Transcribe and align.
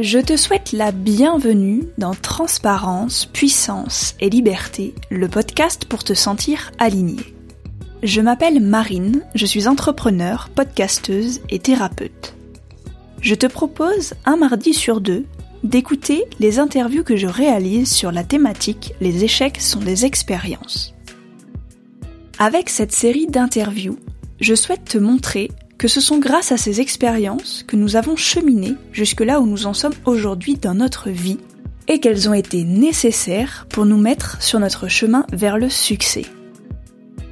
Je 0.00 0.18
te 0.18 0.34
souhaite 0.34 0.72
la 0.72 0.92
bienvenue 0.92 1.82
dans 1.98 2.14
Transparence, 2.14 3.26
Puissance 3.26 4.14
et 4.18 4.30
Liberté, 4.30 4.94
le 5.10 5.28
podcast 5.28 5.84
pour 5.84 6.04
te 6.04 6.14
sentir 6.14 6.72
aligné. 6.78 7.18
Je 8.02 8.22
m'appelle 8.22 8.60
Marine, 8.60 9.20
je 9.34 9.44
suis 9.44 9.68
entrepreneur, 9.68 10.48
podcasteuse 10.54 11.42
et 11.50 11.58
thérapeute. 11.58 12.34
Je 13.20 13.34
te 13.34 13.44
propose 13.44 14.14
un 14.24 14.38
mardi 14.38 14.72
sur 14.72 15.02
deux 15.02 15.26
d'écouter 15.64 16.24
les 16.38 16.58
interviews 16.58 17.04
que 17.04 17.16
je 17.16 17.26
réalise 17.26 17.92
sur 17.92 18.10
la 18.10 18.24
thématique 18.24 18.94
Les 19.02 19.22
échecs 19.22 19.60
sont 19.60 19.80
des 19.80 20.06
expériences. 20.06 20.94
Avec 22.38 22.70
cette 22.70 22.92
série 22.92 23.26
d'interviews, 23.26 23.98
je 24.40 24.54
souhaite 24.54 24.86
te 24.86 24.96
montrer 24.96 25.50
que 25.80 25.88
ce 25.88 26.02
sont 26.02 26.18
grâce 26.18 26.52
à 26.52 26.58
ces 26.58 26.82
expériences 26.82 27.64
que 27.66 27.74
nous 27.74 27.96
avons 27.96 28.14
cheminé 28.14 28.74
jusque 28.92 29.22
là 29.22 29.40
où 29.40 29.46
nous 29.46 29.64
en 29.64 29.72
sommes 29.72 29.94
aujourd'hui 30.04 30.56
dans 30.56 30.74
notre 30.74 31.08
vie 31.08 31.38
et 31.88 32.00
qu'elles 32.00 32.28
ont 32.28 32.34
été 32.34 32.64
nécessaires 32.64 33.66
pour 33.70 33.86
nous 33.86 33.96
mettre 33.96 34.42
sur 34.42 34.60
notre 34.60 34.88
chemin 34.88 35.24
vers 35.32 35.56
le 35.56 35.70
succès. 35.70 36.26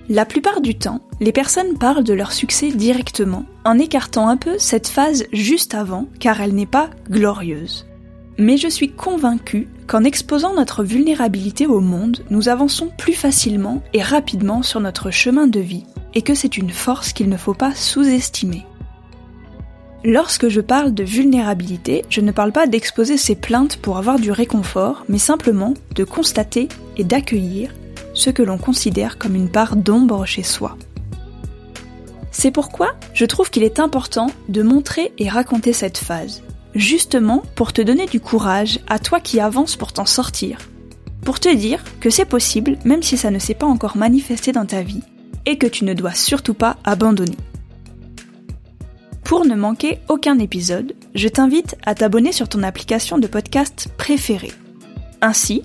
La 0.09 0.24
plupart 0.24 0.62
du 0.62 0.74
temps, 0.79 1.02
les 1.21 1.30
personnes 1.30 1.77
parlent 1.77 2.05
de 2.05 2.15
leur 2.15 2.33
succès 2.33 2.71
directement, 2.71 3.45
en 3.66 3.79
écartant 3.79 4.30
un 4.30 4.38
peu 4.38 4.59
cette 4.59 4.88
phase 4.88 5.27
juste 5.30 5.74
avant, 5.74 6.09
car 6.19 6.41
elle 6.41 6.55
n'est 6.55 6.65
pas 6.65 6.88
glorieuse. 7.10 7.88
Mais 8.41 8.56
je 8.56 8.69
suis 8.69 8.92
convaincue 8.92 9.66
qu'en 9.88 10.05
exposant 10.05 10.55
notre 10.55 10.84
vulnérabilité 10.84 11.66
au 11.66 11.80
monde, 11.80 12.24
nous 12.30 12.48
avançons 12.48 12.88
plus 12.96 13.15
facilement 13.15 13.83
et 13.92 14.01
rapidement 14.01 14.62
sur 14.62 14.79
notre 14.79 15.10
chemin 15.10 15.48
de 15.48 15.59
vie 15.59 15.84
et 16.15 16.23
que 16.23 16.37
c'est 16.37 16.56
une 16.56 16.70
force 16.70 17.12
qu'il 17.12 17.29
ne 17.29 17.37
faut 17.37 17.54
pas 17.54 17.74
sous-estimer. 17.74 18.65
Lorsque 20.04 20.49
je 20.49 20.60
parle 20.60 20.95
de 20.95 21.02
vulnérabilité, 21.02 22.04
je 22.09 22.21
ne 22.21 22.30
parle 22.30 22.52
pas 22.52 22.68
d'exposer 22.68 23.16
ses 23.16 23.35
plaintes 23.35 23.79
pour 23.79 23.99
avoir 23.99 24.21
du 24.21 24.30
réconfort, 24.30 25.05
mais 25.09 25.18
simplement 25.18 25.74
de 25.96 26.05
constater 26.05 26.68
et 26.96 27.02
d'accueillir 27.02 27.74
ce 28.15 28.30
que 28.30 28.45
l'on 28.45 28.59
considère 28.59 29.18
comme 29.18 29.34
une 29.34 29.51
part 29.51 29.74
d'ombre 29.74 30.24
chez 30.24 30.45
soi. 30.45 30.79
C'est 32.30 32.52
pourquoi 32.52 32.95
je 33.15 33.24
trouve 33.24 33.51
qu'il 33.51 33.65
est 33.65 33.80
important 33.80 34.29
de 34.49 34.62
montrer 34.62 35.12
et 35.18 35.29
raconter 35.29 35.73
cette 35.73 35.99
phase, 35.99 36.45
justement 36.74 37.43
pour 37.55 37.73
te 37.73 37.83
donner 37.83 38.07
du 38.07 38.21
courage 38.21 38.80
à 38.88 38.99
toi 38.99 39.21
qui 39.21 39.41
avances 39.41 39.77
pour 39.77 39.93
t'en 39.93 40.07
sortir, 40.07 40.59
pour 41.23 41.41
te 41.41 41.55
dire 41.55 41.83
que 42.01 42.11
c'est 42.11 42.24
possible 42.24 42.79
même 42.85 43.02
si 43.02 43.16
ça 43.16 43.30
ne 43.30 43.38
s'est 43.38 43.55
pas 43.55 43.66
encore 43.66 43.97
manifesté 43.97 44.52
dans 44.52 44.66
ta 44.66 44.83
vie, 44.83 45.02
et 45.46 45.57
que 45.57 45.66
tu 45.66 45.85
ne 45.85 45.95
dois 45.95 46.15
surtout 46.15 46.55
pas 46.55 46.77
abandonner. 46.85 47.37
Pour 49.24 49.45
ne 49.45 49.55
manquer 49.55 49.99
aucun 50.09 50.39
épisode, 50.39 50.95
je 51.15 51.29
t'invite 51.29 51.77
à 51.85 51.95
t'abonner 51.95 52.33
sur 52.33 52.49
ton 52.49 52.63
application 52.63 53.19
de 53.19 53.27
podcast 53.27 53.89
préférée. 53.96 54.52
Ainsi, 55.21 55.63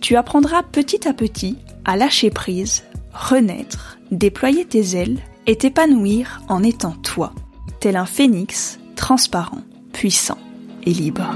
tu 0.00 0.16
apprendras 0.16 0.62
petit 0.62 1.06
à 1.08 1.12
petit 1.12 1.56
à 1.84 1.96
lâcher 1.96 2.30
prise, 2.30 2.84
renaître, 3.12 3.98
déployer 4.10 4.64
tes 4.64 4.96
ailes 4.96 5.18
et 5.46 5.56
t'épanouir 5.56 6.42
en 6.48 6.62
étant 6.62 6.92
toi, 6.92 7.32
tel 7.80 7.96
un 7.96 8.06
phénix 8.06 8.78
transparent, 8.96 9.62
puissant 10.00 10.38
et 10.86 10.94
libre. 10.94 11.30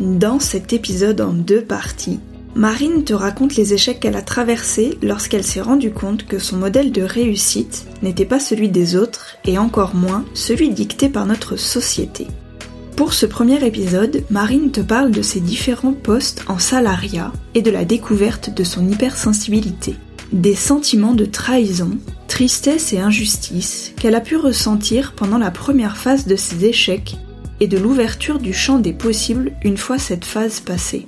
Dans 0.00 0.40
cet 0.40 0.72
épisode 0.72 1.20
en 1.20 1.32
deux 1.32 1.62
parties, 1.62 2.18
Marine 2.56 3.04
te 3.04 3.14
raconte 3.14 3.54
les 3.54 3.72
échecs 3.72 4.00
qu'elle 4.00 4.16
a 4.16 4.22
traversés 4.22 4.98
lorsqu'elle 5.00 5.44
s'est 5.44 5.60
rendue 5.60 5.92
compte 5.92 6.26
que 6.26 6.40
son 6.40 6.56
modèle 6.56 6.90
de 6.90 7.02
réussite 7.02 7.86
n'était 8.02 8.24
pas 8.24 8.40
celui 8.40 8.68
des 8.68 8.96
autres 8.96 9.36
et 9.44 9.56
encore 9.56 9.94
moins 9.94 10.24
celui 10.34 10.70
dicté 10.70 11.08
par 11.08 11.24
notre 11.24 11.54
société. 11.54 12.26
Pour 12.96 13.12
ce 13.12 13.26
premier 13.26 13.64
épisode, 13.64 14.24
Marine 14.28 14.72
te 14.72 14.80
parle 14.80 15.12
de 15.12 15.22
ses 15.22 15.38
différents 15.38 15.92
postes 15.92 16.42
en 16.48 16.58
salariat 16.58 17.32
et 17.54 17.62
de 17.62 17.70
la 17.70 17.84
découverte 17.84 18.52
de 18.52 18.64
son 18.64 18.88
hypersensibilité, 18.88 19.94
des 20.32 20.54
sentiments 20.54 21.14
de 21.14 21.24
trahison, 21.24 21.90
tristesse 22.28 22.92
et 22.92 22.98
injustice 22.98 23.92
qu'elle 23.96 24.14
a 24.14 24.20
pu 24.20 24.36
ressentir 24.36 25.12
pendant 25.12 25.38
la 25.38 25.50
première 25.50 25.96
phase 25.96 26.26
de 26.26 26.36
ses 26.36 26.64
échecs 26.64 27.16
et 27.60 27.68
de 27.68 27.78
l'ouverture 27.78 28.38
du 28.38 28.52
champ 28.52 28.78
des 28.78 28.92
possibles 28.92 29.52
une 29.62 29.76
fois 29.76 29.98
cette 29.98 30.24
phase 30.24 30.60
passée. 30.60 31.06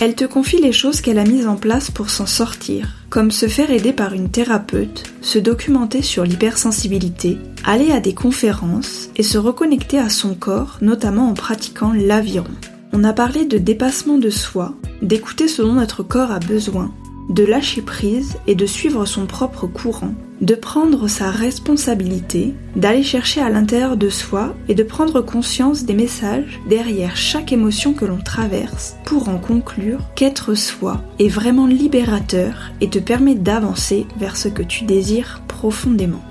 Elle 0.00 0.14
te 0.14 0.24
confie 0.24 0.60
les 0.60 0.72
choses 0.72 1.00
qu'elle 1.00 1.18
a 1.18 1.24
mises 1.24 1.48
en 1.48 1.56
place 1.56 1.90
pour 1.90 2.08
s'en 2.08 2.26
sortir, 2.26 2.94
comme 3.10 3.32
se 3.32 3.48
faire 3.48 3.72
aider 3.72 3.92
par 3.92 4.12
une 4.12 4.30
thérapeute, 4.30 5.02
se 5.22 5.40
documenter 5.40 6.02
sur 6.02 6.22
l'hypersensibilité, 6.22 7.36
aller 7.64 7.90
à 7.90 7.98
des 7.98 8.14
conférences 8.14 9.10
et 9.16 9.24
se 9.24 9.38
reconnecter 9.38 9.98
à 9.98 10.08
son 10.08 10.36
corps, 10.36 10.78
notamment 10.80 11.28
en 11.28 11.34
pratiquant 11.34 11.92
l'aviron. 11.92 12.46
On 12.92 13.02
a 13.02 13.12
parlé 13.12 13.44
de 13.44 13.58
dépassement 13.58 14.18
de 14.18 14.30
soi, 14.30 14.76
d'écouter 15.02 15.48
ce 15.48 15.62
dont 15.62 15.74
notre 15.74 16.04
corps 16.04 16.30
a 16.30 16.38
besoin, 16.38 16.94
de 17.28 17.44
lâcher 17.44 17.82
prise 17.82 18.36
et 18.46 18.54
de 18.54 18.66
suivre 18.66 19.04
son 19.04 19.26
propre 19.26 19.66
courant, 19.66 20.14
de 20.40 20.54
prendre 20.54 21.08
sa 21.08 21.30
responsabilité, 21.30 22.54
d'aller 22.76 23.02
chercher 23.02 23.40
à 23.40 23.50
l'intérieur 23.50 23.96
de 23.96 24.08
soi 24.08 24.54
et 24.68 24.74
de 24.74 24.82
prendre 24.82 25.20
conscience 25.20 25.84
des 25.84 25.94
messages 25.94 26.60
derrière 26.68 27.16
chaque 27.16 27.52
émotion 27.52 27.92
que 27.92 28.04
l'on 28.04 28.18
traverse 28.18 28.96
pour 29.04 29.28
en 29.28 29.38
conclure 29.38 30.00
qu'être 30.14 30.54
soi 30.54 31.02
est 31.18 31.28
vraiment 31.28 31.66
libérateur 31.66 32.70
et 32.80 32.88
te 32.88 32.98
permet 32.98 33.34
d'avancer 33.34 34.06
vers 34.18 34.36
ce 34.36 34.48
que 34.48 34.62
tu 34.62 34.84
désires 34.84 35.42
profondément. 35.48 36.22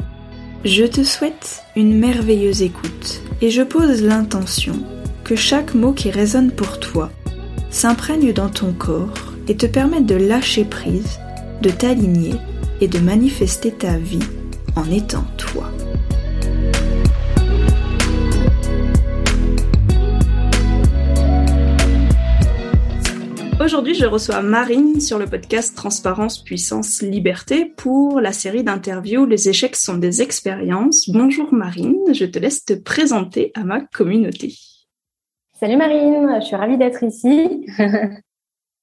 Je 0.66 0.86
te 0.86 1.04
souhaite 1.04 1.62
une 1.76 1.98
merveilleuse 1.98 2.62
écoute 2.62 3.22
et 3.42 3.52
je 3.52 3.62
pose 3.62 4.02
l'intention 4.02 4.80
que 5.24 5.36
chaque 5.36 5.76
mot 5.76 5.94
qui 5.94 6.10
résonne 6.10 6.52
pour 6.52 6.80
toi 6.80 7.12
s'imprègne 7.70 8.34
dans 8.34 8.50
ton 8.50 8.72
corps 8.72 9.37
et 9.50 9.56
te 9.56 9.66
permette 9.66 10.06
de 10.06 10.16
lâcher 10.16 10.66
prise, 10.66 11.20
de 11.62 11.70
t'aligner 11.70 12.36
et 12.82 12.88
de 12.88 13.00
manifester 13.00 13.72
ta 13.72 13.98
vie 13.98 14.20
en 14.76 14.90
étant 14.92 15.24
toi. 15.38 15.72
Aujourd'hui, 23.64 23.96
je 23.96 24.06
reçois 24.06 24.42
Marine 24.42 25.02
sur 25.02 25.18
le 25.18 25.26
podcast 25.26 25.76
Transparence, 25.76 26.44
Puissance, 26.44 27.02
Liberté 27.02 27.66
pour 27.66 28.22
la 28.22 28.32
série 28.32 28.64
d'interviews 28.64 29.26
Les 29.26 29.50
échecs 29.50 29.76
sont 29.76 29.98
des 29.98 30.22
expériences. 30.22 31.10
Bonjour 31.10 31.54
Marine, 31.54 31.98
je 32.14 32.26
te 32.26 32.40
laisse 32.40 32.64
te 32.64 32.74
présenter 32.74 33.52
à 33.56 33.64
ma 33.64 33.82
communauté. 33.82 34.54
Salut 35.60 35.76
Marine, 35.76 36.38
je 36.40 36.46
suis 36.46 36.56
ravie 36.56 36.78
d'être 36.78 37.04
ici. 37.04 37.66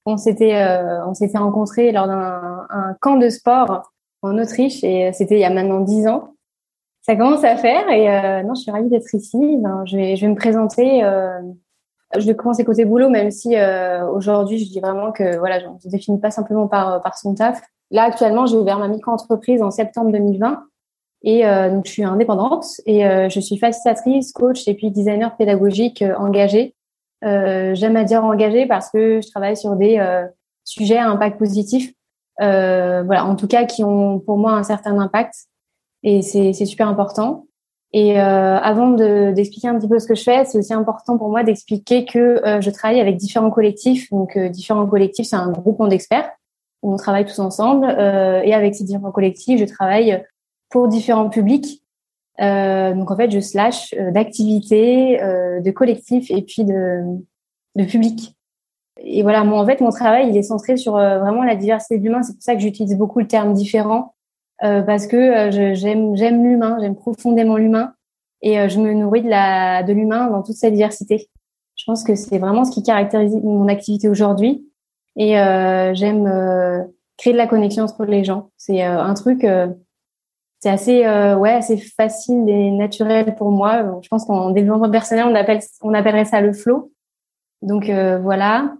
on 0.05 0.17
s'était 0.17 0.55
euh, 0.55 1.05
on 1.05 1.13
s'était 1.13 1.37
rencontrés 1.37 1.91
lors 1.91 2.07
d'un 2.07 2.67
camp 3.01 3.17
de 3.17 3.29
sport 3.29 3.91
en 4.21 4.37
Autriche 4.37 4.83
et 4.83 5.11
c'était 5.13 5.35
il 5.35 5.41
y 5.41 5.45
a 5.45 5.49
maintenant 5.49 5.81
dix 5.81 6.07
ans. 6.07 6.35
Ça 7.01 7.15
commence 7.15 7.43
à 7.43 7.55
faire 7.57 7.89
et 7.89 8.09
euh, 8.09 8.43
non, 8.43 8.55
je 8.55 8.61
suis 8.61 8.71
ravie 8.71 8.89
d'être 8.89 9.13
ici. 9.13 9.57
Ben, 9.59 9.83
je 9.85 9.97
vais 9.97 10.15
je 10.15 10.21
vais 10.21 10.31
me 10.31 10.35
présenter. 10.35 11.03
Euh, 11.03 11.41
je 12.17 12.25
vais 12.25 12.35
commencer 12.35 12.63
côté 12.63 12.85
boulot, 12.85 13.09
même 13.09 13.31
si 13.31 13.55
aujourd'hui 14.13 14.59
je 14.59 14.71
dis 14.71 14.79
vraiment 14.79 15.11
que 15.11 15.37
voilà, 15.37 15.59
je 15.59 15.65
ne 15.65 15.91
définis 15.91 16.19
pas 16.19 16.31
simplement 16.31 16.67
par 16.67 17.01
par 17.01 17.17
son 17.17 17.33
taf. 17.33 17.61
Là 17.91 18.03
actuellement, 18.03 18.45
j'ai 18.45 18.55
ouvert 18.55 18.79
ma 18.79 18.87
micro-entreprise 18.87 19.61
en 19.61 19.71
septembre 19.71 20.11
2020 20.11 20.63
et 21.23 21.41
donc 21.71 21.87
je 21.87 21.91
suis 21.91 22.03
indépendante 22.03 22.65
et 22.85 23.01
je 23.29 23.39
suis 23.39 23.57
facilitatrice, 23.57 24.31
coach 24.31 24.65
et 24.67 24.75
puis 24.75 24.91
designer 24.91 25.35
pédagogique 25.35 26.05
engagée 26.17 26.73
euh, 26.73 26.84
j'aime 27.21 27.95
à 27.95 28.03
dire 28.03 28.23
engagé 28.23 28.65
parce 28.65 28.89
que 28.89 29.21
je 29.21 29.29
travaille 29.29 29.57
sur 29.57 29.75
des 29.75 29.97
euh, 29.99 30.25
sujets 30.63 30.97
à 30.97 31.09
impact 31.09 31.37
positif, 31.37 31.93
euh, 32.41 33.03
voilà, 33.03 33.25
en 33.25 33.35
tout 33.35 33.47
cas 33.47 33.65
qui 33.65 33.83
ont 33.83 34.19
pour 34.19 34.37
moi 34.37 34.53
un 34.53 34.63
certain 34.63 34.99
impact 34.99 35.33
et 36.03 36.21
c'est 36.21 36.53
super 36.53 36.87
important. 36.87 37.47
Et 37.93 38.19
euh, 38.19 38.57
avant 38.57 38.89
d'expliquer 38.89 39.69
un 39.69 39.79
petit 39.79 39.87
peu 39.87 39.99
ce 39.99 40.07
que 40.07 40.15
je 40.15 40.23
fais, 40.23 40.43
c'est 40.45 40.57
aussi 40.57 40.73
important 40.73 41.17
pour 41.17 41.29
moi 41.29 41.43
d'expliquer 41.43 42.05
que 42.05 42.45
euh, 42.45 42.59
je 42.59 42.69
travaille 42.69 42.99
avec 42.99 43.15
différents 43.15 43.49
collectifs. 43.49 44.09
Donc, 44.11 44.35
euh, 44.35 44.49
différents 44.49 44.85
collectifs, 44.85 45.27
c'est 45.27 45.35
un 45.37 45.51
groupement 45.51 45.87
d'experts 45.87 46.29
où 46.81 46.93
on 46.93 46.97
travaille 46.97 47.25
tous 47.25 47.39
ensemble. 47.39 47.89
et 47.89 48.53
avec 48.53 48.75
ces 48.75 48.83
différents 48.83 49.11
collectifs, 49.11 49.59
je 49.59 49.65
travaille 49.65 50.23
pour 50.69 50.87
différents 50.87 51.29
publics 51.29 51.81
euh, 51.81 51.84
donc 52.39 53.11
en 53.11 53.15
fait, 53.15 53.31
je 53.31 53.39
slash 53.39 53.93
euh, 53.93 54.11
d'activités, 54.11 55.21
euh, 55.21 55.61
de 55.61 55.71
collectifs 55.71 56.29
et 56.29 56.41
puis 56.41 56.65
de, 56.65 57.01
de 57.75 57.83
public. 57.85 58.35
Et 58.97 59.23
voilà, 59.23 59.43
moi 59.43 59.59
en 59.59 59.65
fait, 59.65 59.81
mon 59.81 59.89
travail, 59.89 60.29
il 60.29 60.37
est 60.37 60.43
centré 60.43 60.77
sur 60.77 60.97
euh, 60.97 61.19
vraiment 61.19 61.43
la 61.43 61.55
diversité 61.55 61.97
de 61.97 62.03
l'humain. 62.03 62.23
C'est 62.23 62.33
pour 62.33 62.43
ça 62.43 62.55
que 62.55 62.61
j'utilise 62.61 62.97
beaucoup 62.97 63.19
le 63.19 63.27
terme 63.27 63.53
différent 63.53 64.13
parce 64.61 65.05
que 65.05 65.51
j'aime 65.51 66.15
j'aime 66.15 66.41
l'humain, 66.41 66.77
j'aime 66.79 66.95
profondément 66.95 67.57
l'humain 67.57 67.93
et 68.41 68.69
je 68.69 68.79
me 68.79 68.93
nourris 68.93 69.21
de 69.21 69.27
la 69.27 69.83
de 69.83 69.91
l'humain 69.91 70.29
dans 70.29 70.43
toute 70.43 70.55
sa 70.55 70.71
diversité. 70.71 71.29
Je 71.75 71.83
pense 71.85 72.05
que 72.05 72.15
c'est 72.15 72.37
vraiment 72.37 72.63
ce 72.63 72.71
qui 72.71 72.81
caractérise 72.81 73.35
mon 73.43 73.67
activité 73.67 74.07
aujourd'hui 74.07 74.65
et 75.17 75.31
j'aime 75.93 76.87
créer 77.17 77.33
de 77.33 77.37
la 77.37 77.47
connexion 77.47 77.83
entre 77.83 78.05
les 78.05 78.23
gens. 78.23 78.49
C'est 78.55 78.81
un 78.81 79.13
truc 79.13 79.45
c'est 80.59 80.69
assez 80.69 81.01
ouais 81.01 81.51
assez 81.51 81.77
facile 81.77 82.49
et 82.49 82.71
naturel 82.71 83.35
pour 83.35 83.51
moi. 83.51 83.99
Je 84.01 84.07
pense 84.07 84.25
qu'en 84.25 84.49
développement 84.51 84.89
personnel, 84.89 85.25
on 85.27 85.35
appelle 85.35 85.59
on 85.81 85.93
appellerait 85.93 86.25
ça 86.25 86.41
le 86.41 86.53
flow. 86.53 86.91
Donc 87.61 87.89
voilà. 87.89 88.73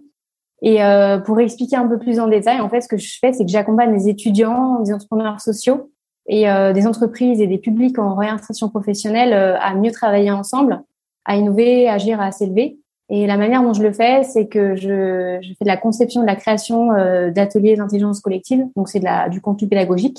Et 0.62 0.78
pour 1.24 1.38
expliquer 1.38 1.76
un 1.76 1.86
peu 1.86 1.98
plus 1.98 2.18
en 2.18 2.28
détail, 2.28 2.60
en 2.60 2.68
fait, 2.68 2.80
ce 2.80 2.88
que 2.88 2.96
je 2.96 3.18
fais, 3.20 3.32
c'est 3.32 3.44
que 3.44 3.50
j'accompagne 3.50 3.96
des 3.96 4.08
étudiants, 4.08 4.80
des 4.80 4.92
entrepreneurs 4.92 5.40
sociaux 5.40 5.92
et 6.26 6.46
des 6.74 6.86
entreprises 6.86 7.40
et 7.40 7.46
des 7.46 7.58
publics 7.58 7.98
en 7.98 8.16
réinsertion 8.16 8.68
professionnelle 8.68 9.32
à 9.32 9.74
mieux 9.74 9.92
travailler 9.92 10.30
ensemble, 10.30 10.82
à 11.24 11.36
innover, 11.36 11.88
à 11.88 11.94
agir, 11.94 12.20
à 12.20 12.32
s'élever. 12.32 12.78
Et 13.08 13.26
la 13.26 13.36
manière 13.36 13.62
dont 13.62 13.72
je 13.72 13.82
le 13.82 13.92
fais, 13.92 14.24
c'est 14.24 14.48
que 14.48 14.74
je, 14.74 15.38
je, 15.40 15.48
fais 15.48 15.64
de 15.64 15.68
la 15.68 15.76
conception, 15.76 16.22
de 16.22 16.26
la 16.26 16.34
création 16.34 16.92
euh, 16.92 17.30
d'ateliers 17.30 17.76
d'intelligence 17.76 18.20
collective. 18.20 18.64
Donc, 18.74 18.88
c'est 18.88 18.98
de 18.98 19.04
la, 19.04 19.28
du 19.28 19.40
contenu 19.40 19.68
pédagogique. 19.68 20.18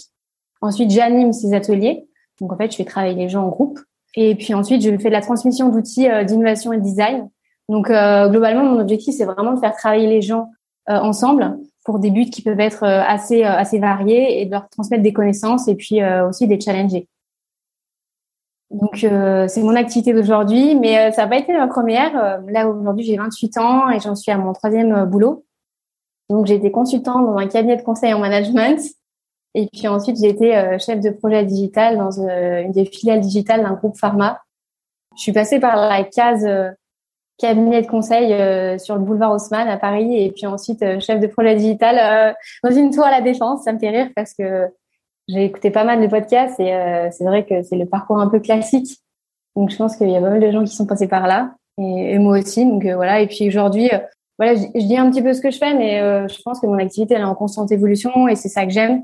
Ensuite, 0.62 0.92
j'anime 0.92 1.34
ces 1.34 1.54
ateliers. 1.54 2.08
Donc, 2.42 2.54
en 2.54 2.58
fait, 2.58 2.72
je 2.72 2.78
fais 2.78 2.86
travailler 2.86 3.16
les 3.16 3.30
gens 3.30 3.46
en 3.46 3.50
groupe. 3.50 3.80
Et 4.16 4.36
puis 4.36 4.54
ensuite, 4.54 4.82
je 4.82 4.98
fais 4.98 5.10
de 5.10 5.14
la 5.14 5.22
transmission 5.22 5.70
d'outils 5.70 6.10
euh, 6.10 6.24
d'innovation 6.24 6.74
et 6.74 6.78
de 6.78 6.82
design. 6.82 7.30
Donc, 7.70 7.90
euh, 7.90 8.30
globalement, 8.30 8.64
mon 8.64 8.80
objectif, 8.80 9.16
c'est 9.16 9.26
vraiment 9.26 9.54
de 9.54 9.60
faire 9.60 9.76
travailler 9.76 10.08
les 10.08 10.22
gens 10.22 10.50
ensemble 10.90 11.60
pour 11.84 12.00
des 12.00 12.12
buts 12.12 12.30
qui 12.30 12.42
peuvent 12.42 12.62
être 12.62 12.86
assez 12.86 13.44
assez 13.44 13.78
variés 13.78 14.40
et 14.40 14.46
de 14.46 14.52
leur 14.52 14.70
transmettre 14.70 15.04
des 15.04 15.12
connaissances 15.12 15.68
et 15.68 15.76
puis 15.76 16.00
aussi 16.26 16.48
des 16.48 16.62
challenger. 16.62 17.10
Donc 18.70 19.04
euh, 19.04 19.48
c'est 19.48 19.62
mon 19.62 19.76
activité 19.76 20.14
d'aujourd'hui, 20.14 20.76
mais 20.76 20.98
euh, 20.98 21.12
ça 21.12 21.24
n'a 21.24 21.28
pas 21.30 21.38
été 21.38 21.54
ma 21.54 21.68
première. 21.68 22.18
Euh, 22.18 22.38
là 22.50 22.68
aujourd'hui 22.68 23.06
j'ai 23.06 23.16
28 23.16 23.58
ans 23.58 23.90
et 23.90 24.00
j'en 24.00 24.16
suis 24.16 24.32
à 24.32 24.38
mon 24.38 24.52
troisième 24.54 25.06
boulot. 25.06 25.46
Donc 26.30 26.46
j'ai 26.48 26.56
été 26.56 26.72
consultante 26.72 27.26
dans 27.26 27.38
un 27.38 27.48
cabinet 27.48 27.78
de 27.78 27.82
conseil 27.82 28.14
en 28.14 28.20
management 28.20 28.80
et 29.62 29.68
puis 29.72 29.88
ensuite 29.88 30.18
j'ai 30.22 30.30
été 30.30 30.78
chef 30.80 31.00
de 31.00 31.10
projet 31.10 31.44
digital 31.44 31.98
dans 31.98 32.12
une 32.22 32.72
des 32.72 32.86
filiales 32.86 33.22
digitales 33.22 33.64
d'un 33.64 33.74
groupe 33.74 33.98
pharma. 33.98 34.42
Je 35.16 35.24
suis 35.24 35.34
passée 35.34 35.60
par 35.60 35.76
la 35.76 36.04
case 36.04 36.48
cabinet 37.38 37.82
de 37.82 37.88
conseil 37.88 38.80
sur 38.80 38.96
le 38.96 39.02
boulevard 39.02 39.32
Haussmann 39.32 39.68
à 39.68 39.78
Paris 39.78 40.24
et 40.24 40.32
puis 40.32 40.46
ensuite 40.46 40.84
chef 41.00 41.20
de 41.20 41.28
projet 41.28 41.56
digital 41.56 42.36
dans 42.64 42.72
une 42.72 42.92
tour 42.92 43.04
à 43.04 43.12
la 43.12 43.22
défense. 43.22 43.64
Ça 43.64 43.74
me 43.74 43.80
fait 43.80 43.90
rire 43.90 44.10
parce 44.16 44.34
que 44.34 44.70
j'ai 45.28 45.44
écouté 45.44 45.72
pas 45.72 45.84
mal 45.84 46.02
de 46.02 46.08
podcasts 46.08 46.60
et 46.60 46.74
euh, 46.74 47.10
c'est 47.12 47.26
vrai 47.26 47.46
que 47.46 47.62
c'est 47.64 47.76
le 47.76 47.86
parcours 47.86 48.20
un 48.20 48.30
peu 48.30 48.40
classique. 48.40 49.00
Donc 49.56 49.70
je 49.70 49.76
pense 49.76 49.98
qu'il 49.98 50.10
y 50.10 50.16
a 50.16 50.22
pas 50.22 50.30
mal 50.30 50.40
de 50.40 50.52
gens 50.52 50.64
qui 50.64 50.74
sont 50.74 50.86
passés 50.86 51.08
par 51.08 51.28
là 51.28 51.56
et, 51.78 52.18
moi 52.18 52.40
aussi. 52.40 52.66
Donc 52.66 52.86
euh, 52.86 52.96
voilà. 52.96 53.20
Et 53.20 53.28
puis 53.28 53.48
aujourd'hui, 53.48 53.90
euh, 53.92 54.00
voilà, 54.38 54.56
je, 54.56 54.86
dis 54.86 54.98
un 54.98 55.10
petit 55.10 55.22
peu 55.22 55.34
ce 55.34 55.42
que 55.42 55.52
je 55.52 55.58
fais, 55.58 55.74
mais 55.74 56.00
je 56.30 56.42
pense 56.44 56.60
que 56.60 56.68
mon 56.68 56.78
activité 56.78 57.16
elle 57.16 57.22
est 57.22 57.26
en 57.26 57.36
constante 57.36 57.72
évolution 57.72 58.28
et 58.28 58.36
c'est 58.36 58.50
ça 58.50 58.66
que 58.66 58.72
j'aime. 58.72 59.04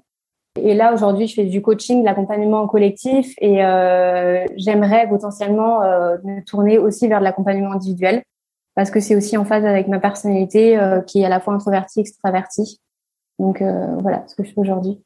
Et 0.62 0.76
là 0.76 0.94
aujourd'hui, 0.94 1.28
je 1.28 1.34
fais 1.34 1.46
du 1.46 1.62
coaching, 1.62 2.02
de 2.02 2.06
l'accompagnement 2.06 2.68
collectif 2.68 3.34
et 3.42 3.56
j'aimerais 4.56 5.10
potentiellement 5.10 5.80
me 5.80 6.44
tourner 6.46 6.78
aussi 6.78 7.08
vers 7.08 7.20
de 7.20 7.24
l'accompagnement 7.24 7.72
individuel 7.72 8.22
parce 8.76 8.92
que 8.92 9.00
c'est 9.00 9.16
aussi 9.16 9.36
en 9.36 9.46
phase 9.46 9.66
avec 9.66 9.88
ma 9.88 10.00
personnalité 10.00 10.80
qui 11.08 11.22
est 11.22 11.26
à 11.26 11.30
la 11.30 11.40
fois 11.40 11.56
introvertie, 11.56 12.02
extravertie. 12.02 12.80
Donc 13.40 13.64
voilà 13.64 14.24
ce 14.28 14.36
que 14.36 14.44
je 14.44 14.54
fais 14.54 14.60
aujourd'hui 14.60 15.02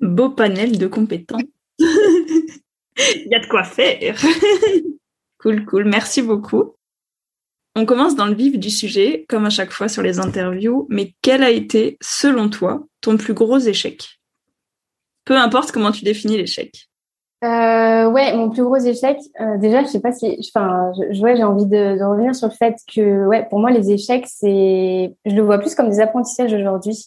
beau 0.00 0.30
panel 0.30 0.78
de 0.78 0.86
compétences. 0.86 1.42
Il 1.78 3.28
y 3.30 3.34
a 3.34 3.40
de 3.40 3.46
quoi 3.46 3.64
faire. 3.64 4.16
cool, 5.38 5.64
cool. 5.64 5.84
Merci 5.84 6.22
beaucoup. 6.22 6.74
On 7.76 7.86
commence 7.86 8.16
dans 8.16 8.26
le 8.26 8.34
vif 8.34 8.58
du 8.58 8.70
sujet, 8.70 9.24
comme 9.28 9.46
à 9.46 9.50
chaque 9.50 9.72
fois 9.72 9.88
sur 9.88 10.02
les 10.02 10.18
interviews, 10.18 10.86
mais 10.90 11.14
quel 11.22 11.42
a 11.42 11.50
été, 11.50 11.96
selon 12.02 12.48
toi, 12.48 12.84
ton 13.00 13.16
plus 13.16 13.32
gros 13.32 13.58
échec? 13.58 14.19
Peu 15.24 15.36
importe 15.36 15.72
comment 15.72 15.92
tu 15.92 16.04
définis 16.04 16.36
l'échec. 16.36 16.88
Euh, 17.42 18.10
ouais, 18.10 18.36
mon 18.36 18.50
plus 18.50 18.62
gros 18.62 18.76
échec, 18.76 19.18
euh, 19.40 19.56
déjà, 19.56 19.82
je 19.82 19.88
sais 19.88 20.00
pas 20.00 20.12
si, 20.12 20.38
enfin, 20.54 20.92
je, 20.98 21.14
j'ai 21.14 21.42
envie 21.42 21.64
de, 21.64 21.98
de, 21.98 22.04
revenir 22.04 22.34
sur 22.34 22.48
le 22.48 22.52
fait 22.52 22.76
que, 22.94 23.26
ouais, 23.26 23.46
pour 23.48 23.60
moi, 23.60 23.70
les 23.70 23.90
échecs, 23.90 24.26
c'est, 24.26 25.14
je 25.24 25.34
le 25.34 25.42
vois 25.42 25.58
plus 25.58 25.74
comme 25.74 25.88
des 25.88 26.00
apprentissages 26.00 26.52
aujourd'hui. 26.52 27.06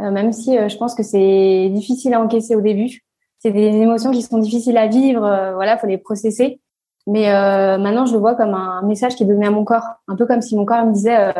Euh, 0.00 0.10
même 0.10 0.32
si 0.32 0.56
euh, 0.56 0.68
je 0.68 0.76
pense 0.76 0.94
que 0.94 1.02
c'est 1.02 1.68
difficile 1.70 2.14
à 2.14 2.20
encaisser 2.20 2.54
au 2.54 2.60
début. 2.60 3.04
C'est 3.38 3.52
des 3.52 3.66
émotions 3.66 4.10
qui 4.10 4.22
sont 4.22 4.38
difficiles 4.38 4.76
à 4.76 4.88
vivre, 4.88 5.24
euh, 5.24 5.54
voilà, 5.54 5.76
faut 5.78 5.86
les 5.86 5.98
processer. 5.98 6.60
Mais 7.06 7.32
maintenant, 7.78 8.04
je 8.04 8.12
le 8.12 8.18
vois 8.18 8.34
comme 8.34 8.52
un 8.52 8.82
message 8.82 9.14
qui 9.14 9.22
est 9.22 9.26
donné 9.26 9.46
à 9.46 9.50
mon 9.50 9.64
corps, 9.64 9.94
un 10.08 10.16
peu 10.16 10.26
comme 10.26 10.42
si 10.42 10.54
mon 10.54 10.66
corps 10.66 10.84
me 10.84 10.92
disait 10.92 11.32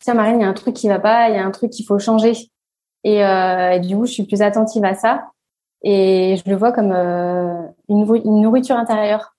tiens 0.00 0.14
Marine, 0.14 0.40
il 0.40 0.42
y 0.42 0.44
a 0.44 0.48
un 0.48 0.52
truc 0.52 0.74
qui 0.74 0.88
va 0.88 0.98
pas, 0.98 1.28
il 1.28 1.36
y 1.36 1.38
a 1.38 1.44
un 1.44 1.50
truc 1.52 1.70
qu'il 1.70 1.86
faut 1.86 1.98
changer. 2.00 2.32
Et, 3.04 3.24
euh, 3.24 3.78
du 3.78 3.96
coup, 3.96 4.06
je 4.06 4.12
suis 4.12 4.24
plus 4.24 4.42
attentive 4.42 4.84
à 4.84 4.94
ça 4.94 5.30
et 5.82 6.36
je 6.36 6.50
le 6.50 6.56
vois 6.56 6.72
comme 6.72 6.92
une, 6.92 8.40
nourriture 8.40 8.76
intérieure. 8.76 9.34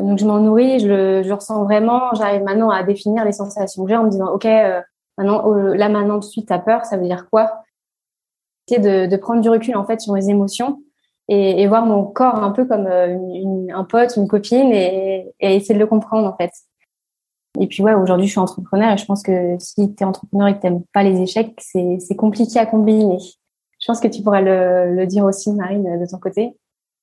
Donc, 0.00 0.18
je 0.18 0.26
m'en 0.26 0.40
nourris, 0.40 0.80
je 0.80 0.88
le, 0.88 1.22
je 1.22 1.32
ressens 1.32 1.62
vraiment. 1.64 2.12
J'arrive 2.14 2.42
maintenant 2.42 2.70
à 2.70 2.82
définir 2.82 3.24
les 3.24 3.32
sensations 3.32 3.84
que 3.84 3.90
j'ai 3.90 3.96
en 3.96 4.04
me 4.04 4.10
disant 4.10 4.32
ok, 4.32 4.46
maintenant 5.18 5.42
oh, 5.44 5.54
là 5.54 5.88
maintenant 5.88 6.14
tout 6.14 6.26
de 6.26 6.32
suite 6.32 6.48
t'as 6.48 6.58
peur, 6.58 6.84
ça 6.84 6.96
veut 6.96 7.04
dire 7.04 7.28
quoi? 7.30 7.62
De, 8.70 9.06
de, 9.06 9.16
prendre 9.16 9.42
du 9.42 9.50
recul 9.50 9.76
en 9.76 9.84
fait 9.84 10.00
sur 10.00 10.14
mes 10.14 10.30
émotions 10.30 10.80
et, 11.28 11.62
et 11.62 11.66
voir 11.66 11.84
mon 11.84 12.04
corps 12.04 12.42
un 12.42 12.50
peu 12.50 12.64
comme 12.64 12.86
euh, 12.86 13.08
une, 13.08 13.70
un 13.70 13.84
pote, 13.84 14.16
une 14.16 14.26
copine 14.26 14.72
et, 14.72 15.34
et, 15.38 15.56
essayer 15.56 15.74
de 15.74 15.80
le 15.80 15.86
comprendre 15.86 16.26
en 16.26 16.36
fait. 16.36 16.50
Et 17.60 17.66
puis 17.66 17.82
ouais, 17.82 17.94
aujourd'hui 17.94 18.26
je 18.26 18.32
suis 18.32 18.40
entrepreneur 18.40 18.92
et 18.92 18.96
je 18.96 19.04
pense 19.04 19.22
que 19.22 19.56
si 19.58 19.94
tu 19.94 20.02
es 20.02 20.06
entrepreneur 20.06 20.48
et 20.48 20.56
que 20.56 20.62
t'aimes 20.62 20.82
pas 20.94 21.02
les 21.02 21.20
échecs, 21.20 21.54
c'est 21.60 22.16
compliqué 22.16 22.58
à 22.58 22.66
combiner. 22.66 23.18
Je 23.84 23.86
pense 23.86 24.00
que 24.00 24.08
tu 24.08 24.22
pourrais 24.22 24.42
le, 24.42 24.96
le 24.96 25.06
dire 25.06 25.24
aussi, 25.24 25.52
Marine, 25.52 26.00
de 26.00 26.10
ton 26.10 26.18
côté. 26.18 26.52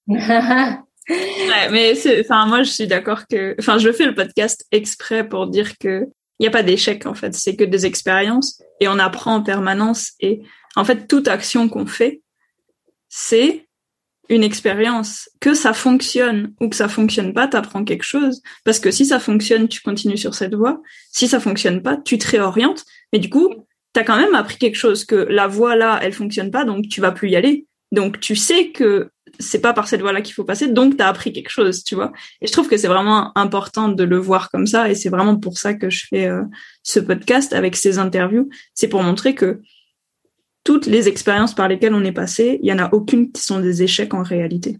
ouais, 0.07 1.69
mais 1.71 1.93
enfin 2.19 2.47
moi 2.47 2.63
je 2.63 2.71
suis 2.71 2.87
d'accord 2.87 3.27
que, 3.27 3.55
enfin 3.59 3.77
je 3.77 3.91
fais 3.91 4.05
le 4.05 4.15
podcast 4.15 4.65
exprès 4.71 5.27
pour 5.27 5.45
dire 5.47 5.77
que 5.77 6.09
il 6.39 6.43
n'y 6.43 6.47
a 6.47 6.51
pas 6.51 6.63
d'échec 6.63 7.05
en 7.05 7.13
fait, 7.13 7.35
c'est 7.35 7.55
que 7.55 7.63
des 7.63 7.85
expériences 7.85 8.63
et 8.79 8.87
on 8.87 8.97
apprend 8.97 9.35
en 9.35 9.43
permanence 9.43 10.13
et 10.19 10.41
en 10.75 10.85
fait, 10.85 11.07
toute 11.07 11.27
action 11.27 11.69
qu'on 11.69 11.85
fait, 11.85 12.21
c'est 13.09 13.67
une 14.29 14.43
expérience. 14.43 15.29
Que 15.41 15.53
ça 15.53 15.73
fonctionne 15.73 16.53
ou 16.61 16.69
que 16.69 16.75
ça 16.75 16.87
fonctionne 16.87 17.33
pas, 17.33 17.47
t'apprends 17.47 17.83
quelque 17.83 18.03
chose. 18.03 18.41
Parce 18.63 18.79
que 18.79 18.91
si 18.91 19.05
ça 19.05 19.19
fonctionne, 19.19 19.67
tu 19.67 19.81
continues 19.81 20.17
sur 20.17 20.33
cette 20.33 20.55
voie. 20.55 20.81
Si 21.11 21.27
ça 21.27 21.39
fonctionne 21.39 21.81
pas, 21.81 21.97
tu 21.97 22.17
te 22.17 22.27
réorientes. 22.27 22.85
Mais 23.11 23.19
du 23.19 23.29
coup, 23.29 23.49
t'as 23.93 24.03
quand 24.03 24.17
même 24.17 24.35
appris 24.35 24.57
quelque 24.57 24.75
chose 24.75 25.05
que 25.05 25.15
la 25.15 25.47
voie 25.47 25.75
là, 25.75 25.99
elle 26.01 26.13
fonctionne 26.13 26.51
pas, 26.51 26.63
donc 26.63 26.87
tu 26.87 27.01
vas 27.01 27.11
plus 27.11 27.29
y 27.29 27.35
aller. 27.35 27.67
Donc 27.91 28.19
tu 28.19 28.35
sais 28.35 28.69
que 28.69 29.11
c'est 29.39 29.59
pas 29.59 29.73
par 29.73 29.87
cette 29.87 30.01
voie-là 30.01 30.21
qu'il 30.21 30.33
faut 30.33 30.43
passer, 30.43 30.67
donc 30.67 30.97
tu 30.97 31.03
as 31.03 31.07
appris 31.07 31.33
quelque 31.33 31.49
chose, 31.49 31.83
tu 31.83 31.95
vois. 31.95 32.11
Et 32.41 32.47
je 32.47 32.51
trouve 32.51 32.67
que 32.67 32.77
c'est 32.77 32.87
vraiment 32.87 33.37
important 33.37 33.89
de 33.89 34.03
le 34.03 34.17
voir 34.17 34.49
comme 34.49 34.67
ça, 34.67 34.89
et 34.89 34.95
c'est 34.95 35.09
vraiment 35.09 35.37
pour 35.37 35.57
ça 35.57 35.73
que 35.73 35.89
je 35.89 36.05
fais 36.09 36.27
euh, 36.27 36.43
ce 36.83 36.99
podcast 36.99 37.53
avec 37.53 37.75
ces 37.75 37.97
interviews. 37.97 38.49
C'est 38.73 38.87
pour 38.87 39.03
montrer 39.03 39.35
que 39.35 39.61
toutes 40.63 40.85
les 40.85 41.07
expériences 41.07 41.53
par 41.53 41.67
lesquelles 41.67 41.93
on 41.93 42.03
est 42.03 42.11
passé, 42.11 42.59
il 42.61 42.69
y 42.69 42.73
en 42.73 42.79
a 42.79 42.89
aucune 42.93 43.31
qui 43.31 43.41
sont 43.41 43.59
des 43.59 43.83
échecs 43.83 44.13
en 44.13 44.23
réalité. 44.23 44.77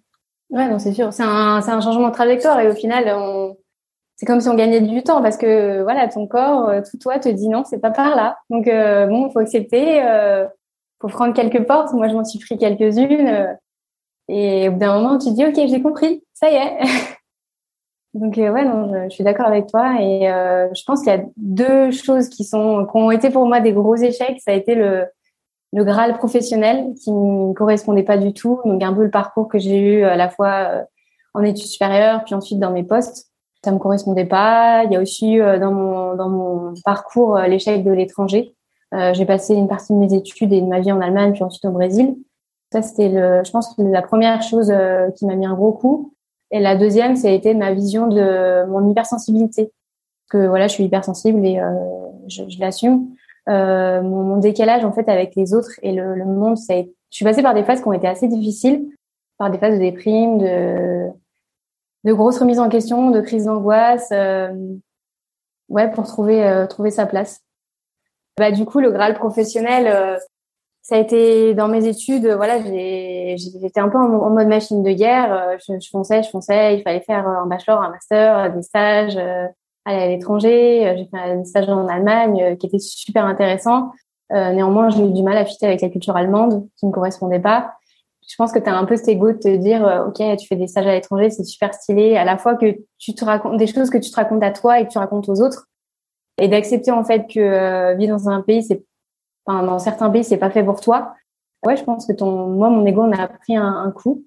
Ouais, 0.49 0.69
non, 0.69 0.79
c'est 0.79 0.93
sûr. 0.93 1.11
C'est 1.11 1.23
un, 1.23 1.61
c'est 1.61 1.71
un 1.71 1.81
changement 1.81 2.09
de 2.09 2.13
trajectoire 2.13 2.59
et 2.59 2.69
au 2.69 2.75
final, 2.75 3.05
on, 3.07 3.55
c'est 4.21 4.27
comme 4.27 4.39
si 4.39 4.47
on 4.49 4.53
gagnait 4.53 4.81
du 4.81 5.01
temps 5.01 5.23
parce 5.23 5.35
que 5.35 5.81
voilà, 5.81 6.07
ton 6.07 6.27
corps, 6.27 6.69
euh, 6.69 6.81
tout 6.87 6.95
toi 6.99 7.17
te 7.17 7.27
dit 7.27 7.49
non, 7.49 7.63
c'est 7.63 7.79
pas 7.79 7.89
par 7.89 8.15
là. 8.15 8.37
Donc 8.51 8.67
euh, 8.67 9.07
bon, 9.07 9.31
faut 9.31 9.39
accepter, 9.39 9.99
euh, 10.03 10.45
faut 11.01 11.07
prendre 11.07 11.33
quelques 11.33 11.65
portes. 11.65 11.91
Moi, 11.93 12.07
je 12.07 12.13
m'en 12.13 12.23
suis 12.23 12.37
pris 12.37 12.55
quelques-unes 12.55 13.27
euh, 13.27 13.53
et 14.27 14.69
au 14.69 14.73
bout 14.73 14.77
d'un 14.77 14.93
moment, 14.93 15.17
tu 15.17 15.29
te 15.29 15.33
dis 15.33 15.43
ok, 15.43 15.67
j'ai 15.67 15.81
compris, 15.81 16.23
ça 16.35 16.51
y 16.51 16.53
est. 16.53 16.77
Donc 18.13 18.37
ouais, 18.37 18.63
non, 18.63 18.93
je, 18.93 19.09
je 19.09 19.15
suis 19.15 19.23
d'accord 19.23 19.47
avec 19.47 19.65
toi 19.65 19.95
et 19.99 20.27
je 20.27 20.83
pense 20.85 21.01
qu'il 21.01 21.11
y 21.11 21.15
a 21.15 21.23
deux 21.37 21.89
choses 21.89 22.29
qui 22.29 22.43
sont 22.43 22.85
qui 22.85 22.97
ont 22.97 23.09
été 23.09 23.31
pour 23.31 23.47
moi 23.47 23.59
des 23.59 23.73
gros 23.73 23.95
échecs. 23.95 24.39
Ça 24.45 24.51
a 24.51 24.53
été 24.53 24.75
le 24.75 25.07
le 25.73 25.83
Graal 25.83 26.15
professionnel 26.17 26.93
qui 27.01 27.11
ne 27.11 27.53
correspondait 27.53 28.03
pas 28.03 28.17
du 28.17 28.33
tout. 28.33 28.59
Donc 28.65 28.83
un 28.83 28.93
peu 28.93 29.03
le 29.03 29.09
parcours 29.09 29.47
que 29.47 29.57
j'ai 29.57 29.79
eu 29.79 30.03
à 30.03 30.15
la 30.15 30.29
fois 30.29 30.67
euh, 30.69 30.83
en 31.33 31.43
études 31.43 31.65
supérieures 31.65 32.23
puis 32.23 32.35
ensuite 32.35 32.59
dans 32.59 32.71
mes 32.71 32.83
postes, 32.83 33.30
ça 33.63 33.71
me 33.71 33.77
correspondait 33.77 34.25
pas. 34.25 34.83
Il 34.85 34.91
y 34.91 34.95
a 34.95 35.01
aussi 35.01 35.39
euh, 35.39 35.59
dans 35.59 35.71
mon 35.71 36.15
dans 36.15 36.29
mon 36.29 36.73
parcours 36.83 37.37
euh, 37.37 37.47
l'échec 37.47 37.83
de 37.83 37.91
l'étranger. 37.91 38.55
j'ai 39.13 39.25
passé 39.25 39.55
une 39.55 39.67
partie 39.67 39.93
de 39.93 39.97
mes 39.97 40.13
études 40.13 40.51
et 40.51 40.61
de 40.61 40.67
ma 40.67 40.79
vie 40.79 40.91
en 40.91 40.99
Allemagne 40.99 41.33
puis 41.33 41.43
ensuite 41.43 41.65
au 41.65 41.71
Brésil. 41.71 42.17
Ça 42.73 42.81
c'était 42.81 43.09
le, 43.09 43.41
je 43.43 43.51
pense 43.51 43.73
la 43.77 44.01
première 44.01 44.41
chose 44.41 44.73
qui 45.15 45.25
m'a 45.25 45.35
mis 45.35 45.45
un 45.45 45.53
gros 45.53 45.71
coup. 45.71 46.13
Et 46.51 46.59
la 46.59 46.75
deuxième, 46.75 47.15
ça 47.15 47.29
a 47.29 47.31
été 47.31 47.53
ma 47.53 47.71
vision 47.73 48.07
de 48.07 48.65
mon 48.65 48.89
hypersensibilité. 48.89 49.71
Que 50.29 50.47
voilà, 50.47 50.67
je 50.67 50.73
suis 50.73 50.83
hypersensible 50.83 51.45
et 51.45 51.61
je, 52.27 52.43
je 52.49 52.59
l'assume 52.59 53.07
euh, 53.49 54.01
mon, 54.01 54.37
décalage 54.37 54.85
en 54.85 54.91
fait 54.91 55.09
avec 55.09 55.35
les 55.35 55.53
autres 55.53 55.71
et 55.81 55.91
le, 55.91 56.15
le 56.15 56.25
monde. 56.25 56.57
Ça 56.57 56.75
je 56.75 57.15
suis 57.15 57.25
passée 57.25 57.41
par 57.41 57.53
des 57.53 57.63
phases 57.63 57.81
qui 57.81 57.87
ont 57.87 57.93
été 57.93 58.07
assez 58.07 58.27
difficiles, 58.27 58.87
par 59.37 59.49
des 59.49 59.57
phases 59.57 59.73
de 59.73 59.79
déprime, 59.79 60.37
de, 60.37 61.07
de 62.03 62.13
grosses 62.13 62.39
remises 62.39 62.59
en 62.59 62.69
question, 62.69 63.11
de 63.11 63.21
crises 63.21 63.45
d'angoisse, 63.45 64.09
euh, 64.11 64.49
ouais, 65.69 65.89
pour 65.91 66.05
trouver 66.05 66.43
euh, 66.45 66.67
trouver 66.67 66.91
sa 66.91 67.05
place. 67.05 67.41
Bah 68.37 68.51
du 68.51 68.65
coup, 68.65 68.79
le 68.79 68.91
Graal 68.91 69.13
professionnel, 69.13 69.87
euh, 69.87 70.17
ça 70.81 70.95
a 70.95 70.97
été 70.99 71.53
dans 71.53 71.67
mes 71.67 71.85
études, 71.87 72.27
voilà, 72.27 72.59
j'étais 72.61 73.79
un 73.79 73.89
peu 73.89 73.97
en, 73.97 74.29
mode 74.29 74.47
machine 74.47 74.81
de 74.81 74.91
guerre. 74.91 75.57
Je, 75.59 75.79
je, 75.79 75.89
fonçais, 75.89 76.23
je 76.23 76.29
fonçais. 76.29 76.77
Il 76.77 76.81
fallait 76.81 77.01
faire 77.01 77.27
un 77.27 77.45
bachelor, 77.45 77.81
un 77.81 77.91
master, 77.91 78.51
des 78.51 78.63
stages, 78.63 79.15
aller 79.15 80.01
à 80.01 80.07
l'étranger. 80.07 80.95
J'ai 80.97 81.05
fait 81.05 81.17
un 81.17 81.43
stage 81.43 81.69
en 81.69 81.87
Allemagne 81.87 82.57
qui 82.57 82.65
était 82.65 82.79
super 82.79 83.25
intéressant. 83.25 83.91
Euh, 84.31 84.53
néanmoins, 84.53 84.89
j'ai 84.89 85.05
eu 85.05 85.11
du 85.11 85.23
mal 85.23 85.37
à 85.37 85.45
fitter 85.45 85.65
avec 85.65 85.81
la 85.81 85.89
culture 85.89 86.15
allemande 86.15 86.67
qui 86.77 86.85
ne 86.85 86.91
correspondait 86.91 87.39
pas. 87.39 87.73
Je 88.27 88.35
pense 88.37 88.51
que 88.51 88.59
tu 88.59 88.69
as 88.69 88.77
un 88.77 88.85
peu 88.85 88.95
cet 88.95 89.07
ego 89.09 89.31
de 89.31 89.37
te 89.37 89.55
dire, 89.55 89.85
euh, 89.85 90.05
OK, 90.05 90.21
tu 90.37 90.47
fais 90.47 90.55
des 90.55 90.67
stages 90.67 90.87
à 90.87 90.93
l'étranger, 90.93 91.29
c'est 91.29 91.43
super 91.43 91.73
stylé, 91.73 92.15
à 92.17 92.23
la 92.23 92.37
fois 92.37 92.55
que 92.55 92.77
tu 92.97 93.13
te 93.13 93.25
racontes 93.25 93.57
des 93.57 93.67
choses 93.67 93.89
que 93.89 93.97
tu 93.97 94.09
te 94.09 94.15
racontes 94.15 94.43
à 94.43 94.51
toi 94.51 94.79
et 94.79 94.87
que 94.87 94.91
tu 94.91 94.97
racontes 94.97 95.27
aux 95.27 95.41
autres, 95.41 95.67
et 96.37 96.47
d'accepter 96.47 96.91
en 96.91 97.03
fait 97.03 97.27
que 97.27 97.39
euh, 97.39 97.93
vivre 97.95 98.17
dans 98.17 98.29
un 98.29 98.41
pays, 98.41 98.63
c'est, 98.63 98.83
enfin, 99.45 99.63
dans 99.63 99.79
certains 99.79 100.09
pays, 100.09 100.23
c'est 100.23 100.37
pas 100.37 100.49
fait 100.49 100.63
pour 100.63 100.79
toi. 100.81 101.13
Ouais, 101.65 101.77
je 101.77 101.83
pense 101.83 102.07
que 102.07 102.13
ton, 102.13 102.47
moi, 102.47 102.69
mon 102.69 102.85
ego 102.85 103.01
on 103.01 103.11
a 103.11 103.27
pris 103.27 103.55
un, 103.55 103.91
coup. 103.91 104.25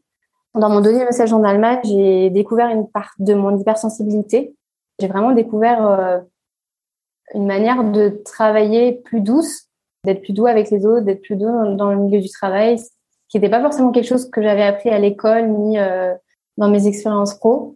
Dans 0.54 0.68
mon 0.68 0.80
deuxième 0.80 1.06
message 1.06 1.32
en 1.32 1.42
Allemagne, 1.42 1.80
j'ai 1.84 2.30
découvert 2.30 2.68
une 2.68 2.88
part 2.88 3.12
de 3.18 3.34
mon 3.34 3.58
hypersensibilité. 3.58 4.54
J'ai 5.00 5.08
vraiment 5.08 5.32
découvert 5.32 5.84
euh, 5.84 6.20
une 7.34 7.46
manière 7.46 7.82
de 7.82 8.20
travailler 8.24 8.92
plus 8.92 9.20
douce 9.20 9.68
d'être 10.04 10.22
plus 10.22 10.32
doux 10.32 10.46
avec 10.46 10.70
les 10.70 10.86
autres, 10.86 11.00
d'être 11.00 11.22
plus 11.22 11.36
doux 11.36 11.46
dans, 11.76 11.90
le 11.90 11.96
milieu 11.96 12.20
du 12.20 12.28
travail, 12.28 12.78
qui 13.34 13.40
n'était 13.40 13.50
pas 13.50 13.60
forcément 13.60 13.90
quelque 13.90 14.06
chose 14.06 14.30
que 14.30 14.40
j'avais 14.40 14.62
appris 14.62 14.90
à 14.90 14.98
l'école 15.00 15.48
ni 15.48 15.76
euh, 15.76 16.14
dans 16.56 16.68
mes 16.68 16.86
expériences 16.86 17.34
pro. 17.34 17.74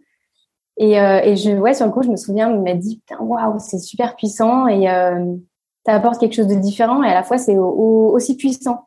Et, 0.77 0.97
euh, 0.97 1.35
je, 1.35 1.51
ouais, 1.51 1.73
sur 1.73 1.85
le 1.85 1.91
coup, 1.91 2.01
je 2.01 2.07
me 2.07 2.15
souviens, 2.15 2.49
m'a 2.49 2.75
dit, 2.75 2.99
putain, 2.99 3.21
waouh, 3.21 3.59
c'est 3.59 3.77
super 3.77 4.15
puissant 4.15 4.67
et 4.67 4.89
euh, 4.89 5.35
ça 5.85 5.95
apporte 5.95 6.17
quelque 6.17 6.35
chose 6.35 6.47
de 6.47 6.55
différent 6.55 7.03
et 7.03 7.09
à 7.09 7.13
la 7.13 7.23
fois 7.23 7.37
c'est 7.37 7.57
aussi 7.57 8.37
puissant. 8.37 8.85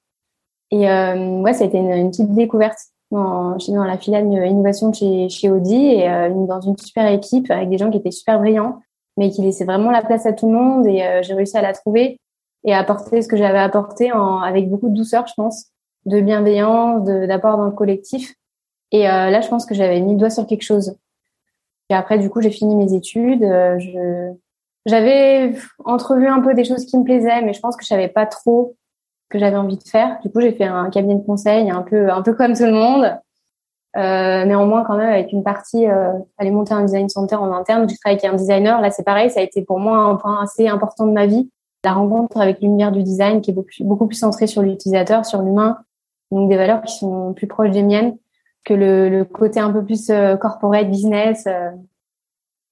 Et 0.71 0.88
euh, 0.88 1.43
ouais, 1.43 1.52
ça 1.52 1.64
a 1.64 1.67
été 1.67 1.76
une, 1.76 2.11
petite 2.11 2.33
découverte 2.33 2.79
dans, 3.11 3.59
dans 3.69 3.85
la 3.85 3.99
filiale 3.99 4.25
innovation 4.25 4.95
chez, 4.95 5.29
chez 5.29 5.50
Audi 5.50 5.76
et 5.76 6.09
euh, 6.09 6.31
dans 6.47 6.62
une 6.62 6.79
super 6.79 7.07
équipe 7.07 7.50
avec 7.50 7.69
des 7.69 7.76
gens 7.76 7.91
qui 7.91 7.99
étaient 7.99 8.11
super 8.11 8.38
brillants, 8.38 8.81
mais 9.19 9.29
qui 9.29 9.43
laissaient 9.43 9.67
vraiment 9.67 9.91
la 9.91 10.00
place 10.00 10.25
à 10.25 10.33
tout 10.33 10.50
le 10.50 10.57
monde 10.57 10.87
et 10.87 11.21
j'ai 11.21 11.35
réussi 11.35 11.59
à 11.59 11.61
la 11.61 11.75
trouver 11.75 12.19
et 12.64 12.73
apporter 12.73 13.21
ce 13.21 13.29
que 13.29 13.37
j'avais 13.37 13.59
apporté 13.59 14.11
avec 14.11 14.71
beaucoup 14.71 14.88
de 14.88 14.95
douceur, 14.95 15.26
je 15.26 15.35
pense, 15.37 15.72
de 16.07 16.21
bienveillance, 16.21 17.05
d'apport 17.05 17.57
dans 17.57 17.67
le 17.67 17.73
collectif. 17.73 18.35
Et 18.91 19.09
euh, 19.09 19.31
là, 19.31 19.41
je 19.41 19.49
pense 19.49 19.67
que 19.67 19.75
j'avais 19.75 20.01
mis 20.01 20.13
le 20.13 20.19
doigt 20.19 20.31
sur 20.31 20.47
quelque 20.47 20.63
chose. 20.63 20.97
Et 21.89 21.95
après, 21.95 22.19
du 22.19 22.31
coup, 22.31 22.41
j'ai 22.41 22.51
fini 22.51 22.77
mes 22.77 22.95
études. 22.95 23.45
Euh, 23.45 23.79
je 23.79 24.33
j'avais 24.85 25.55
entrevu 25.85 26.27
un 26.27 26.41
peu 26.41 26.55
des 26.55 26.65
choses 26.65 26.87
qui 26.87 26.99
me 26.99 27.05
plaisaient, 27.05 27.41
mais 27.43 27.53
je 27.53 27.61
pense 27.61 27.77
que 27.77 27.85
je 27.85 27.89
savais 27.89 28.09
pas 28.09 28.27
trop 28.27 28.75
que 29.29 29.39
j'avais 29.39 29.57
envie 29.57 29.79
de 29.79 29.89
faire. 29.89 30.19
Du 30.23 30.31
coup, 30.31 30.41
j'ai 30.41 30.53
fait 30.53 30.65
un 30.65 30.91
cabinet 30.91 31.15
de 31.15 31.25
conseil, 31.25 31.71
un 31.71 31.83
peu 31.83 32.11
un 32.11 32.21
peu 32.23 32.35
comme 32.35 32.55
tout 32.55 32.65
le 32.65 32.73
monde. 32.73 33.17
Euh, 33.97 34.45
néanmoins, 34.45 34.83
quand 34.85 34.97
même, 34.97 35.09
avec 35.09 35.33
une 35.33 35.45
partie, 35.45 35.87
euh, 35.87 36.13
aller 36.37 36.51
monter 36.51 36.75
un 36.75 36.83
design 36.83 37.09
center 37.09 37.37
en 37.37 37.53
interne. 37.53 37.89
J'ai 37.89 37.97
travaillé 37.97 38.19
avec 38.19 38.35
un 38.35 38.37
designer. 38.37 38.81
Là, 38.81 38.91
c'est 38.91 39.05
pareil, 39.05 39.31
ça 39.31 39.39
a 39.39 39.43
été 39.45 39.63
pour 39.63 39.79
moi 39.79 39.99
un 39.99 40.17
point 40.17 40.43
assez 40.43 40.67
important 40.67 41.07
de 41.07 41.13
ma 41.13 41.27
vie 41.27 41.49
la 41.85 41.93
rencontre 41.93 42.41
avec 42.41 42.61
l'univers 42.61 42.93
du 42.93 43.03
design 43.03 43.41
qui 43.41 43.51
est 43.51 43.55
beaucoup, 43.55 43.71
beaucoup 43.81 44.07
plus 44.07 44.17
centré 44.17 44.47
sur 44.47 44.63
l'utilisateur, 44.63 45.27
sur 45.27 45.43
l'humain, 45.43 45.79
donc 46.33 46.49
des 46.49 46.57
valeurs 46.57 46.83
qui 46.83 46.97
sont 46.97 47.33
plus 47.35 47.47
proches 47.47 47.71
des 47.71 47.83
miennes 47.83 48.17
que 48.65 48.75
le, 48.75 49.09
le 49.09 49.25
côté 49.25 49.61
un 49.61 49.71
peu 49.73 49.85
plus 49.85 50.11
euh, 50.11 50.37
corporate 50.37 50.89
business. 50.89 51.45
Euh. 51.47 51.71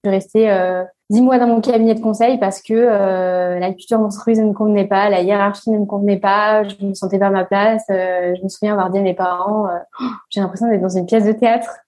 Je 0.02 0.08
restais 0.08 0.48
euh, 0.48 0.82
dix 1.10 1.20
mois 1.20 1.38
dans 1.38 1.46
mon 1.46 1.60
cabinet 1.60 1.94
de 1.94 2.00
conseil 2.00 2.38
parce 2.38 2.62
que 2.62 2.72
euh, 2.72 3.58
la 3.58 3.68
culture 3.68 3.98
d'entreprise 3.98 4.40
ne 4.40 4.46
me 4.46 4.54
convenait 4.54 4.86
pas, 4.86 5.10
la 5.10 5.20
hiérarchie 5.20 5.70
ne 5.70 5.78
me 5.78 5.84
convenait 5.84 6.18
pas, 6.18 6.62
je 6.64 6.86
me 6.86 6.94
sentais 6.94 7.18
pas 7.18 7.26
à 7.26 7.30
ma 7.30 7.44
place. 7.44 7.84
Euh, 7.90 8.34
je 8.34 8.42
me 8.42 8.48
souviens 8.48 8.72
avoir 8.72 8.88
dit 8.88 8.98
à 8.98 9.02
mes 9.02 9.12
parents, 9.12 9.66
oh, 10.00 10.04
j'ai 10.30 10.40
l'impression 10.40 10.70
d'être 10.70 10.80
dans 10.80 10.96
une 10.96 11.04
pièce 11.04 11.26
de 11.26 11.32
théâtre. 11.32 11.80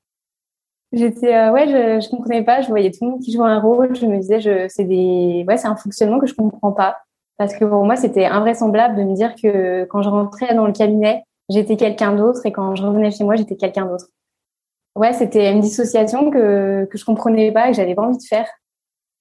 J'étais 0.93 1.49
ouais, 1.49 1.69
je, 1.69 2.05
je 2.05 2.11
comprenais 2.11 2.43
pas, 2.43 2.61
je 2.61 2.69
voyais 2.69 2.91
tout 2.91 2.99
le 3.01 3.13
monde 3.13 3.21
qui 3.21 3.33
jouait 3.33 3.49
un 3.49 3.61
rôle, 3.61 3.97
je 3.97 4.05
me 4.05 4.19
disais 4.19 4.41
je 4.41 4.67
c'est 4.69 4.85
des 4.85 5.47
ouais, 5.49 5.57
c'est 5.57 5.69
un 5.69 5.77
fonctionnement 5.77 6.19
que 6.19 6.27
je 6.27 6.35
comprends 6.35 6.73
pas. 6.73 6.99
Parce 7.39 7.55
que 7.55 7.65
pour 7.65 7.85
moi, 7.85 7.97
c'était 7.97 8.27
invraisemblable 8.27 8.95
de 8.97 9.05
me 9.05 9.15
dire 9.15 9.35
que 9.35 9.85
quand 9.85 10.03
je 10.03 10.11
rentrais 10.11 10.55
dans 10.55 10.67
le 10.67 10.75
cabinet, 10.75 11.25
j'étais 11.49 11.77
quelqu'un 11.77 12.15
d'autre 12.15 12.45
et 12.47 12.53
quand 12.53 12.75
je 12.75 12.83
revenais 12.83 13.11
chez 13.11 13.25
moi, 13.25 13.37
j'étais 13.37 13.57
quelqu'un 13.57 13.87
d'autre. 13.87 14.07
Ouais, 14.95 15.13
c'était 15.13 15.51
une 15.51 15.61
dissociation 15.61 16.31
que, 16.31 16.85
que 16.85 16.99
je 16.99 17.05
comprenais 17.05 17.51
pas 17.51 17.69
et 17.69 17.71
que 17.71 17.77
j'avais 17.77 17.95
pas 17.95 18.03
envie 18.03 18.19
de 18.19 18.23
faire. 18.23 18.49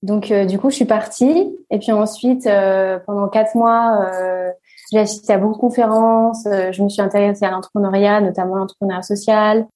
Donc, 0.03 0.31
euh, 0.31 0.45
du 0.45 0.59
coup, 0.59 0.69
je 0.69 0.75
suis 0.75 0.85
partie. 0.85 1.55
Et 1.69 1.79
puis 1.79 1.91
ensuite, 1.91 2.47
euh, 2.47 2.99
pendant 3.05 3.27
quatre 3.29 3.55
mois, 3.55 4.09
euh, 4.11 4.51
j'ai 4.91 4.99
assisté 4.99 5.33
à 5.33 5.37
beaucoup 5.37 5.55
de 5.55 5.59
conférences. 5.59 6.43
je 6.45 6.83
me 6.83 6.89
suis 6.89 7.01
intéressée 7.01 7.45
à 7.45 7.51
l'entrepreneuriat, 7.51 8.19
notamment 8.19 8.55
l'entrepreneuriat 8.55 9.03
social, 9.03 9.67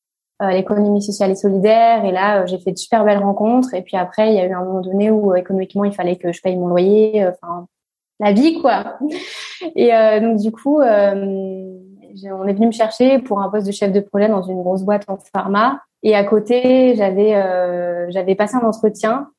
l'économie 0.42 1.02
sociale 1.02 1.32
et 1.32 1.36
solidaire. 1.36 2.04
Et 2.04 2.12
là, 2.12 2.46
j'ai 2.46 2.58
fait 2.58 2.72
de 2.72 2.78
super 2.78 3.06
belles 3.06 3.24
rencontres. 3.24 3.74
Et 3.74 3.82
puis 3.82 3.96
après, 3.96 4.30
il 4.30 4.36
y 4.36 4.40
a 4.40 4.46
eu 4.46 4.54
un 4.54 4.66
moment 4.66 4.82
donné 4.82 5.12
où 5.12 5.34
économiquement, 5.36 5.86
il 5.86 5.94
fallait 5.94 6.18
que 6.18 6.34
je 6.34 6.42
paye 6.42 6.58
mon 6.58 6.68
loyer. 6.68 7.26
Enfin, 7.28 7.68
la 8.20 8.32
vie, 8.32 8.62
quoi. 8.62 8.98
Et 9.76 9.94
euh, 9.94 10.20
donc, 10.20 10.38
du 10.38 10.52
coup, 10.52 10.82
euh, 10.82 11.78
on 12.32 12.48
est 12.48 12.54
venu 12.54 12.68
me 12.68 12.72
chercher 12.72 13.20
pour 13.20 13.42
un 13.42 13.50
poste 13.50 13.68
de 13.68 13.72
chef 13.72 13.92
de 13.92 14.00
projet 14.00 14.28
dans 14.28 14.44
une 14.44 14.62
grosse 14.62 14.84
boîte 14.84 15.04
en 15.08 15.18
pharma. 15.18 15.82
Et 16.04 16.16
à 16.16 16.24
côté, 16.24 16.96
j'avais 16.96 17.36
euh, 17.36 18.08
j'avais 18.12 18.36
passé 18.36 18.56
un 18.56 18.66
entretien 18.68 19.30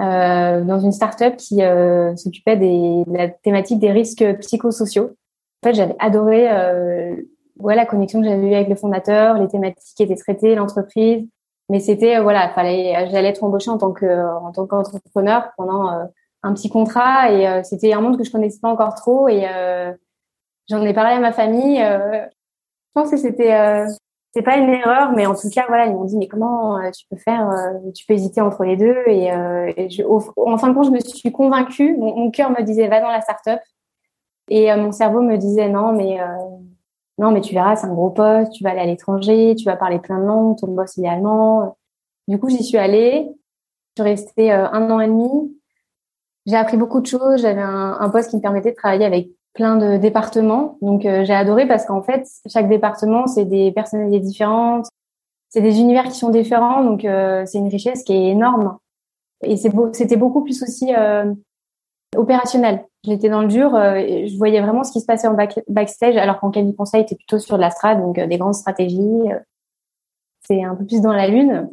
euh, 0.00 0.62
dans 0.62 0.78
une 0.80 0.92
start-up 0.92 1.36
qui 1.36 1.62
euh, 1.62 2.14
s'occupait 2.16 2.56
des, 2.56 3.04
de 3.06 3.16
la 3.16 3.28
thématique 3.28 3.78
des 3.78 3.92
risques 3.92 4.24
psychosociaux. 4.40 5.14
En 5.62 5.68
fait, 5.68 5.74
j'avais 5.74 5.96
adoré 5.98 6.50
euh, 6.50 7.16
ouais, 7.58 7.76
la 7.76 7.86
connexion 7.86 8.20
que 8.20 8.26
j'avais 8.26 8.46
eue 8.46 8.54
avec 8.54 8.68
le 8.68 8.76
fondateur, 8.76 9.38
les 9.38 9.48
thématiques 9.48 9.96
qui 9.96 10.02
étaient 10.02 10.16
traitées, 10.16 10.54
l'entreprise. 10.54 11.26
Mais 11.68 11.80
c'était 11.80 12.20
voilà, 12.20 12.48
fallait 12.50 13.08
j'allais 13.10 13.28
être 13.28 13.42
embauchée 13.42 13.70
en 13.70 13.78
tant 13.78 13.92
que 13.92 14.06
en 14.06 14.52
tant 14.52 14.66
qu'entrepreneur 14.66 15.50
pendant 15.56 16.08
un 16.46 16.54
petit 16.54 16.68
contrat 16.68 17.32
et 17.32 17.46
euh, 17.46 17.62
c'était 17.62 17.92
un 17.92 18.00
monde 18.00 18.16
que 18.16 18.24
je 18.24 18.30
connaissais 18.30 18.60
pas 18.60 18.68
encore 18.68 18.94
trop 18.94 19.28
et 19.28 19.46
euh, 19.48 19.92
j'en 20.68 20.82
ai 20.82 20.94
parlé 20.94 21.14
à 21.14 21.20
ma 21.20 21.32
famille. 21.32 21.82
Euh, 21.82 22.20
je 22.24 23.00
pense 23.00 23.10
que 23.10 23.16
c'était 23.16 23.84
c'est 24.32 24.42
pas 24.42 24.56
une 24.56 24.70
erreur, 24.70 25.12
mais 25.12 25.26
en 25.26 25.34
tout 25.34 25.48
cas, 25.50 25.64
voilà, 25.68 25.86
ils 25.86 25.92
m'ont 25.92 26.04
dit 26.04 26.16
mais 26.16 26.28
comment 26.28 26.78
tu 26.90 27.06
peux 27.10 27.16
faire 27.16 27.50
Tu 27.94 28.06
peux 28.06 28.14
hésiter 28.14 28.40
entre 28.40 28.64
les 28.64 28.76
deux 28.76 28.96
et, 29.06 29.26
et 29.76 29.90
je, 29.90 30.02
en 30.02 30.58
fin 30.58 30.68
de 30.68 30.74
compte, 30.74 30.86
je 30.86 30.90
me 30.90 31.00
suis 31.00 31.32
convaincue. 31.32 31.96
Mon, 31.96 32.30
cœur 32.30 32.50
me 32.50 32.62
disait 32.62 32.88
va 32.88 33.00
dans 33.00 33.10
la 33.10 33.20
start-up 33.20 33.60
et 34.48 34.74
mon 34.76 34.92
cerveau 34.92 35.20
me 35.20 35.36
disait 35.36 35.68
non, 35.68 35.92
mais 35.92 36.18
non, 37.18 37.32
mais 37.32 37.40
tu 37.42 37.54
verras, 37.54 37.76
c'est 37.76 37.86
un 37.86 37.94
gros 37.94 38.10
poste, 38.10 38.52
tu 38.52 38.64
vas 38.64 38.70
aller 38.70 38.80
à 38.80 38.86
l'étranger, 38.86 39.54
tu 39.56 39.64
vas 39.64 39.76
parler 39.76 39.98
plein 39.98 40.18
de 40.18 40.24
langues, 40.24 40.58
ton 40.58 40.68
boss 40.68 40.96
est 40.96 41.06
allemand. 41.06 41.76
Du 42.28 42.38
coup, 42.38 42.48
j'y 42.48 42.62
suis 42.62 42.78
allée. 42.78 43.28
Je 43.96 44.02
suis 44.02 44.10
restée 44.10 44.52
un 44.52 44.90
an 44.90 45.00
et 45.00 45.06
demi 45.06 45.56
j'ai 46.46 46.56
appris 46.56 46.76
beaucoup 46.76 47.00
de 47.00 47.06
choses. 47.06 47.42
J'avais 47.42 47.60
un, 47.60 48.08
poste 48.10 48.30
qui 48.30 48.36
me 48.36 48.40
permettait 48.40 48.70
de 48.70 48.76
travailler 48.76 49.04
avec 49.04 49.30
plein 49.56 49.76
de 49.76 49.96
départements. 49.96 50.78
Donc, 50.82 51.04
euh, 51.04 51.24
j'ai 51.24 51.34
adoré 51.34 51.66
parce 51.66 51.84
qu'en 51.86 52.02
fait, 52.02 52.28
chaque 52.46 52.68
département, 52.68 53.26
c'est 53.26 53.44
des 53.44 53.72
personnalités 53.72 54.20
différentes, 54.20 54.86
c'est 55.48 55.62
des 55.62 55.80
univers 55.80 56.04
qui 56.04 56.18
sont 56.18 56.30
différents. 56.30 56.84
Donc, 56.84 57.04
euh, 57.04 57.44
c'est 57.46 57.58
une 57.58 57.68
richesse 57.68 58.04
qui 58.04 58.12
est 58.12 58.28
énorme. 58.28 58.76
Et 59.42 59.56
c'était 59.56 60.16
beaucoup 60.16 60.42
plus 60.42 60.62
aussi 60.62 60.94
euh, 60.94 61.32
opérationnel. 62.16 62.84
J'étais 63.04 63.28
dans 63.28 63.42
le 63.42 63.48
dur, 63.48 63.70
je 63.70 64.36
voyais 64.36 64.60
vraiment 64.60 64.82
ce 64.82 64.90
qui 64.90 65.00
se 65.00 65.06
passait 65.06 65.28
en 65.28 65.36
backstage, 65.68 66.16
alors 66.16 66.40
qu'en 66.40 66.50
cabinet 66.50 66.74
conseil, 66.74 67.02
était 67.02 67.14
plutôt 67.14 67.38
sur 67.38 67.56
de 67.56 67.60
la 67.60 67.70
strat, 67.70 67.94
donc 67.94 68.18
des 68.18 68.38
grandes 68.38 68.54
stratégies. 68.54 69.28
c'est 70.40 70.64
un 70.64 70.74
peu 70.74 70.84
plus 70.84 71.02
dans 71.02 71.12
la 71.12 71.28
lune. 71.28 71.70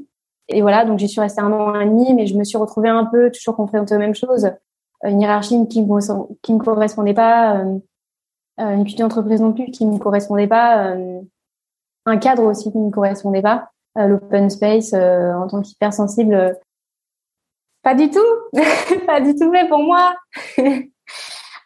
Et 0.50 0.62
voilà, 0.62 0.86
donc 0.86 1.00
j'y 1.00 1.08
suis 1.08 1.22
restée 1.22 1.42
un 1.42 1.52
an 1.52 1.80
et 1.80 1.86
demi, 1.86 2.14
mais 2.14 2.28
je 2.28 2.38
me 2.38 2.44
suis 2.44 2.58
retrouvée 2.58 2.90
un 2.90 3.06
peu 3.06 3.32
toujours 3.32 3.56
confrontée 3.56 3.96
aux 3.96 4.00
mêmes 4.00 4.14
choses. 4.14 4.52
Euh, 5.04 5.10
une 5.10 5.22
hiérarchie 5.22 5.68
qui 5.68 5.82
me, 5.82 6.58
correspondait 6.64 7.14
pas, 7.14 7.58
euh, 7.58 7.80
euh, 8.60 8.76
une 8.76 8.86
culture 8.86 9.08
d'entreprise 9.08 9.42
non 9.42 9.54
plus 9.54 9.66
qui 9.72 9.86
me 9.86 9.98
correspondait 9.98 10.48
pas, 10.48 10.96
un 12.06 12.18
cadre 12.18 12.44
aussi 12.44 12.72
qui 12.72 12.78
me 12.78 12.92
correspondait 12.92 13.42
pas, 13.42 13.70
l'open 13.96 14.50
space 14.50 14.94
en 14.94 15.48
tant 15.48 15.62
qu'hypersensible, 15.62 16.58
pas 17.82 17.96
du 17.96 18.10
tout, 18.10 18.20
pas 19.08 19.22
du 19.22 19.36
tout 19.36 19.52
fait 19.52 19.68
pour 19.68 19.80
moi. 19.80 20.16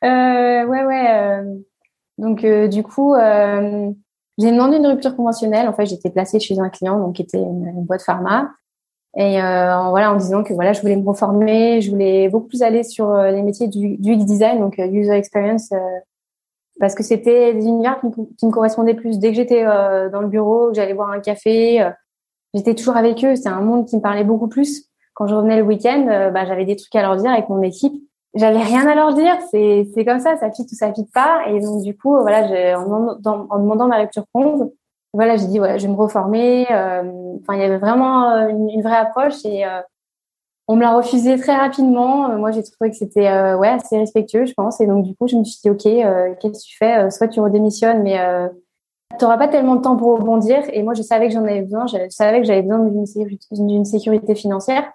ouais, 0.01 0.65
ouais. 0.86 1.44
donc 2.17 2.46
du 2.46 2.84
coup, 2.84 3.15
j'ai 3.15 4.51
demandé 4.51 4.77
une 4.77 4.88
rupture 4.88 5.15
conventionnelle. 5.15 5.67
En 5.67 5.74
fait, 5.74 5.88
j'étais 5.88 6.10
placée 6.10 6.39
chez 6.39 6.58
un 6.60 6.70
client, 6.70 7.00
donc 7.00 7.15
qui 7.15 7.24
était 7.24 7.41
une 7.41 7.84
boîte 7.84 8.03
pharma. 8.03 8.51
Et 9.16 9.42
euh, 9.42 9.90
voilà, 9.90 10.12
en 10.12 10.16
disant 10.16 10.44
que 10.44 10.54
voilà, 10.54 10.74
je 10.74 10.82
voulais 10.82 10.96
me 10.96 11.08
reformer, 11.08 11.82
je 11.82 11.90
voulais 11.90 12.30
beaucoup 12.30 12.48
plus 12.48 12.62
aller 12.62 12.84
sur 12.84 13.10
euh, 13.10 13.32
les 13.32 13.42
métiers 13.42 13.68
du, 13.68 13.98
du 13.98 14.16
design, 14.18 14.60
donc 14.60 14.78
euh, 14.80 14.88
user 14.88 15.14
experience, 15.14 15.72
euh, 15.72 15.78
parce 16.80 16.94
que 16.94 17.04
c'était 17.04 17.54
des 17.54 17.66
univers 17.66 18.00
qui, 18.00 18.08
qui, 18.38 18.46
me 18.46 18.52
correspondaient 18.52 18.94
plus. 18.94 19.18
Dès 19.18 19.30
que 19.30 19.36
j'étais 19.36 19.64
dans 19.64 20.22
le 20.22 20.28
bureau, 20.28 20.68
que 20.68 20.76
j'allais 20.76 20.94
boire 20.94 21.10
un 21.10 21.20
café, 21.20 21.90
j'étais 22.54 22.76
toujours 22.76 22.96
avec 22.96 23.26
eux. 23.26 23.36
C'est 23.36 23.50
un 23.50 23.62
monde 23.62 23.88
qui 23.88 23.96
me 23.96 24.02
parlait 24.02 24.24
beaucoup 24.24 24.48
plus. 24.48 24.86
Quand 25.16 25.26
je 25.26 25.34
revenais 25.34 25.58
le 25.58 25.64
week-end, 25.64 26.30
bah, 26.32 26.46
j'avais 26.46 26.66
des 26.66 26.76
trucs 26.76 26.94
à 26.94 27.02
leur 27.02 27.18
dire 27.18 27.32
avec 27.32 27.50
mon 27.50 27.64
équipe. 27.64 27.96
j'avais 28.36 28.62
rien 28.62 28.88
à 28.88 28.94
leur 28.94 29.16
dire. 29.16 29.36
C'est 29.50 29.88
c'est 29.96 30.06
comme 30.06 30.20
ça, 30.20 30.38
ça 30.38 30.52
fit 30.52 30.68
ou 30.72 30.76
ça 30.76 30.94
fit 30.94 31.10
pas. 31.12 31.48
Et 31.48 31.60
donc 31.60 31.82
du 31.82 31.98
coup, 31.98 32.16
voilà, 32.22 32.78
en, 32.78 33.18
en, 33.26 33.60
demandant 33.60 33.88
ma 33.88 33.98
rupture 33.98 34.26
conve, 34.32 34.70
voilà, 35.18 35.36
j'ai 35.36 35.48
dit 35.48 35.58
voilà, 35.58 35.80
je 35.80 35.88
vais 35.88 35.92
me 35.92 35.98
reformer. 35.98 36.68
Euh, 36.72 37.02
enfin, 37.42 37.56
il 37.56 37.60
y 37.60 37.64
avait 37.64 37.80
vraiment 37.80 38.30
euh, 38.30 38.50
une, 38.50 38.84
vraie 38.84 38.98
approche 38.98 39.44
et 39.46 39.66
euh, 39.66 39.82
on 40.68 40.76
me 40.76 40.82
l'a 40.82 40.96
refusé 40.96 41.40
très 41.40 41.56
rapidement. 41.56 42.30
Moi, 42.38 42.52
j'ai 42.52 42.62
trouvé 42.62 42.92
que 42.92 42.96
c'était 42.96 43.28
ouais 43.56 43.70
assez 43.70 43.98
respectueux, 43.98 44.46
je 44.46 44.54
pense. 44.54 44.80
Et 44.80 44.86
donc 44.86 45.04
du 45.06 45.16
coup, 45.16 45.28
je 45.28 45.36
me 45.36 45.44
suis 45.44 45.60
dit 45.64 45.72
ok, 45.72 45.82
qu'est-ce 46.40 46.60
que 46.60 46.68
tu 46.68 46.78
fais? 46.78 47.10
Soit 47.10 47.30
tu 47.30 47.40
redémissionnes, 47.40 48.04
mais 48.04 48.20
tu 49.18 49.26
n'auras 49.26 49.38
pas 49.38 49.48
tellement 49.48 49.76
de 49.76 49.82
temps 49.82 49.98
pour 49.98 50.20
rebondir. 50.20 50.60
Et 50.72 50.84
moi, 50.84 50.94
je 50.94 51.02
savais 51.02 51.30
que 51.30 51.34
j'en 51.34 51.46
avais 51.46 51.62
besoin. 51.62 51.88
Je 51.88 51.98
savais 52.10 52.42
que 52.42 52.46
j'avais 52.46 52.62
besoin 52.62 52.86
d'une 53.52 53.86
sécurité 53.86 54.36
financière. 54.36 54.92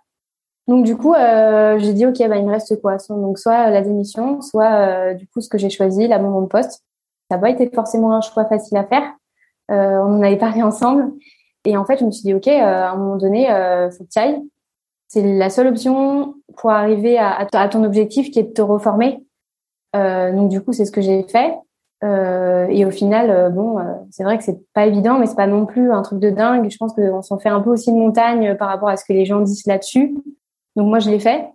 Donc 0.69 0.85
du 0.85 0.97
coup, 0.97 1.15
j'ai 1.17 1.95
dit 1.95 2.07
ok, 2.07 2.19
bah 2.29 2.37
il 2.37 2.47
me 2.47 2.53
reste 2.53 2.81
quoi? 2.81 2.99
Donc 3.09 3.41
soit 3.41 3.71
la 3.71 3.81
démission, 3.81 4.41
soit 4.41 5.15
du 5.15 5.27
coup 5.27 5.41
ce 5.41 5.49
que 5.49 5.59
j'ai 5.59 5.71
choisi, 5.71 6.07
l'abandon 6.07 6.43
de 6.43 6.47
poste. 6.47 6.85
Ça 7.29 7.37
n'a 7.37 7.41
pas 7.41 7.51
été 7.51 7.69
forcément 7.75 8.15
un 8.15 8.21
choix 8.21 8.45
facile 8.45 8.77
à 8.77 8.85
faire. 8.85 9.11
Euh, 9.73 9.99
on 10.01 10.19
en 10.19 10.23
avait 10.23 10.37
parlé 10.37 10.63
ensemble, 10.63 11.13
et 11.65 11.77
en 11.77 11.85
fait 11.85 11.99
je 11.99 12.05
me 12.05 12.11
suis 12.11 12.23
dit 12.23 12.35
ok, 12.35 12.47
euh, 12.49 12.61
à 12.61 12.91
un 12.91 12.97
moment 12.97 13.17
donné, 13.17 13.51
euh, 13.51 13.91
faut 13.91 14.05
que 14.05 14.11
tu 14.11 14.19
ailles. 14.19 14.41
C'est 15.09 15.23
la 15.23 15.51
seule 15.51 15.67
option 15.67 16.35
pour 16.57 16.71
arriver 16.71 17.19
à, 17.19 17.47
ton 17.69 17.85
objectif 17.85 18.31
qui 18.31 18.39
est 18.39 18.45
de 18.45 18.53
te 18.53 18.63
reformer. 18.63 19.23
donc 19.95 20.49
du 20.49 20.63
coup 20.63 20.73
c'est 20.73 20.87
ce 20.87 20.93
que 20.93 21.03
j'ai 21.03 21.23
fait. 21.25 21.55
et 22.03 22.85
au 22.87 22.91
final, 22.91 23.53
bon, 23.53 23.77
c'est 24.11 24.25
vrai 24.25 24.39
que 24.39 24.45
c'est 24.45 24.59
pas 24.73 24.87
évident, 24.87 25.19
mais 25.19 25.27
c'est 25.27 25.37
pas 25.37 25.47
non 25.47 25.67
plus 25.67 25.93
un 25.93 26.01
truc 26.01 26.19
de 26.19 26.31
dingue. 26.31 26.71
Je 26.71 26.79
pense 26.79 26.95
qu'on 26.95 27.21
s'en 27.21 27.39
fait 27.39 27.51
un 27.51 27.61
peu 27.61 27.71
aussi 27.71 27.91
une 27.91 27.99
montagne 27.99 28.57
par 28.57 28.69
rapport 28.69 28.89
à 28.89 28.97
ce 28.97 29.05
que 29.05 29.13
les 29.13 29.27
gens 29.27 29.41
disent 29.41 29.67
là-dessus. 29.67 30.17
Donc 30.77 30.89
moi 30.89 30.99
je 30.99 31.11
l'ai 31.11 31.21
fait 31.21 31.47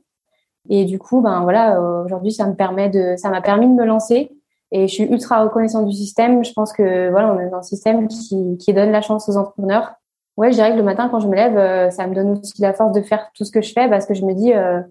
et 0.69 0.85
du 0.85 0.99
coup 0.99 1.21
ben 1.21 1.41
voilà 1.41 1.81
aujourd'hui 1.81 2.31
ça 2.31 2.45
me 2.45 2.53
permet 2.53 2.89
de 2.89 3.15
ça 3.17 3.29
m'a 3.31 3.41
permis 3.41 3.67
de 3.67 3.73
me 3.73 3.85
lancer 3.85 4.36
et 4.71 4.87
je 4.87 4.93
suis 4.93 5.03
ultra 5.03 5.43
reconnaissante 5.43 5.85
du 5.85 5.95
système. 5.95 6.43
Je 6.43 6.53
pense 6.53 6.73
que 6.73 7.09
voilà 7.09 7.33
on 7.33 7.39
est 7.39 7.49
dans 7.49 7.57
un 7.57 7.63
système 7.63 8.07
qui 8.07 8.57
qui 8.57 8.73
donne 8.73 8.91
la 8.91 9.01
chance 9.01 9.29
aux 9.29 9.37
entrepreneurs. 9.37 9.93
Ouais, 10.37 10.51
je 10.51 10.55
dirais 10.55 10.71
que 10.71 10.77
le 10.77 10.83
matin 10.83 11.09
quand 11.09 11.19
je 11.19 11.27
me 11.27 11.35
lève, 11.35 11.57
euh, 11.57 11.89
ça 11.89 12.05
me 12.07 12.13
donne 12.13 12.31
aussi 12.31 12.61
la 12.61 12.73
force 12.73 12.93
de 12.93 13.01
faire 13.01 13.31
tout 13.33 13.43
ce 13.43 13.51
que 13.51 13.61
je 13.61 13.73
fais 13.73 13.89
parce 13.89 14.05
que 14.05 14.13
je 14.13 14.25
me 14.25 14.33
dis 14.33 14.53
euh, 14.53 14.81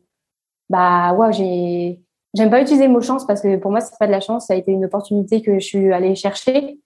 bah 0.70 1.14
ouais 1.14 1.32
j'ai 1.32 2.00
j'aime 2.34 2.50
pas 2.50 2.60
utiliser 2.60 2.86
le 2.86 2.92
mot 2.92 3.00
chance 3.00 3.26
parce 3.26 3.40
que 3.40 3.56
pour 3.56 3.70
moi 3.70 3.80
c'est 3.80 3.98
pas 3.98 4.06
de 4.06 4.12
la 4.12 4.20
chance, 4.20 4.46
ça 4.46 4.54
a 4.54 4.56
été 4.56 4.72
une 4.72 4.84
opportunité 4.84 5.42
que 5.42 5.58
je 5.58 5.66
suis 5.66 5.92
allée 5.92 6.14
chercher. 6.14 6.80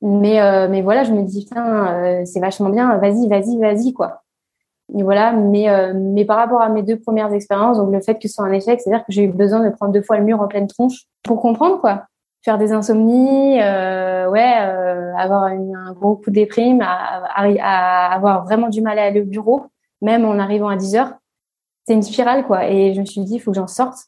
Mais 0.00 0.40
euh, 0.40 0.68
mais 0.68 0.82
voilà, 0.82 1.02
je 1.04 1.12
me 1.12 1.22
dis 1.22 1.44
putain 1.44 2.24
c'est 2.24 2.40
vachement 2.40 2.70
bien, 2.70 2.98
vas-y 2.98 3.28
vas-y 3.28 3.58
vas-y 3.58 3.92
quoi. 3.92 4.22
Et 4.96 5.02
voilà, 5.02 5.32
mais, 5.32 5.68
euh, 5.68 5.92
mais 5.94 6.24
par 6.24 6.38
rapport 6.38 6.62
à 6.62 6.70
mes 6.70 6.82
deux 6.82 6.98
premières 6.98 7.32
expériences, 7.32 7.76
donc 7.76 7.92
le 7.92 8.00
fait 8.00 8.14
que 8.14 8.26
ce 8.26 8.34
soit 8.34 8.44
un 8.44 8.52
échec, 8.52 8.80
c'est-à-dire 8.80 9.04
que 9.04 9.12
j'ai 9.12 9.24
eu 9.24 9.28
besoin 9.28 9.60
de 9.60 9.68
prendre 9.68 9.92
deux 9.92 10.02
fois 10.02 10.16
le 10.16 10.24
mur 10.24 10.40
en 10.40 10.48
pleine 10.48 10.66
tronche 10.66 11.04
pour 11.22 11.40
comprendre 11.40 11.78
quoi. 11.80 12.06
Faire 12.44 12.58
des 12.58 12.72
insomnies, 12.72 13.60
euh, 13.60 14.28
ouais, 14.30 14.60
euh, 14.60 15.14
avoir 15.16 15.44
un 15.44 15.92
gros 15.92 16.16
coup 16.16 16.30
de 16.30 16.36
déprime, 16.36 16.80
à, 16.80 17.24
à, 17.34 18.14
avoir 18.14 18.44
vraiment 18.44 18.68
du 18.68 18.80
mal 18.80 18.98
à 18.98 19.04
aller 19.04 19.20
au 19.20 19.24
bureau, 19.24 19.66
même 20.00 20.24
en 20.24 20.38
arrivant 20.38 20.68
à 20.68 20.76
10 20.76 20.96
heures. 20.96 21.14
C'est 21.86 21.94
une 21.94 22.02
spirale 22.02 22.46
quoi. 22.46 22.68
Et 22.68 22.94
je 22.94 23.00
me 23.00 23.06
suis 23.06 23.22
dit, 23.22 23.34
il 23.34 23.40
faut 23.40 23.50
que 23.50 23.56
j'en 23.56 23.66
sorte. 23.66 23.98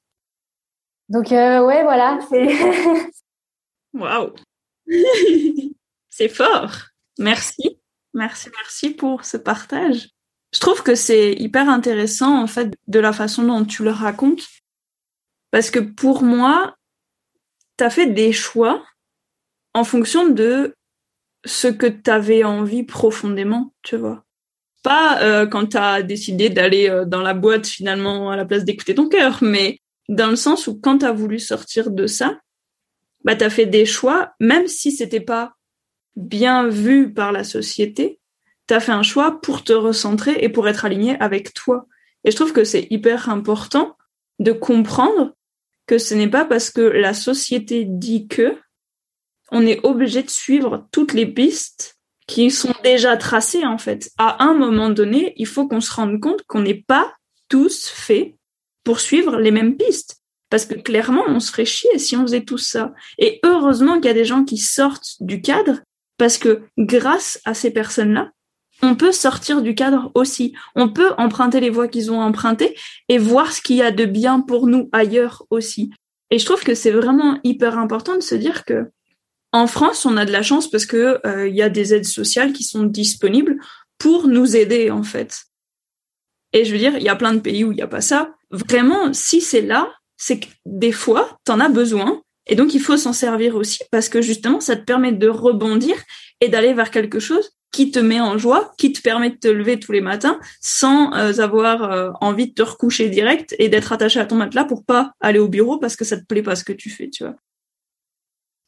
Donc 1.08 1.32
euh, 1.32 1.64
ouais, 1.64 1.82
voilà. 1.82 2.18
Waouh, 3.94 4.32
c'est 6.08 6.28
fort. 6.28 6.72
Merci, 7.18 7.80
merci, 8.14 8.48
merci 8.56 8.90
pour 8.90 9.24
ce 9.24 9.36
partage. 9.36 10.10
Je 10.52 10.60
trouve 10.60 10.82
que 10.82 10.94
c'est 10.94 11.32
hyper 11.32 11.68
intéressant 11.68 12.40
en 12.40 12.46
fait 12.46 12.72
de 12.86 13.00
la 13.00 13.12
façon 13.12 13.42
dont 13.42 13.64
tu 13.64 13.82
le 13.82 13.90
racontes 13.90 14.46
parce 15.50 15.70
que 15.70 15.80
pour 15.80 16.22
moi, 16.22 16.76
tu 17.84 17.90
fait 17.90 18.06
des 18.06 18.32
choix 18.32 18.84
en 19.74 19.84
fonction 19.84 20.28
de 20.28 20.74
ce 21.44 21.68
que 21.68 21.86
tu 21.86 22.10
avais 22.10 22.44
envie 22.44 22.82
profondément, 22.82 23.72
tu 23.82 23.96
vois. 23.96 24.24
Pas 24.82 25.22
euh, 25.22 25.46
quand 25.46 25.66
tu 25.66 25.76
as 25.76 26.02
décidé 26.02 26.50
d'aller 26.50 26.88
euh, 26.88 27.04
dans 27.04 27.22
la 27.22 27.34
boîte 27.34 27.66
finalement 27.66 28.30
à 28.30 28.36
la 28.36 28.44
place 28.44 28.64
d'écouter 28.64 28.94
ton 28.94 29.08
cœur, 29.08 29.38
mais 29.42 29.78
dans 30.08 30.28
le 30.28 30.36
sens 30.36 30.66
où 30.66 30.78
quand 30.78 30.98
tu 30.98 31.06
as 31.06 31.12
voulu 31.12 31.38
sortir 31.38 31.90
de 31.90 32.06
ça, 32.06 32.38
bah 33.24 33.36
tu 33.36 33.44
as 33.44 33.50
fait 33.50 33.66
des 33.66 33.86
choix 33.86 34.32
même 34.40 34.66
si 34.66 34.92
c'était 34.92 35.20
pas 35.20 35.54
bien 36.16 36.68
vu 36.68 37.12
par 37.12 37.32
la 37.32 37.44
société, 37.44 38.20
tu 38.66 38.74
as 38.74 38.80
fait 38.80 38.92
un 38.92 39.02
choix 39.02 39.40
pour 39.40 39.64
te 39.64 39.72
recentrer 39.72 40.38
et 40.40 40.48
pour 40.48 40.68
être 40.68 40.84
aligné 40.84 41.18
avec 41.20 41.54
toi. 41.54 41.86
Et 42.24 42.30
je 42.30 42.36
trouve 42.36 42.52
que 42.52 42.64
c'est 42.64 42.86
hyper 42.90 43.28
important 43.28 43.96
de 44.38 44.52
comprendre 44.52 45.34
que 45.90 45.98
ce 45.98 46.14
n'est 46.14 46.30
pas 46.30 46.44
parce 46.44 46.70
que 46.70 46.82
la 46.82 47.12
société 47.14 47.84
dit 47.84 48.28
que 48.28 48.56
on 49.50 49.66
est 49.66 49.84
obligé 49.84 50.22
de 50.22 50.30
suivre 50.30 50.86
toutes 50.92 51.14
les 51.14 51.26
pistes 51.26 51.98
qui 52.28 52.52
sont 52.52 52.76
déjà 52.84 53.16
tracées 53.16 53.66
en 53.66 53.76
fait. 53.76 54.08
À 54.16 54.44
un 54.44 54.54
moment 54.54 54.90
donné, 54.90 55.32
il 55.36 55.48
faut 55.48 55.66
qu'on 55.66 55.80
se 55.80 55.92
rende 55.92 56.20
compte 56.20 56.44
qu'on 56.44 56.60
n'est 56.60 56.84
pas 56.86 57.12
tous 57.48 57.88
faits 57.88 58.36
pour 58.84 59.00
suivre 59.00 59.36
les 59.38 59.50
mêmes 59.50 59.76
pistes. 59.76 60.18
Parce 60.48 60.64
que 60.64 60.74
clairement, 60.74 61.24
on 61.26 61.40
se 61.40 61.50
ferait 61.50 61.64
chier 61.64 61.98
si 61.98 62.16
on 62.16 62.22
faisait 62.22 62.44
tout 62.44 62.56
ça. 62.56 62.92
Et 63.18 63.40
heureusement 63.44 63.96
qu'il 63.96 64.06
y 64.06 64.10
a 64.10 64.14
des 64.14 64.24
gens 64.24 64.44
qui 64.44 64.58
sortent 64.58 65.16
du 65.18 65.42
cadre, 65.42 65.80
parce 66.18 66.38
que 66.38 66.62
grâce 66.78 67.40
à 67.44 67.52
ces 67.52 67.72
personnes-là, 67.72 68.30
on 68.82 68.94
peut 68.94 69.12
sortir 69.12 69.62
du 69.62 69.74
cadre 69.74 70.10
aussi. 70.14 70.54
On 70.74 70.88
peut 70.88 71.12
emprunter 71.18 71.60
les 71.60 71.70
voies 71.70 71.88
qu'ils 71.88 72.10
ont 72.10 72.20
empruntées 72.20 72.76
et 73.08 73.18
voir 73.18 73.52
ce 73.52 73.60
qu'il 73.60 73.76
y 73.76 73.82
a 73.82 73.90
de 73.90 74.04
bien 74.04 74.40
pour 74.40 74.66
nous 74.66 74.88
ailleurs 74.92 75.44
aussi. 75.50 75.90
Et 76.30 76.38
je 76.38 76.44
trouve 76.44 76.62
que 76.62 76.74
c'est 76.74 76.90
vraiment 76.90 77.38
hyper 77.44 77.78
important 77.78 78.14
de 78.14 78.22
se 78.22 78.34
dire 78.34 78.64
que 78.64 78.90
en 79.52 79.66
France, 79.66 80.06
on 80.06 80.16
a 80.16 80.24
de 80.24 80.30
la 80.30 80.42
chance 80.42 80.70
parce 80.70 80.86
que 80.86 81.20
euh, 81.26 81.48
il 81.48 81.56
y 81.56 81.62
a 81.62 81.68
des 81.68 81.92
aides 81.92 82.04
sociales 82.04 82.52
qui 82.52 82.62
sont 82.62 82.84
disponibles 82.84 83.56
pour 83.98 84.28
nous 84.28 84.56
aider 84.56 84.90
en 84.90 85.02
fait. 85.02 85.42
Et 86.52 86.64
je 86.64 86.72
veux 86.72 86.78
dire, 86.78 86.96
il 86.96 87.02
y 87.02 87.08
a 87.08 87.16
plein 87.16 87.34
de 87.34 87.40
pays 87.40 87.64
où 87.64 87.72
il 87.72 87.76
n'y 87.76 87.82
a 87.82 87.88
pas 87.88 88.00
ça. 88.00 88.32
Vraiment, 88.50 89.12
si 89.12 89.40
c'est 89.40 89.60
là, 89.60 89.92
c'est 90.16 90.40
que 90.40 90.46
des 90.66 90.92
fois, 90.92 91.38
tu 91.44 91.52
en 91.52 91.60
as 91.60 91.68
besoin. 91.68 92.22
Et 92.46 92.56
donc, 92.56 92.74
il 92.74 92.80
faut 92.80 92.96
s'en 92.96 93.12
servir 93.12 93.54
aussi 93.56 93.80
parce 93.90 94.08
que 94.08 94.22
justement, 94.22 94.60
ça 94.60 94.76
te 94.76 94.84
permet 94.84 95.12
de 95.12 95.28
rebondir 95.28 95.96
et 96.40 96.48
d'aller 96.48 96.74
vers 96.74 96.90
quelque 96.90 97.20
chose 97.20 97.50
qui 97.72 97.90
te 97.90 97.98
met 97.98 98.20
en 98.20 98.36
joie, 98.36 98.74
qui 98.78 98.92
te 98.92 99.00
permet 99.00 99.30
de 99.30 99.36
te 99.36 99.48
lever 99.48 99.78
tous 99.78 99.92
les 99.92 100.00
matins 100.00 100.40
sans 100.60 101.14
euh, 101.14 101.40
avoir 101.40 101.84
euh, 101.84 102.10
envie 102.20 102.48
de 102.48 102.54
te 102.54 102.62
recoucher 102.62 103.08
direct 103.08 103.54
et 103.58 103.68
d'être 103.68 103.92
attaché 103.92 104.18
à 104.18 104.26
ton 104.26 104.36
matelas 104.36 104.64
pour 104.64 104.84
pas 104.84 105.12
aller 105.20 105.38
au 105.38 105.48
bureau 105.48 105.78
parce 105.78 105.96
que 105.96 106.04
ça 106.04 106.16
te 106.16 106.24
plaît 106.24 106.42
pas 106.42 106.56
ce 106.56 106.64
que 106.64 106.72
tu 106.72 106.90
fais, 106.90 107.08
tu 107.08 107.24
vois. 107.24 107.36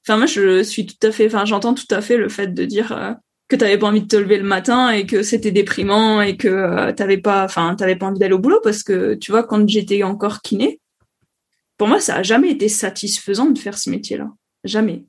Enfin 0.07 0.17
moi 0.17 0.27
je 0.27 0.63
suis 0.63 0.87
tout 0.87 1.07
à 1.07 1.13
fait, 1.13 1.27
enfin 1.27 1.45
j'entends 1.45 1.75
tout 1.75 1.87
à 1.91 2.01
fait 2.01 2.17
le 2.17 2.29
fait 2.29 2.49
de 2.49 2.65
dire 2.65 2.93
euh, 2.93 3.13
que 3.49 3.57
t'avais 3.57 3.79
pas 3.79 3.87
envie 3.89 4.03
de 4.03 4.09
te 4.09 4.17
lever 4.17 4.39
le 4.39 4.45
matin 4.45 4.91
et 4.91 5.07
que 5.07 5.23
c'était 5.23 5.53
déprimant 5.53 6.21
et 6.23 6.37
que 6.37 6.91
t'avais 6.93 7.19
pas, 7.19 7.45
enfin 7.45 7.75
t'avais 7.77 7.97
pas 7.97 8.07
envie 8.07 8.19
d'aller 8.19 8.35
au 8.35 8.39
boulot 8.39 8.61
parce 8.63 8.83
que 8.83 9.15
tu 9.15 9.31
vois 9.31 9.45
quand 9.45 9.69
j'étais 9.69 10.03
encore 10.03 10.43
kiné, 10.43 10.81
pour 11.77 11.87
moi 11.87 12.01
ça 12.01 12.17
a 12.17 12.23
jamais 12.23 12.51
été 12.51 12.69
satisfaisant 12.69 13.47
de 13.47 13.59
faire 13.59 13.79
ce 13.79 13.91
métier-là, 13.91 14.29
jamais. 14.65 15.05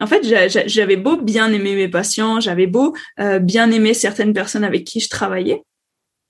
En 0.00 0.06
fait, 0.06 0.22
j'avais 0.66 0.96
beau 0.96 1.16
bien 1.16 1.52
aimer 1.52 1.76
mes 1.76 1.88
patients, 1.88 2.40
j'avais 2.40 2.66
beau 2.66 2.94
euh, 3.20 3.38
bien 3.38 3.70
aimer 3.70 3.94
certaines 3.94 4.32
personnes 4.32 4.64
avec 4.64 4.84
qui 4.84 5.00
je 5.00 5.08
travaillais, 5.08 5.62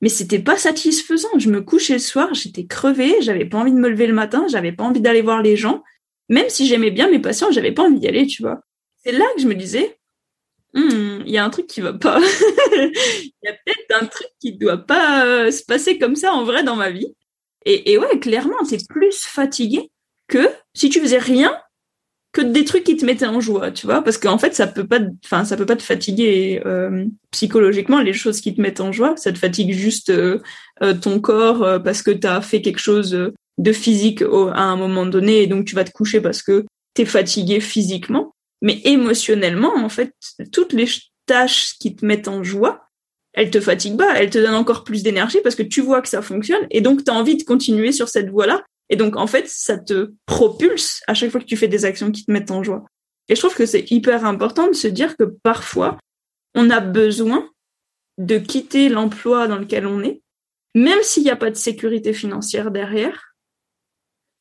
mais 0.01 0.11
c'était 0.11 0.39
pas 0.39 0.57
satisfaisant. 0.57 1.39
Je 1.39 1.49
me 1.49 1.63
couchais 1.63 1.95
le 1.95 1.99
soir, 1.99 2.35
j'étais 2.35 2.67
crevée, 2.67 3.15
j'avais 3.23 3.47
pas 3.47 3.59
envie 3.59 3.73
de 3.73 3.79
me 3.79 3.89
lever 3.89 4.07
le 4.07 4.13
matin, 4.13 4.47
j'avais 4.49 4.73
pas 4.73 4.85
envie 4.85 5.01
d'aller 5.01 5.23
voir 5.23 5.43
les 5.43 5.57
gens. 5.57 5.83
Même 6.29 6.49
si 6.49 6.67
j'aimais 6.67 6.91
bien 6.91 7.11
mes 7.11 7.19
patients, 7.19 7.51
j'avais 7.51 7.73
pas 7.73 7.85
envie 7.85 7.99
d'y 7.99 8.09
aller, 8.09 8.27
tu 8.27 8.43
vois. 8.43 8.61
C'est 9.03 9.13
là 9.13 9.25
que 9.35 9.43
je 9.43 9.47
me 9.47 9.55
disais, 9.55 9.99
hmm, 10.75 11.21
il 11.25 11.33
y 11.33 11.39
a 11.39 11.45
un 11.45 11.51
truc 11.51 11.67
qui 11.67 11.81
va 11.81 11.95
pas. 11.95 12.21
Il 12.21 13.33
y 13.43 13.49
a 13.49 13.53
peut-être 13.53 14.03
un 14.03 14.07
truc 14.07 14.29
qui 14.41 14.53
doit 14.57 14.79
pas 14.79 15.25
euh, 15.27 15.51
se 15.51 15.63
passer 15.65 15.99
comme 15.99 16.17
ça 16.17 16.35
en 16.35 16.45
vrai 16.45 16.65
dans 16.65 16.77
ma 16.77 16.91
vie. 16.91 17.15
Et, 17.65 17.93
et 17.93 17.99
ouais, 17.99 18.19
clairement, 18.21 18.63
t'es 18.69 18.77
plus 18.89 19.23
fatigué 19.25 19.91
que 20.29 20.51
si 20.75 20.91
tu 20.91 21.01
faisais 21.01 21.19
rien 21.19 21.59
que 22.35 22.41
des 22.41 22.65
trucs 22.65 22.83
qui 22.83 22.97
te 22.97 23.07
mettaient 23.07 23.27
en 23.27 23.41
joie, 23.41 23.71
tu 23.71 23.87
vois, 23.87 24.03
parce 24.03 24.19
qu'en 24.19 24.39
fait 24.39 24.55
ça 24.55 24.67
peut 24.67 24.87
pas, 24.87 24.99
enfin 25.25 25.45
ça 25.45 25.57
peut 25.57 25.65
pas 25.65 25.77
te 25.77 25.85
fatiguer 25.85 26.61
euh, 26.67 27.07
psychologiquement 27.31 28.01
les 28.01 28.13
choses 28.13 28.41
qui 28.41 28.53
te 28.55 28.61
mettent 28.61 28.81
en 28.81 28.91
joie, 28.91 29.17
ça 29.17 29.33
te 29.33 29.39
fatigue 29.39 29.73
juste 29.73 30.11
euh, 30.11 30.41
euh, 30.83 30.95
ton 30.95 31.21
corps 31.21 31.81
parce 31.83 32.03
que 32.03 32.11
tu 32.11 32.27
as 32.27 32.41
fait 32.41 32.61
quelque 32.61 32.81
chose 32.81 33.33
de 33.57 33.73
physique 33.73 34.23
à 34.23 34.65
un 34.65 34.77
moment 34.77 35.07
donné 35.07 35.43
et 35.43 35.47
donc 35.47 35.65
tu 35.65 35.77
vas 35.77 35.85
te 35.85 35.93
coucher 35.93 36.21
parce 36.21 36.43
que 36.43 36.67
t'es 36.95 37.05
fatigué 37.05 37.61
physiquement, 37.61 38.35
mais 38.61 38.81
émotionnellement 38.83 39.77
en 39.77 39.89
fait 39.89 40.13
toutes 40.51 40.73
les 40.73 40.89
tâches 41.27 41.75
qui 41.79 41.95
te 41.95 42.05
mettent 42.05 42.27
en 42.27 42.43
joie, 42.43 42.89
elles 43.33 43.51
te 43.51 43.61
fatiguent 43.61 43.99
pas, 43.99 44.21
elles 44.21 44.31
te 44.31 44.39
donnent 44.39 44.55
encore 44.55 44.83
plus 44.83 45.05
d'énergie 45.05 45.39
parce 45.45 45.55
que 45.55 45.63
tu 45.63 45.83
vois 45.83 46.03
que 46.03 46.09
ça 46.09 46.21
fonctionne 46.21 46.67
et 46.73 46.81
donc 46.81 47.05
tu 47.05 47.13
as 47.13 47.15
envie 47.15 47.37
de 47.37 47.45
continuer 47.45 47.93
sur 47.93 48.09
cette 48.09 48.29
voie-là 48.29 48.65
et 48.91 48.97
donc, 48.97 49.17
en 49.17 49.27
fait, 49.27 49.49
ça 49.49 49.79
te 49.79 50.13
propulse 50.27 51.03
à 51.07 51.15
chaque 51.15 51.31
fois 51.31 51.41
que 51.41 51.47
tu 51.47 51.57
fais 51.57 51.69
des 51.69 51.85
actions 51.85 52.11
qui 52.11 52.25
te 52.25 52.33
mettent 52.33 52.51
en 52.51 52.63
joie. 52.63 52.85
Et 53.29 53.35
je 53.35 53.41
trouve 53.41 53.55
que 53.55 53.67
c'est 53.67 53.91
hyper 53.91 54.27
important 54.27 54.69
de 54.69 54.75
se 54.75 54.89
dire 54.89 55.17
que 55.17 55.25
parfois, 55.43 55.99
on 56.55 56.71
a 56.71 56.81
besoin 56.81 57.49
de 58.19 58.39
quitter 58.39 58.89
l'emploi 58.89 59.49
dans 59.49 59.57
lequel 59.57 59.87
on 59.87 60.03
est, 60.03 60.21
même 60.75 61.03
s'il 61.03 61.23
n'y 61.23 61.31
a 61.31 61.37
pas 61.37 61.51
de 61.51 61.57
sécurité 61.57 62.13
financière 62.13 62.71
derrière. 62.71 63.35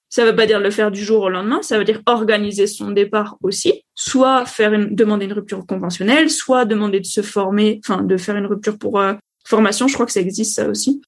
Ça 0.10 0.26
veut 0.26 0.36
pas 0.36 0.46
dire 0.46 0.60
le 0.60 0.70
faire 0.70 0.92
du 0.92 1.04
jour 1.04 1.24
au 1.24 1.30
lendemain, 1.30 1.64
ça 1.64 1.80
veut 1.80 1.86
dire 1.86 2.04
organiser 2.06 2.68
son 2.68 2.92
départ 2.92 3.38
aussi, 3.42 3.84
soit 3.96 4.46
faire 4.46 4.72
demander 4.92 5.26
une 5.26 5.34
rupture 5.34 5.66
conventionnelle, 5.66 6.30
soit 6.30 6.66
demander 6.66 7.00
de 7.00 7.06
se 7.06 7.22
former, 7.24 7.82
enfin 7.84 8.04
de 8.04 8.18
faire 8.18 8.36
une 8.36 8.46
rupture 8.46 8.78
pour 8.78 9.00
euh, 9.00 9.14
formation, 9.44 9.88
je 9.88 9.96
crois 9.96 10.06
que 10.06 10.12
ça 10.12 10.20
existe 10.20 10.54
ça 10.54 10.68
aussi. 10.70 11.02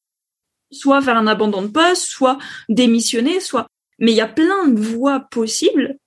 Soit 0.76 1.02
faire 1.02 1.18
un 1.18 1.28
abandon 1.28 1.62
de 1.62 1.68
poste, 1.68 2.06
soit 2.06 2.38
démissionner, 2.70 3.40
soit 3.40 3.68
mais 4.00 4.12
il 4.12 4.16
y 4.16 4.22
a 4.22 4.28
plein 4.28 4.68
de 4.68 4.80
voies 4.80 5.22
possibles 5.32 5.98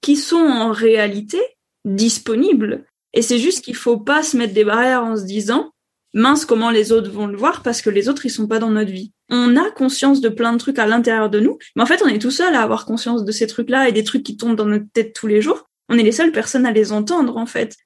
qui 0.00 0.16
sont 0.16 0.36
en 0.36 0.72
réalité 0.72 1.38
disponibles 1.84 2.84
et 3.12 3.22
c'est 3.22 3.38
juste 3.38 3.64
qu'il 3.64 3.74
faut 3.76 3.96
pas 3.96 4.22
se 4.22 4.36
mettre 4.36 4.54
des 4.54 4.64
barrières 4.64 5.04
en 5.04 5.16
se 5.16 5.24
disant 5.24 5.72
mince 6.12 6.44
comment 6.44 6.70
les 6.70 6.92
autres 6.92 7.10
vont 7.10 7.26
le 7.26 7.36
voir 7.36 7.62
parce 7.62 7.80
que 7.80 7.90
les 7.90 8.08
autres 8.08 8.26
ils 8.26 8.30
sont 8.30 8.46
pas 8.46 8.58
dans 8.58 8.70
notre 8.70 8.90
vie. 8.90 9.12
On 9.30 9.56
a 9.56 9.70
conscience 9.70 10.20
de 10.20 10.28
plein 10.28 10.52
de 10.52 10.58
trucs 10.58 10.78
à 10.78 10.86
l'intérieur 10.86 11.30
de 11.30 11.40
nous, 11.40 11.58
mais 11.74 11.82
en 11.82 11.86
fait 11.86 12.02
on 12.02 12.08
est 12.08 12.20
tout 12.20 12.30
seul 12.30 12.54
à 12.54 12.62
avoir 12.62 12.86
conscience 12.86 13.24
de 13.24 13.32
ces 13.32 13.46
trucs-là 13.46 13.88
et 13.88 13.92
des 13.92 14.04
trucs 14.04 14.22
qui 14.22 14.36
tombent 14.36 14.56
dans 14.56 14.66
notre 14.66 14.86
tête 14.92 15.14
tous 15.14 15.26
les 15.26 15.40
jours. 15.40 15.68
On 15.88 15.98
est 15.98 16.02
les 16.02 16.12
seules 16.12 16.32
personnes 16.32 16.66
à 16.66 16.72
les 16.72 16.92
entendre 16.92 17.36
en 17.36 17.46
fait. 17.46 17.76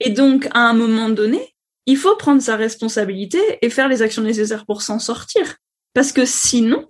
Et 0.00 0.10
donc 0.10 0.48
à 0.52 0.60
un 0.60 0.74
moment 0.74 1.08
donné, 1.08 1.55
il 1.86 1.96
faut 1.96 2.16
prendre 2.16 2.42
sa 2.42 2.56
responsabilité 2.56 3.40
et 3.62 3.70
faire 3.70 3.88
les 3.88 4.02
actions 4.02 4.22
nécessaires 4.22 4.66
pour 4.66 4.82
s'en 4.82 4.98
sortir. 4.98 5.56
Parce 5.94 6.12
que 6.12 6.24
sinon 6.24 6.88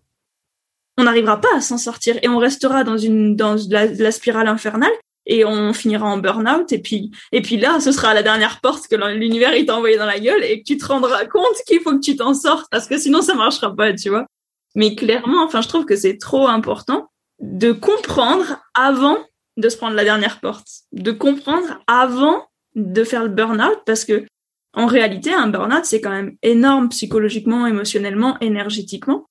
on 0.99 1.05
n'arrivera 1.05 1.41
pas 1.41 1.55
à 1.55 1.61
s'en 1.61 1.79
sortir 1.79 2.19
et 2.23 2.29
on 2.29 2.39
restera 2.39 2.83
dans 2.83 2.97
une 2.97 3.37
dans 3.37 3.57
la 3.69 4.11
spirale 4.11 4.49
infernale 4.49 4.93
et 5.27 5.45
on 5.45 5.73
finira 5.73 6.07
en 6.07 6.19
burn-out 6.19 6.73
et 6.73 6.79
puis 6.79 7.11
et 7.33 7.43
puis 7.43 7.57
là 7.59 7.81
ce 7.81 7.93
sera 7.93 8.15
la 8.15 8.23
dernière 8.23 8.61
porte 8.61 8.87
que 8.89 8.97
l'univers 9.15 9.53
t'a 9.67 9.77
envoyé 9.77 9.99
dans 9.99 10.07
la 10.07 10.21
gueule 10.21 10.43
et 10.43 10.61
que 10.61 10.65
tu 10.65 10.79
te 10.79 10.87
rendras 10.87 11.27
compte 11.27 11.57
qu'il 11.67 11.81
faut 11.81 11.93
que 11.93 12.01
tu 12.01 12.17
t'en 12.17 12.33
sortes 12.33 12.67
parce 12.71 12.87
que 12.87 12.99
sinon 12.99 13.23
ça 13.23 13.35
marchera 13.35 13.75
pas 13.75 13.93
tu 13.93 14.09
vois. 14.09 14.27
Mais 14.75 14.95
clairement 14.95 15.45
enfin 15.45 15.61
je 15.61 15.69
trouve 15.69 15.85
que 15.85 15.97
c'est 15.97 16.17
trop 16.17 16.49
important 16.49 17.11
de 17.41 17.73
comprendre 17.73 18.63
avant 18.75 19.19
de 19.59 19.69
se 19.69 19.77
prendre 19.77 19.95
la 19.95 20.05
dernière 20.05 20.41
porte 20.41 20.69
de 20.93 21.13
comprendre 21.13 21.81
avant 21.87 22.47
de 22.75 23.05
faire 23.05 23.23
le 23.23 23.31
burn-out 23.31 23.81
parce 23.85 24.05
que 24.05 24.25
en 24.77 24.87
réalité 24.87 25.33
un 25.33 25.49
burn-out 25.49 25.85
c'est 25.85 26.01
quand 26.01 26.11
même 26.11 26.37
énorme 26.43 26.89
psychologiquement 26.91 27.67
émotionnellement 27.67 28.39
énergétiquement 28.41 29.29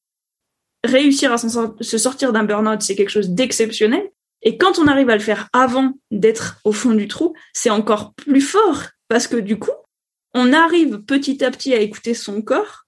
réussir 0.84 1.32
à 1.32 1.38
se 1.38 1.98
sortir 1.98 2.34
d'un 2.34 2.44
burn-out 2.44 2.82
c'est 2.82 2.96
quelque 2.96 3.10
chose 3.10 3.30
d'exceptionnel 3.30 4.10
et 4.46 4.58
quand 4.58 4.78
on 4.78 4.88
arrive 4.88 5.10
à 5.10 5.16
le 5.16 5.22
faire 5.22 5.50
avant 5.54 5.94
d'être 6.12 6.60
au 6.64 6.72
fond 6.72 6.94
du 6.94 7.08
trou, 7.08 7.34
c'est 7.52 7.72
encore 7.72 8.14
plus 8.14 8.42
fort 8.42 8.84
parce 9.08 9.28
que 9.28 9.38
du 9.38 9.58
coup, 9.58 9.72
on 10.36 10.54
arrive 10.54 11.00
petit 11.00 11.44
à 11.44 11.50
petit 11.50 11.74
à 11.74 11.80
écouter 11.80 12.14
son 12.14 12.44
corps 12.44 12.84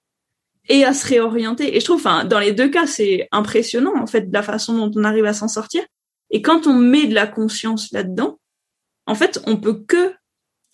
et 0.68 0.84
à 0.84 0.94
se 0.94 1.06
réorienter. 1.08 1.76
Et 1.76 1.80
je 1.80 1.84
trouve, 1.84 1.98
enfin, 1.98 2.24
dans 2.24 2.38
les 2.38 2.52
deux 2.52 2.68
cas, 2.68 2.86
c'est 2.86 3.26
impressionnant 3.32 4.00
en 4.00 4.06
fait 4.06 4.28
la 4.32 4.44
façon 4.44 4.74
dont 4.74 5.00
on 5.00 5.04
arrive 5.04 5.24
à 5.24 5.32
s'en 5.32 5.48
sortir. 5.48 5.82
Et 6.30 6.42
quand 6.42 6.68
on 6.68 6.74
met 6.74 7.06
de 7.06 7.14
la 7.14 7.26
conscience 7.26 7.90
là-dedans, 7.90 8.38
en 9.06 9.16
fait, 9.16 9.40
on 9.46 9.56
peut 9.56 9.82
que 9.82 10.14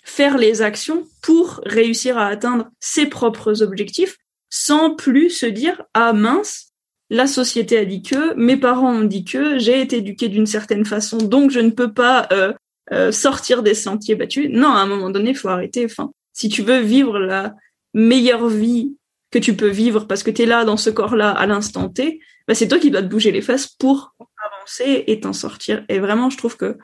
faire 0.05 0.39
les 0.39 0.63
actions 0.63 1.09
pour 1.23 1.61
réussir 1.65 2.19
à 2.19 2.27
atteindre 2.27 2.71
ses 2.79 3.07
propres 3.07 3.63
objectifs 3.63 4.17
sans 4.51 4.95
plus 4.95 5.31
se 5.31 5.47
dire 5.47 5.83
ah 5.95 6.13
mince 6.13 6.75
la 7.11 7.27
société 7.27 7.79
a 7.79 7.85
dit 7.85 8.03
que, 8.03 8.35
mes 8.35 8.57
parents 8.57 8.93
ont 8.93 9.05
dit 9.05 9.25
que, 9.25 9.59
j'ai 9.59 9.81
été 9.81 9.99
éduquée 9.99 10.29
d'une 10.29 10.47
certaine 10.47 10.85
façon, 10.85 11.19
donc 11.19 11.51
je 11.51 11.61
ne 11.61 11.71
peux 11.71 11.93
pas 11.93 12.29
euh, 12.33 12.53
euh, 12.93 13.13
sortir 13.13 13.63
des 13.63 13.75
sentiers 13.75 14.15
battus. 14.15 14.49
Non, 14.51 14.71
à 14.71 14.81
un 14.81 14.87
moment 14.87 15.11
donné, 15.11 15.31
il 15.31 15.37
faut 15.37 15.49
arrêter. 15.49 15.85
Enfin, 15.85 16.11
si 16.33 16.49
tu 16.49 16.63
veux 16.63 16.81
vivre 16.81 17.19
la 17.19 17.55
meilleure 17.93 18.49
vie 18.49 18.97
que 19.31 19.39
tu 19.39 19.55
peux 19.55 19.69
vivre 19.69 20.07
parce 20.07 20.23
que 20.23 20.31
tu 20.31 20.43
es 20.43 20.47
là 20.47 20.65
dans 20.65 20.77
ce 20.77 20.91
corps-là 20.91 21.31
à 21.31 21.47
l'instant 21.47 21.89
T, 21.89 22.21
bah, 22.49 22.55
c'est 22.55 22.69
toi 22.69 22.79
qui 22.79 22.91
dois 22.91 23.03
te 23.03 23.09
bouger 23.09 23.33
les 23.33 23.43
fesses 23.43 23.67
pour 23.67 24.15
avancer 24.57 25.05
et 25.07 25.21
t'en 25.21 25.33
sortir. 25.33 25.85
Et 25.89 25.99
vraiment, 25.99 26.31
je 26.31 26.39
trouve 26.39 26.57
que 26.57 26.79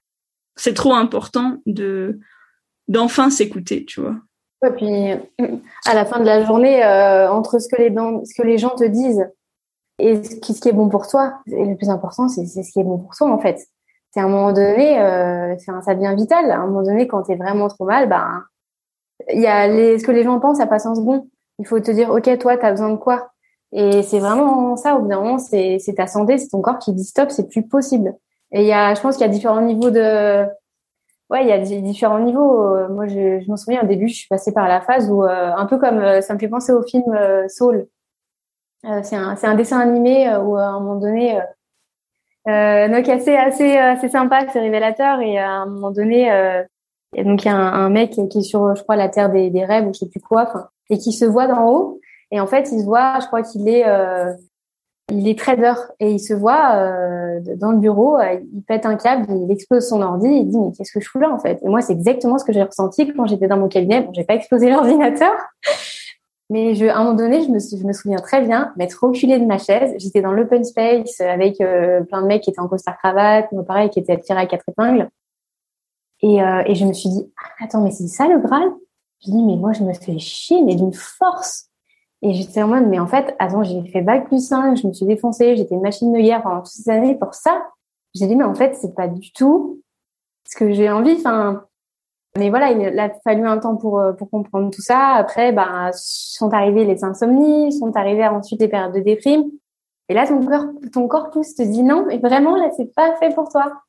c'est 0.54 0.74
trop 0.74 0.94
important 0.94 1.62
de 1.66 2.18
d'enfin 2.90 3.30
s'écouter, 3.30 3.86
tu 3.86 4.02
vois. 4.02 4.16
Et 4.66 4.70
puis 4.72 5.12
à 5.86 5.94
la 5.94 6.04
fin 6.04 6.20
de 6.20 6.26
la 6.26 6.44
journée, 6.44 6.84
euh, 6.84 7.30
entre 7.30 7.58
ce 7.58 7.68
que 7.68 7.80
les 7.80 7.88
ce 7.88 8.34
que 8.34 8.46
les 8.46 8.58
gens 8.58 8.74
te 8.76 8.84
disent 8.84 9.26
et 9.98 10.22
ce 10.22 10.36
qui, 10.36 10.68
est 10.68 10.72
bon 10.72 10.88
pour 10.88 11.06
toi. 11.06 11.34
Et 11.46 11.64
le 11.64 11.76
plus 11.76 11.88
important, 11.88 12.28
c'est 12.28 12.46
ce 12.46 12.72
qui 12.72 12.80
est 12.80 12.84
bon 12.84 12.98
pour 12.98 13.14
toi, 13.14 13.30
en 13.30 13.38
fait. 13.38 13.66
C'est 14.10 14.20
à 14.20 14.24
un 14.24 14.28
moment 14.28 14.52
donné, 14.52 14.98
euh, 14.98 15.56
ça 15.58 15.94
devient 15.94 16.14
vital. 16.16 16.50
À 16.50 16.58
un 16.58 16.66
moment 16.66 16.82
donné, 16.82 17.06
quand 17.06 17.22
tu 17.22 17.32
es 17.32 17.36
vraiment 17.36 17.68
trop 17.68 17.84
mal, 17.84 18.08
ben, 18.08 18.42
il 19.32 19.40
y 19.40 19.46
a 19.46 19.68
les, 19.68 19.98
ce 19.98 20.06
que 20.06 20.10
les 20.10 20.24
gens 20.24 20.40
pensent, 20.40 20.58
ça 20.58 20.66
passe 20.66 20.86
en 20.86 20.94
second. 20.94 21.28
Il 21.58 21.66
faut 21.66 21.78
te 21.80 21.90
dire, 21.90 22.10
OK, 22.10 22.38
toi, 22.38 22.56
tu 22.56 22.64
as 22.64 22.70
besoin 22.70 22.90
de 22.90 22.96
quoi? 22.96 23.30
Et 23.72 24.02
c'est 24.02 24.18
vraiment 24.18 24.76
ça, 24.76 24.96
au 24.96 25.02
bout 25.02 25.08
d'un 25.08 25.20
moment, 25.20 25.38
c'est 25.38 25.78
ta 25.96 26.06
santé, 26.06 26.38
c'est 26.38 26.48
ton 26.48 26.60
corps 26.60 26.78
qui 26.78 26.92
dit 26.92 27.04
stop, 27.04 27.30
c'est 27.30 27.48
plus 27.48 27.62
possible. 27.62 28.14
Et 28.52 28.62
il 28.62 28.66
y 28.66 28.72
a, 28.72 28.94
je 28.94 29.00
pense 29.00 29.16
qu'il 29.16 29.26
y 29.26 29.30
a 29.30 29.32
différents 29.32 29.60
niveaux 29.60 29.90
de... 29.90 30.44
Ouais, 31.30 31.42
il 31.42 31.48
y 31.48 31.52
a 31.52 31.58
différents 31.58 32.18
niveaux. 32.18 32.88
Moi, 32.88 33.06
je, 33.06 33.40
je 33.40 33.48
m'en 33.48 33.56
souviens, 33.56 33.82
au 33.82 33.86
début, 33.86 34.08
je 34.08 34.14
suis 34.14 34.28
passée 34.28 34.52
par 34.52 34.66
la 34.68 34.80
phase 34.80 35.10
où, 35.10 35.22
euh, 35.22 35.52
un 35.54 35.66
peu 35.66 35.78
comme, 35.78 35.98
euh, 35.98 36.20
ça 36.20 36.34
me 36.34 36.38
fait 36.38 36.48
penser 36.48 36.72
au 36.72 36.82
film 36.82 37.04
Soul 37.48 37.86
euh, 38.86 39.00
c'est 39.02 39.16
un, 39.16 39.36
un, 39.42 39.54
dessin 39.56 39.78
animé 39.78 40.26
euh, 40.26 40.40
où 40.40 40.56
à 40.56 40.68
un 40.68 40.80
moment 40.80 40.96
donné, 40.96 41.38
euh, 42.48 42.88
donc 42.88 43.06
assez 43.10 43.36
assez 43.36 43.76
assez 43.76 44.08
sympa, 44.08 44.46
c'est 44.50 44.60
révélateur 44.60 45.20
et 45.20 45.38
à 45.38 45.50
un 45.50 45.66
moment 45.66 45.90
donné, 45.90 46.30
donc 47.14 47.44
il 47.44 47.48
y 47.48 47.50
a 47.50 47.56
un, 47.56 47.90
mec 47.90 48.12
qui 48.30 48.38
est 48.38 48.42
sur, 48.42 48.74
je 48.74 48.82
crois, 48.82 48.96
la 48.96 49.10
terre 49.10 49.30
des, 49.30 49.50
des 49.50 49.66
rêves 49.66 49.86
ou 49.86 49.92
je 49.92 49.98
sais 49.98 50.08
plus 50.08 50.20
quoi, 50.20 50.70
et 50.88 50.96
qui 50.96 51.12
se 51.12 51.26
voit 51.26 51.46
d'en 51.46 51.68
haut. 51.68 52.00
Et 52.30 52.40
en 52.40 52.46
fait, 52.46 52.70
il 52.72 52.80
se 52.80 52.84
voit, 52.84 53.18
je 53.20 53.26
crois 53.26 53.42
qu'il 53.42 53.68
est, 53.68 53.86
euh, 53.86 54.32
il 55.10 55.28
est 55.28 55.38
trader 55.38 55.74
et 55.98 56.12
il 56.12 56.18
se 56.18 56.34
voit 56.34 56.76
euh, 56.76 57.40
dans 57.56 57.72
le 57.72 57.78
bureau, 57.78 58.18
il 58.20 58.62
pète 58.62 58.86
un 58.86 58.96
câble, 58.96 59.26
il 59.30 59.50
explose 59.50 59.88
son 59.88 60.02
ordi, 60.02 60.28
il 60.28 60.48
dit 60.48 60.58
mais 60.58 60.72
qu'est-ce 60.72 60.92
que 60.92 61.00
je 61.00 61.08
fous 61.08 61.18
là 61.18 61.30
en 61.30 61.38
fait? 61.38 61.58
Et 61.62 61.68
moi, 61.68 61.80
c'est 61.80 61.92
exactement 61.92 62.38
ce 62.38 62.44
que 62.44 62.52
j'ai 62.52 62.62
ressenti 62.62 63.12
quand 63.12 63.26
j'étais 63.26 63.48
dans 63.48 63.58
mon 63.58 63.68
cabinet. 63.68 64.02
Bon, 64.02 64.12
j'ai 64.12 64.24
pas 64.24 64.34
explosé 64.34 64.70
l'ordinateur, 64.70 65.32
mais 66.50 66.74
je, 66.74 66.86
à 66.86 66.96
un 66.96 67.04
moment 67.04 67.16
donné, 67.16 67.42
je 67.42 67.50
me, 67.50 67.92
souviens 67.92 68.18
très 68.18 68.42
bien 68.42 68.72
m'être 68.76 69.04
reculée 69.04 69.38
de 69.38 69.46
ma 69.46 69.58
chaise. 69.58 69.94
J'étais 69.98 70.20
dans 70.20 70.32
l'open 70.32 70.64
space 70.64 71.20
avec 71.20 71.60
euh, 71.60 72.02
plein 72.02 72.22
de 72.22 72.26
mecs 72.26 72.42
qui 72.42 72.50
étaient 72.50 72.60
en 72.60 72.68
costard 72.68 72.98
cravate, 72.98 73.50
moi 73.52 73.64
pareil, 73.64 73.88
qui 73.90 74.00
étaient 74.00 74.12
attirés 74.12 74.40
à 74.40 74.46
quatre 74.46 74.68
épingles. 74.68 75.08
Et, 76.22 76.42
euh, 76.42 76.62
et 76.66 76.74
je 76.74 76.84
me 76.84 76.92
suis 76.92 77.08
dit, 77.08 77.32
ah, 77.40 77.64
attends, 77.64 77.80
mais 77.82 77.92
c'est 77.92 78.08
ça 78.08 78.26
le 78.26 78.38
Graal? 78.38 78.68
Je 79.24 79.30
dis, 79.30 79.42
mais 79.42 79.56
moi, 79.56 79.72
je 79.72 79.82
me 79.82 79.92
fais 79.92 80.18
chier, 80.18 80.62
mais 80.62 80.74
d'une 80.74 80.92
force. 80.92 81.69
Et 82.22 82.34
j'étais 82.34 82.62
en 82.62 82.68
mode, 82.68 82.86
mais 82.86 82.98
en 82.98 83.06
fait, 83.06 83.34
attends, 83.38 83.62
j'ai 83.62 83.82
fait 83.86 84.02
bac 84.02 84.26
plus 84.26 84.46
5, 84.46 84.76
je 84.76 84.86
me 84.86 84.92
suis 84.92 85.06
défoncée, 85.06 85.56
j'étais 85.56 85.74
une 85.74 85.80
machine 85.80 86.12
de 86.12 86.20
guerre 86.20 86.42
pendant 86.42 86.58
toutes 86.58 86.72
ces 86.72 86.90
années 86.90 87.14
pour 87.14 87.34
ça. 87.34 87.66
J'ai 88.14 88.26
dit, 88.26 88.36
mais 88.36 88.44
en 88.44 88.54
fait, 88.54 88.74
c'est 88.74 88.94
pas 88.94 89.08
du 89.08 89.32
tout 89.32 89.80
ce 90.46 90.56
que 90.56 90.72
j'ai 90.72 90.90
envie. 90.90 91.16
Enfin, 91.18 91.64
mais 92.36 92.50
voilà, 92.50 92.70
il 92.70 92.98
a 92.98 93.10
fallu 93.24 93.46
un 93.46 93.58
temps 93.58 93.76
pour, 93.76 93.98
euh, 93.98 94.12
pour 94.12 94.30
comprendre 94.30 94.70
tout 94.70 94.82
ça. 94.82 95.14
Après, 95.14 95.52
ben, 95.52 95.90
sont 95.94 96.52
arrivées 96.52 96.84
les 96.84 97.04
insomnies, 97.04 97.72
sont 97.72 97.96
arrivées 97.96 98.26
ensuite 98.26 98.60
les 98.60 98.68
périodes 98.68 98.94
de 98.94 99.00
déprime. 99.00 99.44
Et 100.08 100.14
là, 100.14 100.26
ton 100.26 100.44
corps, 100.44 100.66
ton 100.92 101.08
corps 101.08 101.30
te 101.30 101.62
dit 101.62 101.82
non, 101.82 102.04
mais 102.06 102.18
vraiment, 102.18 102.56
là, 102.56 102.70
c'est 102.76 102.92
pas 102.94 103.16
fait 103.16 103.34
pour 103.34 103.48
toi. 103.48 103.80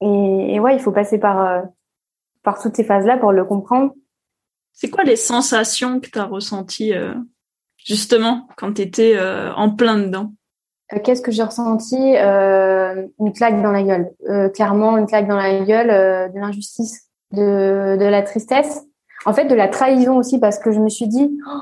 Et, 0.00 0.54
et 0.54 0.60
ouais, 0.60 0.74
il 0.74 0.80
faut 0.80 0.92
passer 0.92 1.18
par, 1.18 1.40
euh, 1.40 1.62
par 2.42 2.60
toutes 2.60 2.76
ces 2.76 2.84
phases-là 2.84 3.16
pour 3.18 3.32
le 3.32 3.44
comprendre. 3.44 3.92
C'est 4.72 4.90
quoi 4.90 5.04
les 5.04 5.16
sensations 5.16 6.00
que 6.00 6.10
tu 6.10 6.18
as 6.18 6.24
ressenties, 6.24 6.94
euh, 6.94 7.14
justement, 7.86 8.48
quand 8.56 8.74
tu 8.74 8.82
étais 8.82 9.16
en 9.56 9.70
plein 9.70 9.98
dedans 9.98 10.32
Qu'est-ce 11.02 11.22
que 11.22 11.32
j'ai 11.32 11.42
ressenti 11.42 11.96
Une 11.96 13.32
claque 13.34 13.62
dans 13.62 13.72
la 13.72 13.82
gueule? 13.82 14.10
clairement, 14.52 14.98
une 14.98 15.06
claque 15.06 15.28
dans 15.28 15.36
la 15.36 15.64
gueule 15.64 16.32
de 16.32 16.38
l'injustice 16.38 17.06
de, 17.32 17.96
de 17.96 18.04
la 18.04 18.22
tristesse, 18.22 18.86
en 19.24 19.32
fait 19.32 19.46
de 19.46 19.54
la 19.54 19.68
trahison 19.68 20.16
aussi 20.16 20.38
parce 20.38 20.58
que 20.58 20.72
je 20.72 20.80
me 20.80 20.88
suis 20.88 21.08
dit 21.08 21.38
oh, 21.46 21.58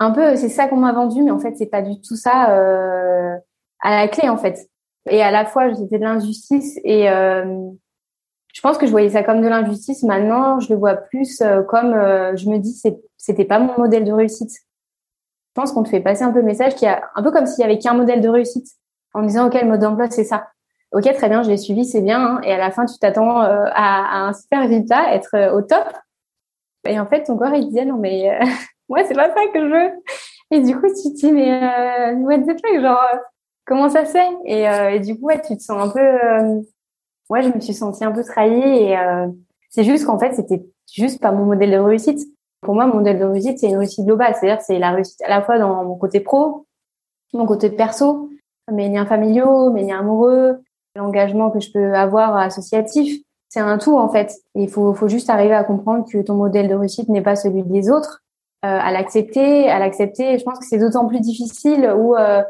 un 0.00 0.10
peu 0.10 0.36
c'est 0.36 0.48
ça 0.48 0.68
qu'on 0.68 0.76
m'a 0.76 0.92
vendu 0.92 1.22
mais 1.22 1.30
en 1.30 1.38
fait 1.38 1.54
c'est 1.56 1.66
pas 1.66 1.82
du 1.82 2.00
tout 2.00 2.16
ça 2.16 2.50
euh, 2.50 3.34
à 3.80 3.90
la 3.96 4.08
clé 4.08 4.28
en 4.28 4.36
fait. 4.36 4.68
Et 5.10 5.22
à 5.22 5.30
la 5.30 5.44
fois 5.44 5.74
c'était 5.74 5.98
de 5.98 6.04
l'injustice 6.04 6.78
et 6.84 7.10
euh, 7.10 7.70
je 8.52 8.60
pense 8.60 8.78
que 8.78 8.86
je 8.86 8.90
voyais 8.90 9.10
ça 9.10 9.22
comme 9.22 9.40
de 9.40 9.48
l'injustice. 9.48 10.02
Maintenant 10.02 10.60
je 10.60 10.72
le 10.72 10.78
vois 10.78 10.94
plus 10.94 11.40
euh, 11.40 11.62
comme 11.62 11.94
euh, 11.94 12.36
je 12.36 12.48
me 12.48 12.58
dis 12.58 12.72
c'est 12.72 12.96
c'était 13.16 13.44
pas 13.44 13.58
mon 13.58 13.76
modèle 13.78 14.04
de 14.04 14.12
réussite. 14.12 14.52
Je 15.54 15.60
pense 15.60 15.72
qu'on 15.72 15.82
te 15.82 15.88
fait 15.88 16.00
passer 16.00 16.24
un 16.24 16.32
peu 16.32 16.40
le 16.40 16.44
message 16.44 16.74
qui 16.74 16.86
a 16.86 17.10
un 17.14 17.22
peu 17.22 17.30
comme 17.30 17.46
s'il 17.46 17.62
y 17.62 17.64
avait 17.64 17.78
qu'un 17.78 17.94
modèle 17.94 18.20
de 18.20 18.28
réussite 18.28 18.66
en 19.12 19.22
disant 19.22 19.46
ok 19.46 19.54
le 19.60 19.68
mode 19.68 19.80
d'emploi 19.80 20.10
c'est 20.10 20.24
ça 20.24 20.48
ok, 20.94 21.12
très 21.12 21.28
bien, 21.28 21.42
je 21.42 21.50
l'ai 21.50 21.56
suivi, 21.56 21.84
c'est 21.84 22.00
bien. 22.00 22.20
Hein. 22.20 22.40
et 22.44 22.52
à 22.52 22.58
la 22.58 22.70
fin, 22.70 22.86
tu 22.86 22.98
t'attends 22.98 23.42
euh, 23.42 23.66
à, 23.74 24.26
un 24.26 24.32
super 24.32 24.60
résultat, 24.60 25.12
être 25.14 25.34
euh, 25.34 25.52
au 25.52 25.60
top. 25.60 25.84
Et 26.86 26.98
en 27.00 27.06
fait, 27.06 27.24
ton 27.24 27.36
corps, 27.36 27.54
il 27.54 27.66
disait, 27.66 27.84
non, 27.84 27.98
mais 27.98 28.30
euh, 28.30 28.44
moi, 28.88 29.00
c'est 29.04 29.14
pas 29.14 29.28
ça 29.28 29.40
que 29.52 29.60
je 29.60 29.66
veux. 29.66 29.90
Et 30.50 30.60
du 30.60 30.78
coup, 30.78 30.86
tu 30.86 31.12
te 31.12 31.16
dis, 31.16 31.32
mais 31.32 31.52
euh, 31.52 32.14
what 32.20 32.38
the 32.38 32.60
fuck, 32.60 32.80
genre, 32.80 33.02
comment 33.66 33.90
ça 33.90 34.04
se 34.04 34.12
fait? 34.12 34.28
Et, 34.44 34.64
et, 34.94 35.00
du 35.00 35.18
coup, 35.18 35.26
ouais, 35.26 35.40
tu 35.40 35.56
te 35.56 35.62
sens 35.62 35.82
un 35.82 35.90
peu... 35.90 36.62
ouais, 37.30 37.42
je 37.42 37.48
me 37.48 37.60
suis 37.60 37.74
sentie 37.74 38.04
un 38.04 38.12
peu 38.12 38.22
trahie. 38.22 38.92
Et 38.92 38.96
c'est 39.70 39.84
juste 39.84 40.04
qu'en 40.04 40.18
fait, 40.18 40.34
c'était 40.34 40.62
juste 40.92 41.20
pas 41.20 41.32
mon 41.32 41.46
modèle 41.46 41.72
de 41.72 41.78
réussite. 41.78 42.20
Pour 42.64 42.74
moi, 42.74 42.86
mon 42.86 42.96
modèle 42.96 43.18
de 43.18 43.24
réussite, 43.24 43.58
c'est 43.58 43.68
une 43.68 43.76
réussite 43.76 44.04
globale. 44.04 44.34
C'est-à-dire, 44.34 44.62
c'est 44.62 44.78
la 44.78 44.90
réussite 44.90 45.22
à 45.22 45.28
la 45.28 45.42
fois 45.42 45.58
dans 45.58 45.84
mon 45.84 45.96
côté 45.96 46.20
pro, 46.20 46.66
mon 47.32 47.46
côté 47.46 47.70
perso, 47.70 48.30
mes 48.72 48.88
liens 48.88 49.06
familiaux, 49.06 49.70
mes 49.70 49.84
liens 49.84 50.00
amoureux, 50.00 50.60
l'engagement 50.96 51.50
que 51.50 51.60
je 51.60 51.70
peux 51.72 51.94
avoir 51.94 52.36
associatif. 52.36 53.20
C'est 53.48 53.60
un 53.60 53.78
tout 53.78 53.96
en 53.96 54.08
fait. 54.08 54.34
Il 54.54 54.68
faut, 54.68 54.96
juste 55.06 55.30
arriver 55.30 55.54
à 55.54 55.64
comprendre 55.64 56.04
que 56.10 56.18
ton 56.22 56.34
modèle 56.34 56.68
de 56.68 56.74
réussite 56.74 57.08
n'est 57.08 57.22
pas 57.22 57.36
celui 57.36 57.62
des 57.62 57.90
autres, 57.90 58.22
euh, 58.64 58.78
à 58.80 58.90
l'accepter, 58.90 59.70
à 59.70 59.78
l'accepter. 59.78 60.38
Je 60.38 60.44
pense 60.44 60.58
que 60.58 60.64
c'est 60.64 60.78
d'autant 60.78 61.06
plus 61.06 61.20
difficile 61.20 61.92
où 61.96 62.16
euh, 62.16 62.42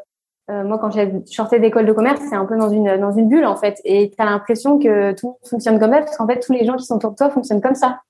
euh, 0.50 0.64
moi 0.64 0.79
quand 0.79 0.90
j'ai 0.90 1.12
sortais 1.27 1.61
d'école 1.61 1.87
de 1.87 1.92
commerce, 1.92 2.20
c'est 2.29 2.37
un 2.37 2.46
peu 2.46 2.57
dans 2.57 2.70
une 2.70 2.96
dans 2.98 3.12
une 3.12 3.29
bulle 3.29 3.44
en 3.44 3.57
fait, 3.57 3.81
et 3.85 4.11
tu 4.11 4.22
as 4.22 4.24
l'impression 4.24 4.79
que 4.79 5.12
tout 5.12 5.37
fonctionne 5.44 5.79
comme 5.79 5.92
ça 5.92 6.00
parce 6.00 6.16
qu'en 6.16 6.27
fait 6.27 6.40
tous 6.40 6.53
les 6.53 6.64
gens 6.64 6.77
qui 6.77 6.85
sont 6.85 6.96
autour 6.96 7.11
de 7.11 7.16
toi 7.16 7.31
fonctionnent 7.31 7.62
comme 7.62 7.74
ça. 7.74 8.00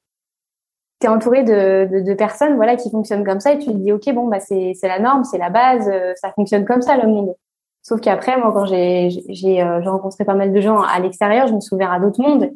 Tu 1.05 1.11
es 1.11 1.13
entouré 1.13 1.43
de, 1.45 2.03
de, 2.03 2.15
personnes 2.15 2.57
voilà 2.57 2.77
qui 2.77 2.91
fonctionnent 2.91 3.25
comme 3.25 3.41
ça 3.41 3.53
et 3.53 3.59
tu 3.59 3.67
te 3.67 3.77
dis 3.77 3.93
ok 3.93 4.11
bon 4.15 4.27
bah 4.29 4.41
c'est 4.41 4.75
la 4.83 4.99
norme, 4.99 5.25
c'est 5.25 5.37
la 5.37 5.51
base, 5.51 5.91
ça 6.17 6.33
fonctionne 6.33 6.65
comme 6.65 6.81
ça 6.81 6.97
le 6.97 7.07
monde. 7.07 7.35
Sauf 7.85 8.01
qu'après, 8.01 8.39
moi, 8.39 8.51
quand 8.53 8.65
j'ai 8.65 9.11
j'ai 9.29 9.63
euh, 9.63 9.81
rencontré 9.81 10.25
pas 10.25 10.35
mal 10.35 10.53
de 10.55 10.61
gens 10.61 10.81
à 10.81 10.99
l'extérieur, 11.01 11.47
je 11.49 11.53
me 11.55 11.61
suis 11.61 11.75
ouvert 11.75 11.93
à 11.93 12.01
d'autres 12.01 12.21
mondes. 12.23 12.51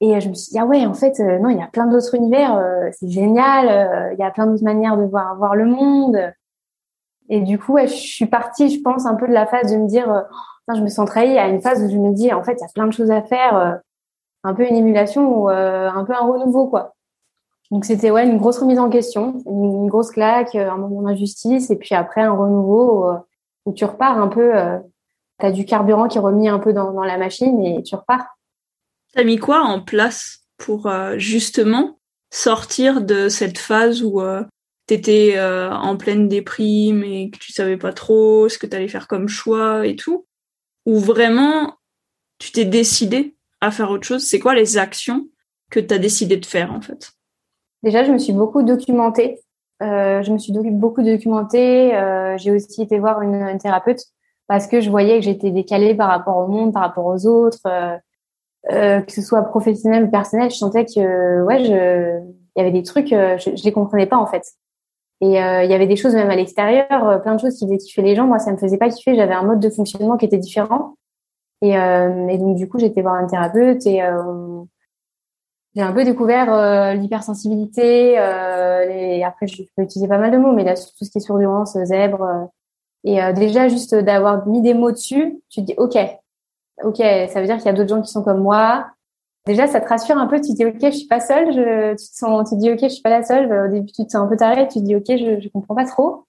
Et 0.00 0.16
euh, 0.16 0.20
je 0.20 0.28
me 0.28 0.34
suis 0.34 0.50
dit, 0.50 0.58
ah 0.58 0.66
ouais, 0.66 0.84
en 0.86 0.94
fait, 0.94 1.20
euh, 1.20 1.38
non, 1.38 1.50
il 1.50 1.58
y 1.58 1.62
a 1.62 1.68
plein 1.68 1.86
d'autres 1.86 2.14
univers, 2.16 2.60
c'est 2.92 3.08
génial, 3.08 4.12
il 4.12 4.18
y 4.18 4.24
a 4.24 4.30
plein 4.30 4.46
d'autres 4.46 4.64
manières 4.64 4.96
de 4.96 5.04
voir, 5.04 5.36
voir 5.36 5.54
le 5.54 5.66
monde. 5.66 6.18
Et 7.28 7.40
du 7.42 7.58
coup, 7.60 7.78
je 7.78 7.86
suis 7.86 8.26
partie, 8.26 8.70
je 8.70 8.82
pense, 8.82 9.06
un 9.06 9.14
peu 9.14 9.28
de 9.28 9.32
la 9.32 9.46
phase 9.46 9.72
de 9.72 9.78
me 9.78 9.86
dire, 9.86 10.24
je 10.74 10.80
me 10.80 10.88
sens 10.88 11.08
trahie, 11.08 11.38
à 11.38 11.48
une 11.48 11.60
phase 11.60 11.84
où 11.84 11.88
je 11.88 11.96
me 11.96 12.12
dis, 12.12 12.32
en 12.32 12.42
fait, 12.42 12.54
il 12.54 12.60
y 12.60 12.64
a 12.64 12.72
plein 12.74 12.88
de 12.88 12.92
choses 12.92 13.12
à 13.12 13.22
faire, 13.22 13.80
un 14.42 14.54
peu 14.54 14.66
une 14.66 14.74
émulation 14.74 15.42
ou 15.42 15.48
un 15.48 16.04
peu 16.04 16.12
un 16.12 16.26
renouveau, 16.26 16.66
quoi. 16.66 16.94
Donc 17.70 17.84
c'était 17.84 18.10
ouais 18.10 18.26
une 18.26 18.38
grosse 18.38 18.58
remise 18.58 18.78
en 18.78 18.90
question, 18.90 19.42
une, 19.46 19.88
grosse 19.88 20.10
claque, 20.10 20.54
un 20.54 20.76
moment 20.76 21.02
d'injustice, 21.02 21.70
et 21.70 21.76
puis 21.76 21.94
après 21.94 22.22
un 22.22 22.32
renouveau 22.32 23.06
où 23.66 23.72
tu 23.72 23.84
repars 23.84 24.18
un 24.18 24.28
peu, 24.28 24.56
euh, 24.56 24.78
tu 25.38 25.46
as 25.46 25.52
du 25.52 25.64
carburant 25.64 26.08
qui 26.08 26.18
est 26.18 26.20
remis 26.20 26.48
un 26.48 26.58
peu 26.58 26.72
dans, 26.72 26.92
la 27.02 27.18
machine 27.18 27.62
et 27.64 27.82
tu 27.82 27.94
repars. 27.94 28.26
T'as 29.14 29.24
mis 29.24 29.38
quoi 29.38 29.62
en 29.62 29.80
place 29.80 30.40
pour 30.56 30.86
euh, 30.86 31.18
justement 31.18 31.98
sortir 32.30 33.00
de 33.00 33.28
cette 33.28 33.58
phase 33.58 34.02
où 34.02 34.20
euh, 34.20 34.44
tu 34.86 34.94
étais 34.94 35.40
en 35.40 35.96
pleine 35.96 36.28
déprime 36.28 37.02
et 37.04 37.30
que 37.30 37.38
tu 37.38 37.52
savais 37.52 37.76
pas 37.76 37.92
trop 37.92 38.48
ce 38.48 38.58
que 38.58 38.66
tu 38.66 38.76
allais 38.76 38.88
faire 38.88 39.08
comme 39.08 39.28
choix 39.28 39.86
et 39.86 39.96
tout 39.96 40.26
Ou 40.86 40.98
vraiment 40.98 41.76
tu 42.38 42.52
t'es 42.52 42.64
décidé 42.64 43.36
à 43.60 43.70
faire 43.70 43.90
autre 43.90 44.06
chose? 44.06 44.24
C'est 44.24 44.40
quoi 44.40 44.54
les 44.54 44.78
actions 44.78 45.28
que 45.70 45.80
tu 45.80 45.94
as 45.94 45.98
décidé 45.98 46.36
de 46.36 46.46
faire 46.46 46.72
en 46.72 46.80
fait? 46.80 47.12
Déjà, 47.82 48.04
je 48.04 48.12
me 48.12 48.18
suis 48.18 48.32
beaucoup 48.32 48.62
documentée 48.62 49.40
euh, 49.82 50.22
je 50.22 50.32
me 50.32 50.38
suis 50.38 50.52
beaucoup 50.52 51.02
documentée. 51.02 51.94
Euh, 51.94 52.36
j'ai 52.36 52.50
aussi 52.50 52.82
été 52.82 52.98
voir 52.98 53.22
une, 53.22 53.58
thérapeute 53.58 54.00
parce 54.46 54.66
que 54.66 54.80
je 54.80 54.90
voyais 54.90 55.16
que 55.18 55.24
j'étais 55.24 55.50
décalée 55.50 55.94
par 55.94 56.08
rapport 56.08 56.36
au 56.36 56.48
monde, 56.48 56.72
par 56.72 56.82
rapport 56.82 57.06
aux 57.06 57.26
autres, 57.26 57.60
euh, 57.66 57.96
euh 58.72 59.00
que 59.00 59.12
ce 59.12 59.22
soit 59.22 59.42
professionnel 59.42 60.04
ou 60.04 60.10
personnel. 60.10 60.50
Je 60.50 60.56
sentais 60.56 60.84
que 60.84 61.42
ouais, 61.44 61.62
il 61.62 62.34
y 62.56 62.60
avait 62.60 62.72
des 62.72 62.82
trucs, 62.82 63.12
euh, 63.12 63.38
je, 63.38 63.56
je 63.56 63.64
les 63.64 63.72
comprenais 63.72 64.06
pas 64.06 64.18
en 64.18 64.26
fait. 64.26 64.42
Et 65.22 65.32
il 65.32 65.70
y 65.70 65.74
avait 65.74 65.86
des 65.86 65.96
choses 65.96 66.14
même 66.14 66.30
à 66.30 66.36
l'extérieur, 66.36 67.20
plein 67.20 67.34
de 67.34 67.40
choses 67.40 67.58
qui 67.58 67.66
faisaient 67.66 67.76
kiffer 67.76 68.00
les 68.00 68.16
gens. 68.16 68.26
Moi, 68.26 68.38
ça 68.38 68.52
me 68.52 68.56
faisait 68.56 68.78
pas 68.78 68.88
kiffer. 68.88 69.14
J'avais 69.14 69.34
un 69.34 69.42
mode 69.42 69.60
de 69.60 69.68
fonctionnement 69.68 70.16
qui 70.16 70.24
était 70.24 70.38
différent. 70.38 70.94
Et, 71.60 71.72
et 71.72 72.38
donc 72.38 72.56
du 72.56 72.66
coup, 72.70 72.78
j'étais 72.78 73.02
voir 73.02 73.16
un 73.16 73.26
thérapeute 73.26 73.84
et 73.84 74.00
j'ai 75.74 75.82
un 75.82 75.92
peu 75.92 76.04
découvert 76.04 76.52
euh, 76.52 76.94
l'hypersensibilité. 76.94 78.18
Euh, 78.18 78.88
et 78.88 79.24
après, 79.24 79.46
je 79.46 79.62
peux 79.76 79.82
utiliser 79.82 80.08
pas 80.08 80.18
mal 80.18 80.30
de 80.30 80.36
mots, 80.36 80.52
mais 80.52 80.64
là, 80.64 80.74
tout 80.74 81.04
ce 81.04 81.10
qui 81.10 81.18
est 81.18 81.20
surdurance, 81.20 81.78
zèbre. 81.84 82.22
Euh, 82.22 82.44
et 83.04 83.22
euh, 83.22 83.32
déjà, 83.32 83.68
juste 83.68 83.94
d'avoir 83.94 84.46
mis 84.46 84.62
des 84.62 84.74
mots 84.74 84.90
dessus, 84.90 85.40
tu 85.48 85.60
te 85.60 85.66
dis, 85.66 85.74
OK, 85.76 85.96
OK, 86.82 86.96
ça 86.96 87.40
veut 87.40 87.46
dire 87.46 87.56
qu'il 87.56 87.66
y 87.66 87.68
a 87.68 87.72
d'autres 87.72 87.88
gens 87.88 88.02
qui 88.02 88.10
sont 88.10 88.22
comme 88.22 88.40
moi. 88.40 88.86
Déjà, 89.46 89.66
ça 89.66 89.80
te 89.80 89.88
rassure 89.88 90.18
un 90.18 90.26
peu. 90.26 90.40
Tu 90.40 90.52
te 90.52 90.56
dis, 90.56 90.66
OK, 90.66 90.78
je 90.80 90.90
suis 90.90 91.06
pas 91.06 91.20
seule. 91.20 91.52
Je, 91.52 91.90
tu 91.92 92.10
te 92.10 92.16
sens, 92.16 92.48
tu 92.48 92.56
te 92.56 92.60
dis, 92.60 92.70
OK, 92.72 92.80
je 92.82 92.88
suis 92.88 93.02
pas 93.02 93.10
la 93.10 93.22
seule. 93.22 93.52
Au 93.52 93.68
début, 93.68 93.92
tu 93.92 94.04
te 94.04 94.10
sens 94.10 94.22
un 94.22 94.26
peu 94.26 94.36
taré. 94.36 94.66
Tu 94.68 94.80
te 94.80 94.84
dis, 94.84 94.96
OK, 94.96 95.06
je, 95.08 95.40
je 95.40 95.48
comprends 95.48 95.74
pas 95.74 95.84
trop. 95.84 96.24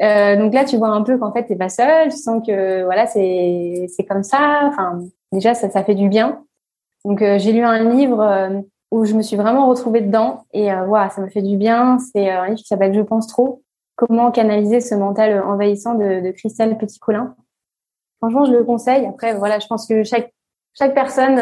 Euh, 0.00 0.36
donc 0.36 0.54
là, 0.54 0.64
tu 0.64 0.76
vois 0.78 0.88
un 0.88 1.02
peu 1.02 1.18
qu'en 1.18 1.32
fait, 1.32 1.44
t'es 1.44 1.56
pas 1.56 1.68
seule. 1.68 2.10
Tu 2.10 2.16
sens 2.16 2.46
que 2.46 2.84
voilà, 2.84 3.06
c'est 3.06 3.86
c'est 3.94 4.04
comme 4.04 4.22
ça. 4.22 4.62
Enfin, 4.64 5.00
déjà, 5.32 5.54
ça, 5.54 5.68
ça 5.70 5.84
fait 5.84 5.94
du 5.94 6.08
bien. 6.08 6.42
Donc 7.04 7.22
euh, 7.22 7.38
j'ai 7.38 7.52
lu 7.52 7.62
un 7.62 7.90
livre 7.90 8.20
euh, 8.20 8.60
où 8.90 9.04
je 9.04 9.14
me 9.14 9.22
suis 9.22 9.36
vraiment 9.36 9.68
retrouvée 9.68 10.00
dedans 10.00 10.44
et 10.52 10.72
euh, 10.72 10.84
voilà, 10.84 11.10
ça 11.10 11.20
me 11.20 11.28
fait 11.28 11.42
du 11.42 11.56
bien. 11.56 11.98
C'est 11.98 12.30
un 12.30 12.46
livre 12.46 12.58
qui 12.58 12.66
s'appelle 12.66 12.94
Je 12.94 13.00
pense 13.00 13.26
trop. 13.26 13.62
Comment 13.96 14.30
canaliser 14.30 14.80
ce 14.80 14.94
mental 14.94 15.42
envahissant 15.42 15.94
de, 15.94 16.20
de 16.20 16.30
Christelle 16.30 16.78
Petit-Colin. 16.78 17.34
Franchement, 18.18 18.44
je 18.44 18.52
le 18.52 18.64
conseille. 18.64 19.06
Après, 19.06 19.34
voilà, 19.34 19.58
je 19.58 19.66
pense 19.66 19.86
que 19.86 20.04
chaque 20.04 20.32
chaque 20.72 20.94
personne 20.94 21.38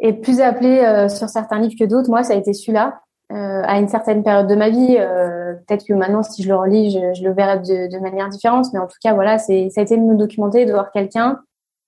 est 0.00 0.12
plus 0.12 0.40
appelée 0.40 1.08
sur 1.08 1.28
certains 1.28 1.58
livres 1.60 1.76
que 1.78 1.84
d'autres. 1.84 2.10
Moi, 2.10 2.24
ça 2.24 2.34
a 2.34 2.36
été 2.36 2.52
celui-là. 2.52 3.00
Euh, 3.32 3.62
à 3.64 3.78
une 3.78 3.86
certaine 3.86 4.24
période 4.24 4.48
de 4.48 4.56
ma 4.56 4.70
vie. 4.70 4.96
Euh, 4.98 5.54
Peut-être 5.66 5.86
que 5.86 5.92
maintenant, 5.92 6.24
si 6.24 6.42
je 6.42 6.48
le 6.48 6.56
relis, 6.56 6.90
je, 6.90 7.14
je 7.14 7.22
le 7.22 7.32
verrai 7.32 7.58
de, 7.60 7.92
de, 7.92 7.98
manière 8.00 8.28
différente. 8.28 8.66
Mais 8.72 8.80
en 8.80 8.88
tout 8.88 8.96
cas, 9.00 9.14
voilà, 9.14 9.38
c'est 9.38 9.68
ça 9.70 9.80
a 9.80 9.84
été 9.84 9.96
de 9.96 10.02
me 10.02 10.16
documenter, 10.16 10.64
de 10.64 10.72
voir 10.72 10.90
quelqu'un 10.90 11.38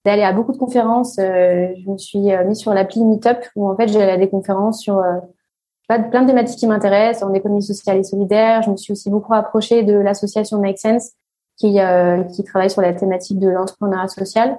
d'aller 0.05 0.23
à 0.23 0.33
beaucoup 0.33 0.53
de 0.53 0.59
conférences. 0.59 1.19
Euh, 1.19 1.69
je 1.77 1.91
me 1.91 1.99
suis 1.99 2.33
euh, 2.33 2.45
mise 2.45 2.59
sur 2.59 2.75
l'appli 2.75 3.05
Meetup 3.05 3.39
où 3.55 3.69
en 3.69 3.77
fait 3.77 3.89
j'allais 3.89 4.13
à 4.13 4.17
des 4.17 4.29
conférences 4.29 4.81
sur 4.81 4.99
euh, 4.99 5.19
plein 5.89 6.23
de 6.23 6.27
thématiques 6.27 6.59
qui 6.59 6.67
m'intéressent 6.67 7.29
en 7.29 7.35
économie 7.35 7.63
sociale 7.63 7.99
et 7.99 8.05
solidaire. 8.05 8.63
Je 8.63 8.71
me 8.71 8.77
suis 8.77 8.93
aussi 8.93 9.11
beaucoup 9.11 9.35
approchée 9.35 9.83
de 9.83 9.95
l'association 9.95 10.59
Make 10.59 10.79
Sense 10.79 11.13
qui 11.59 11.79
qui 12.35 12.45
travaille 12.45 12.71
sur 12.71 12.81
la 12.81 12.95
thématique 12.95 13.39
de 13.39 13.49
l'entrepreneuriat 13.49 14.09
social. 14.09 14.59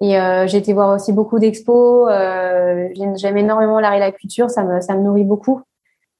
Et 0.00 0.16
j'ai 0.46 0.56
été 0.56 0.72
voir 0.72 0.94
aussi 0.94 1.12
beaucoup 1.12 1.38
d'expos. 1.38 2.08
J'aime 2.08 3.36
énormément 3.36 3.80
l'art 3.80 3.92
et 3.92 4.00
la 4.00 4.12
culture, 4.12 4.48
ça 4.48 4.64
me 4.64 4.80
ça 4.80 4.96
me 4.96 5.02
nourrit 5.02 5.24
beaucoup. 5.24 5.60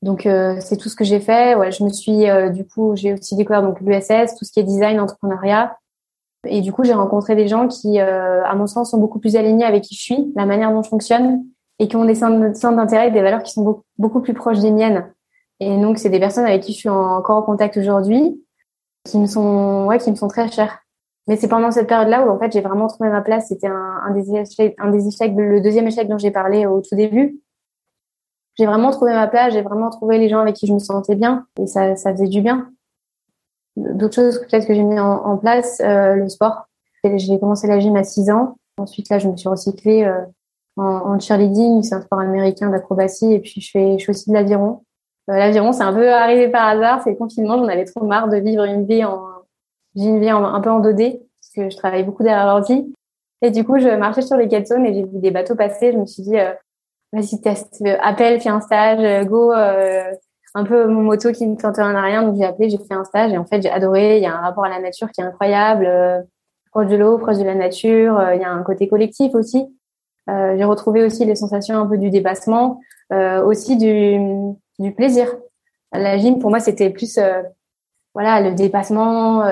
Donc 0.03 0.29
c'est 0.61 0.77
tout 0.77 0.91
ce 0.91 0.97
que 0.97 1.05
j'ai 1.05 1.21
fait. 1.21 1.55
Ouais, 1.55 1.73
je 1.73 1.83
me 1.83 1.89
suis 1.89 2.27
du 2.53 2.67
coup 2.67 2.95
j'ai 2.95 3.15
aussi 3.15 3.37
découvert 3.37 3.63
donc 3.63 3.81
l'USS, 3.81 4.37
tout 4.39 4.45
ce 4.45 4.53
qui 4.53 4.61
est 4.61 4.65
design, 4.65 5.01
entrepreneuriat. 5.01 5.75
Et 6.47 6.61
du 6.61 6.73
coup, 6.73 6.83
j'ai 6.85 6.93
rencontré 6.93 7.37
des 7.37 7.47
gens 7.47 7.69
qui, 7.69 8.01
euh, 8.01 8.45
à 8.45 8.55
mon 8.55 8.67
sens, 8.67 8.91
sont 8.91 8.99
beaucoup 8.99 9.21
plus 9.21 9.37
alignés 9.37 9.65
avec 9.65 9.85
qui 9.85 9.95
je 9.95 10.03
suis, 10.03 10.33
la 10.35 10.47
manière 10.47 10.73
dont 10.73 10.83
je 10.83 10.89
fonctionne, 10.89 11.45
et 11.79 11.89
qui 11.89 11.97
ont 11.97 12.05
des 12.05 12.15
centres 12.15 12.77
d'intérêt 12.77 13.09
et 13.09 13.11
des 13.11 13.23
valeurs 13.23 13.43
qui 13.43 13.53
sont 13.53 13.83
beaucoup, 13.99 14.21
plus 14.21 14.35
proches 14.35 14.59
des 14.59 14.73
miennes. 14.73 15.13
Et 15.61 15.77
donc, 15.81 15.99
c'est 15.99 16.11
des 16.11 16.19
personnes 16.19 16.45
avec 16.45 16.63
qui 16.63 16.73
je 16.73 16.79
suis 16.79 16.89
encore 16.89 17.39
en 17.39 17.43
contact 17.43 17.77
aujourd'hui, 17.77 18.43
qui 19.05 19.19
me 19.19 19.27
sont, 19.27 19.87
ouais, 19.87 19.99
qui 19.99 20.11
me 20.11 20.17
sont 20.17 20.29
très 20.29 20.49
chères. 20.49 20.81
Mais 21.29 21.37
c'est 21.37 21.49
pendant 21.49 21.71
cette 21.71 21.87
période-là 21.87 22.27
où, 22.27 22.31
en 22.31 22.39
fait, 22.39 22.53
j'ai 22.53 22.61
vraiment 22.61 22.89
trouvé 22.89 23.09
ma 23.09 23.21
place. 23.21 23.49
C'était 23.49 23.69
un, 23.69 24.11
des 24.13 24.35
échecs, 24.35 24.75
un 24.79 24.91
des 24.91 25.07
échecs, 25.07 25.33
le 25.37 25.61
deuxième 25.61 25.87
échec 25.87 26.09
dont 26.09 26.19
j'ai 26.19 26.33
parlé 26.33 26.67
au 26.67 26.81
tout 26.81 26.97
début. 26.97 27.41
J'ai 28.59 28.67
vraiment 28.67 28.91
trouvé 28.91 29.13
ma 29.13 29.29
place, 29.29 29.53
j'ai 29.53 29.63
vraiment 29.63 29.91
trouvé 29.91 30.19
les 30.19 30.29
gens 30.29 30.41
avec 30.41 30.57
qui 30.57 30.67
je 30.67 30.75
me 30.75 30.79
sentais 30.79 31.15
bien, 31.15 31.47
et 31.59 31.67
ça, 31.67 31.97
ça 31.97 32.13
faisait 32.13 32.29
du 32.29 32.43
bien 32.43 32.71
d'autres 33.77 34.15
choses 34.15 34.39
peut-être 34.41 34.67
que 34.67 34.75
j'ai 34.75 34.83
mis 34.83 34.99
en, 34.99 35.37
place, 35.39 35.81
euh, 35.81 36.15
le 36.15 36.29
sport. 36.29 36.67
J'ai 37.05 37.39
commencé 37.39 37.67
la 37.67 37.81
gym 37.81 37.97
à 37.97 38.05
6 38.05 38.31
ans. 38.31 38.57
Ensuite, 38.79 39.09
là, 39.09 39.19
je 39.19 39.29
me 39.29 39.37
suis 39.37 39.49
recyclée 39.49 40.05
euh, 40.05 40.21
en, 40.77 40.85
en, 40.85 41.19
cheerleading. 41.19 41.83
C'est 41.83 41.95
un 41.95 42.01
sport 42.01 42.21
américain 42.21 42.71
d'acrobatie. 42.71 43.33
Et 43.33 43.41
puis, 43.41 43.61
je 43.61 43.71
fais, 43.71 43.99
je 43.99 44.05
fais 44.05 44.11
aussi 44.11 44.31
de 44.31 44.35
l'aviron. 44.35 44.85
Euh, 45.31 45.37
l'aviron, 45.37 45.73
c'est 45.73 45.83
un 45.83 45.93
peu 45.93 46.13
arrivé 46.13 46.49
par 46.49 46.67
hasard. 46.67 47.01
C'est 47.03 47.11
le 47.11 47.17
confinement. 47.17 47.59
J'en 47.59 47.69
avais 47.69 47.85
trop 47.85 48.05
marre 48.05 48.29
de 48.29 48.37
vivre 48.37 48.65
une 48.65 48.87
vie 48.87 49.05
en, 49.05 49.27
une 49.97 50.21
vie 50.21 50.31
un 50.31 50.61
peu 50.61 50.71
en 50.71 50.81
2D 50.81 51.19
parce 51.19 51.51
que 51.55 51.71
je 51.71 51.77
travaille 51.77 52.05
beaucoup 52.05 52.23
derrière 52.23 52.47
l'ordi. 52.47 52.95
Et 53.43 53.51
du 53.51 53.65
coup, 53.65 53.79
je 53.79 53.89
marchais 53.89 54.23
sur 54.23 54.37
les 54.37 54.49
zones 54.65 54.87
et 54.87 54.95
j'ai 54.95 55.03
vu 55.03 55.19
des 55.19 55.33
bateaux 55.33 55.57
passer. 55.57 55.93
Je 55.93 55.99
me 55.99 56.07
suis 56.07 56.23
dit, 56.23 56.39
euh, 56.39 56.53
vas-y, 57.13 57.41
teste, 57.41 57.83
appelle, 58.01 58.41
fais 58.41 58.49
un 58.49 58.61
stage, 58.61 59.27
go, 59.27 59.53
un 60.55 60.65
peu 60.65 60.87
mon 60.87 61.03
moto 61.03 61.33
qui 61.33 61.47
ne 61.47 61.57
tente 61.57 61.77
rien 61.77 61.95
à 61.95 62.03
rien. 62.03 62.23
Donc 62.23 62.37
j'ai 62.37 62.45
appelé, 62.45 62.69
j'ai 62.69 62.79
fait 62.79 62.95
un 62.95 63.05
stage 63.05 63.33
et 63.33 63.39
en 63.39 63.45
fait 63.45 63.63
j'ai 63.63 63.71
adoré. 63.71 64.19
Il 64.19 64.23
y 64.23 64.27
a 64.27 64.37
un 64.37 64.41
rapport 64.41 64.65
à 64.65 64.69
la 64.69 64.81
nature 64.81 65.11
qui 65.11 65.21
est 65.21 65.25
incroyable, 65.25 65.87
euh, 65.87 66.21
proche 66.71 66.89
de 66.89 66.97
l'eau, 66.97 67.19
proche 67.19 67.39
de 67.39 67.45
la 67.45 67.55
nature. 67.55 68.19
Euh, 68.19 68.35
il 68.35 68.41
y 68.41 68.45
a 68.45 68.51
un 68.51 68.63
côté 68.63 68.89
collectif 68.89 69.35
aussi. 69.35 69.67
Euh, 70.31 70.57
j'ai 70.57 70.65
retrouvé 70.65 71.05
aussi 71.05 71.25
les 71.25 71.35
sensations 71.35 71.79
un 71.79 71.87
peu 71.87 71.99
du 71.99 72.11
dépassement, 72.11 72.81
aussi 73.45 73.77
du, 73.77 74.19
du 74.79 74.93
plaisir. 74.93 75.27
La 75.93 76.17
gym 76.17 76.39
pour 76.39 76.49
moi 76.49 76.61
c'était 76.61 76.89
plus 76.89 77.19
voilà 78.15 78.41
le 78.41 78.55
dépassement, 78.55 79.45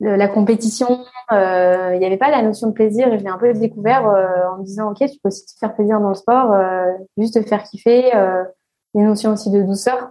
la 0.00 0.28
compétition. 0.28 1.04
Il 1.30 1.98
n'y 1.98 2.04
avait 2.04 2.18
pas 2.18 2.30
la 2.30 2.42
notion 2.42 2.66
de 2.68 2.72
plaisir 2.72 3.10
et 3.10 3.18
je 3.18 3.24
l'ai 3.24 3.30
un 3.30 3.38
peu 3.38 3.54
découvert 3.54 4.04
en 4.04 4.58
me 4.58 4.64
disant 4.64 4.90
ok 4.90 4.98
tu 4.98 5.18
peux 5.22 5.28
aussi 5.28 5.46
te 5.46 5.58
faire 5.58 5.74
plaisir 5.74 5.98
dans 6.00 6.10
le 6.10 6.14
sport, 6.14 6.54
juste 7.16 7.42
te 7.42 7.48
faire 7.48 7.62
kiffer 7.62 8.12
une 8.94 9.06
notion 9.06 9.32
aussi 9.32 9.50
de 9.50 9.62
douceur, 9.62 10.10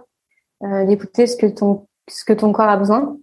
euh, 0.64 0.84
d'écouter 0.84 1.26
ce 1.26 1.36
que 1.36 1.46
ton 1.46 1.86
ce 2.08 2.24
que 2.24 2.32
ton 2.32 2.52
corps 2.52 2.68
a 2.68 2.76
besoin, 2.76 3.16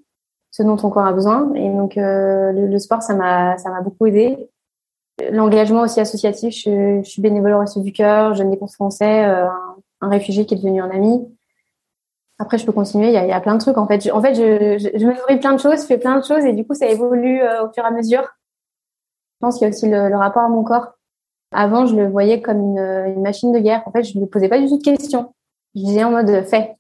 ce 0.51 0.63
dont 0.63 0.77
ton 0.77 0.89
corps 0.89 1.05
a 1.05 1.13
besoin. 1.13 1.53
Et 1.55 1.69
donc 1.69 1.97
euh, 1.97 2.51
le, 2.51 2.79
sport, 2.79 3.01
ça 3.01 3.13
m'a 3.15 3.57
ça 3.57 3.69
m'a 3.69 3.81
beaucoup 3.81 4.07
aidé. 4.07 4.49
L'engagement 5.31 5.81
aussi 5.81 5.99
associatif, 5.99 6.53
je, 6.55 7.01
je, 7.03 7.09
suis 7.09 7.21
bénévole 7.21 7.51
au 7.53 7.59
Resto 7.59 7.81
du 7.81 7.91
Cœur, 7.91 8.35
jeune 8.35 8.49
dépense 8.49 8.75
français, 8.75 9.25
euh, 9.25 9.47
un, 10.01 10.09
réfugié 10.09 10.45
qui 10.45 10.53
est 10.53 10.57
devenu 10.57 10.81
un 10.81 10.89
ami. 10.89 11.27
après, 12.39 12.57
je 12.57 12.65
peux 12.65 12.71
continuer. 12.71 13.07
Il 13.07 13.13
y 13.13 13.17
a, 13.17 13.25
il 13.25 13.29
y 13.29 13.33
a 13.33 13.41
plein 13.41 13.55
de 13.55 13.59
trucs. 13.59 13.77
En 13.77 13.85
fait, 13.85 14.01
je, 14.01 14.11
en 14.11 14.21
fait, 14.21 14.33
je, 14.33 14.77
je, 14.77 14.97
je, 14.97 15.05
me 15.05 15.13
nourris 15.13 15.39
plein 15.39 15.53
de 15.53 15.59
choses, 15.59 15.81
je 15.81 15.85
fais 15.85 15.97
plein 15.97 16.17
de 16.17 16.23
choses 16.23 16.45
et 16.45 16.53
du 16.53 16.65
coup, 16.65 16.73
ça 16.73 16.87
évolue 16.87 17.41
euh, 17.41 17.65
au 17.65 17.73
fur 17.73 17.83
et 17.83 17.87
à 17.87 17.91
mesure. 17.91 18.21
Je 18.21 19.45
pense 19.45 19.57
qu'il 19.57 19.63
y 19.63 19.65
a 19.65 19.69
aussi 19.69 19.89
le, 19.89 20.07
le, 20.07 20.15
rapport 20.15 20.43
à 20.43 20.49
mon 20.49 20.63
corps. 20.63 20.93
Avant, 21.51 21.85
je 21.85 21.95
le 21.95 22.07
voyais 22.07 22.41
comme 22.41 22.59
une, 22.59 22.79
une 22.79 23.21
machine 23.21 23.51
de 23.51 23.59
guerre. 23.59 23.83
En 23.87 23.91
fait, 23.91 24.03
je 24.03 24.17
ne 24.17 24.23
me 24.23 24.27
posais 24.27 24.47
pas 24.47 24.59
du 24.59 24.67
tout 24.67 24.77
de 24.77 24.83
questions. 24.83 25.33
Je 25.75 25.81
disais 25.81 26.03
en 26.03 26.11
mode 26.11 26.43
fait. 26.45 26.75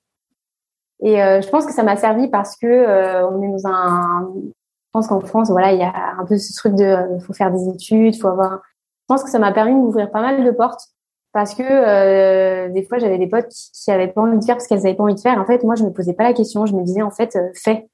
Et 1.01 1.21
euh, 1.21 1.41
je 1.41 1.49
pense 1.49 1.65
que 1.65 1.73
ça 1.73 1.83
m'a 1.83 1.95
servi 1.95 2.27
parce 2.27 2.57
que 2.57 2.67
euh, 2.67 3.27
on 3.29 3.41
est 3.41 3.47
dans 3.47 3.67
un. 3.67 4.33
Je 4.35 4.91
pense 4.91 5.07
qu'en 5.07 5.19
France, 5.19 5.49
voilà, 5.49 5.71
il 5.71 5.79
y 5.79 5.83
a 5.83 6.15
un 6.17 6.25
peu 6.25 6.37
ce 6.37 6.53
truc 6.55 6.75
de, 6.75 6.83
euh, 6.83 7.19
faut 7.19 7.33
faire 7.33 7.51
des 7.51 7.69
études, 7.69 8.19
faut 8.19 8.27
avoir. 8.27 8.61
Je 9.01 9.05
pense 9.07 9.23
que 9.23 9.29
ça 9.29 9.39
m'a 9.39 9.51
permis 9.51 9.73
d'ouvrir 9.73 10.11
pas 10.11 10.21
mal 10.21 10.43
de 10.43 10.51
portes 10.51 10.89
parce 11.31 11.53
que 11.53 11.63
euh, 11.63 12.69
des 12.69 12.83
fois 12.83 12.97
j'avais 12.97 13.17
des 13.17 13.27
potes 13.27 13.47
qui, 13.49 13.71
qui 13.71 13.91
avaient 13.91 14.07
pas 14.07 14.21
envie 14.21 14.39
de 14.39 14.43
faire 14.43 14.55
parce 14.55 14.67
qu'elles 14.67 14.79
avaient 14.79 14.95
pas 14.95 15.03
envie 15.03 15.15
de 15.15 15.19
faire. 15.19 15.37
En 15.37 15.45
fait, 15.45 15.63
moi 15.63 15.75
je 15.75 15.83
me 15.83 15.91
posais 15.91 16.13
pas 16.13 16.23
la 16.23 16.33
question, 16.33 16.65
je 16.65 16.75
me 16.75 16.83
disais 16.83 17.01
en 17.01 17.11
fait 17.11 17.35
euh, 17.35 17.49
fais. 17.53 17.87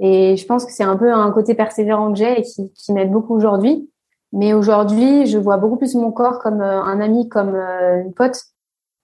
Et 0.00 0.36
je 0.36 0.46
pense 0.46 0.64
que 0.64 0.72
c'est 0.72 0.84
un 0.84 0.96
peu 0.96 1.12
un 1.12 1.30
côté 1.30 1.54
persévérant 1.54 2.12
que 2.12 2.18
j'ai 2.18 2.40
et 2.40 2.42
qui, 2.42 2.92
m'aide 2.92 3.10
beaucoup 3.10 3.34
aujourd'hui. 3.34 3.88
Mais 4.32 4.52
aujourd'hui, 4.52 5.26
je 5.26 5.38
vois 5.38 5.56
beaucoup 5.56 5.76
plus 5.76 5.94
mon 5.94 6.10
corps 6.10 6.40
comme 6.40 6.60
euh, 6.60 6.82
un 6.82 7.00
ami, 7.00 7.28
comme 7.28 7.54
euh, 7.54 8.02
une 8.02 8.12
pote, 8.12 8.36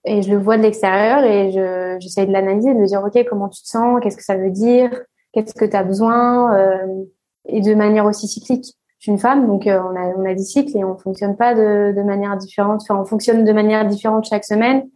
et 0.05 0.21
je 0.21 0.31
le 0.31 0.37
vois 0.37 0.57
de 0.57 0.63
l'extérieur 0.63 1.23
et 1.23 1.51
je 1.51 1.97
j'essaye 1.99 2.27
de 2.27 2.31
l'analyser, 2.31 2.73
de 2.73 2.79
me 2.79 2.87
dire 2.87 3.03
ok 3.03 3.25
comment 3.29 3.49
tu 3.49 3.61
te 3.61 3.67
sens, 3.67 3.99
qu'est-ce 4.01 4.17
que 4.17 4.23
ça 4.23 4.37
veut 4.37 4.49
dire, 4.49 4.89
qu'est-ce 5.33 5.53
que 5.53 5.65
tu 5.65 5.75
as 5.75 5.83
besoin, 5.83 6.55
euh, 6.55 7.03
et 7.45 7.61
de 7.61 7.73
manière 7.75 8.05
aussi 8.05 8.27
cyclique 8.27 8.75
je 9.01 9.05
suis 9.05 9.11
une 9.13 9.17
femme, 9.17 9.47
donc 9.47 9.65
euh, 9.65 9.79
on, 9.81 9.95
a, 9.95 10.13
on 10.15 10.25
a 10.25 10.35
des 10.35 10.43
cycles 10.43 10.77
et 10.77 10.83
on 10.83 10.95
fonctionne 10.95 11.35
pas 11.35 11.55
de, 11.55 11.91
de 11.91 12.03
manière 12.03 12.37
différente. 12.37 12.81
Enfin, 12.83 13.01
on 13.01 13.03
fonctionne 13.03 13.43
de 13.43 13.51
manière 13.51 13.83
différente 13.87 14.25
chaque 14.25 14.45
semaine. 14.45 14.87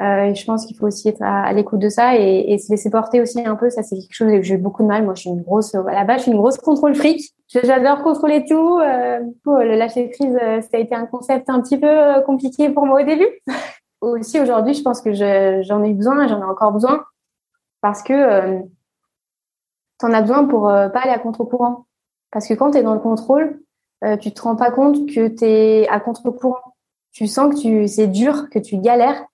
Euh, 0.00 0.26
et 0.26 0.34
je 0.36 0.44
pense 0.44 0.64
qu'il 0.64 0.76
faut 0.76 0.86
aussi 0.86 1.08
être 1.08 1.22
à, 1.22 1.42
à 1.42 1.52
l'écoute 1.52 1.80
de 1.80 1.88
ça 1.88 2.16
et, 2.16 2.52
et, 2.52 2.58
se 2.58 2.70
laisser 2.70 2.88
porter 2.88 3.20
aussi 3.20 3.44
un 3.44 3.56
peu. 3.56 3.68
Ça, 3.68 3.82
c'est 3.82 3.96
quelque 3.96 4.14
chose 4.14 4.30
que 4.30 4.42
j'ai 4.42 4.58
beaucoup 4.58 4.84
de 4.84 4.86
mal. 4.86 5.04
Moi, 5.04 5.14
je 5.16 5.22
suis 5.22 5.30
une 5.30 5.42
grosse, 5.42 5.74
la 5.74 6.04
base, 6.04 6.18
je 6.18 6.22
suis 6.22 6.30
une 6.30 6.38
grosse 6.38 6.56
contrôle 6.58 6.94
fric. 6.94 7.34
J'adore 7.48 8.02
contrôler 8.02 8.44
tout. 8.44 8.78
Euh, 8.78 9.18
le 9.46 9.76
lâcher 9.76 10.08
prise, 10.08 10.36
euh, 10.40 10.60
ça 10.60 10.76
a 10.76 10.78
été 10.78 10.94
un 10.94 11.06
concept 11.06 11.50
un 11.50 11.60
petit 11.60 11.78
peu 11.78 11.88
euh, 11.88 12.20
compliqué 12.20 12.68
pour 12.68 12.86
moi 12.86 13.02
au 13.02 13.04
début. 13.04 13.28
aussi, 14.00 14.40
aujourd'hui, 14.40 14.74
je 14.74 14.82
pense 14.82 15.00
que 15.00 15.12
j'en 15.12 15.82
ai 15.82 15.92
besoin, 15.94 16.26
j'en 16.26 16.40
ai 16.40 16.44
encore 16.44 16.72
besoin 16.72 17.04
parce 17.80 18.02
que 18.02 18.12
euh, 18.12 18.60
tu 20.00 20.06
en 20.06 20.12
as 20.12 20.20
besoin 20.20 20.44
pour 20.44 20.68
euh, 20.68 20.88
pas 20.88 21.00
aller 21.00 21.12
à 21.12 21.18
contre-courant. 21.18 21.86
Parce 22.30 22.46
que 22.46 22.54
quand 22.54 22.72
tu 22.72 22.78
es 22.78 22.82
dans 22.82 22.94
le 22.94 23.00
contrôle, 23.00 23.60
euh, 24.04 24.16
tu 24.16 24.32
te 24.32 24.42
rends 24.42 24.56
pas 24.56 24.70
compte 24.70 25.06
que 25.06 25.28
tu 25.28 25.44
es 25.44 25.88
à 25.88 26.00
contre-courant. 26.00 26.74
Tu 27.12 27.26
sens 27.26 27.54
que 27.54 27.60
tu 27.60 27.88
c'est 27.88 28.06
dur, 28.06 28.50
que 28.50 28.58
tu 28.58 28.78
galères, 28.78 29.24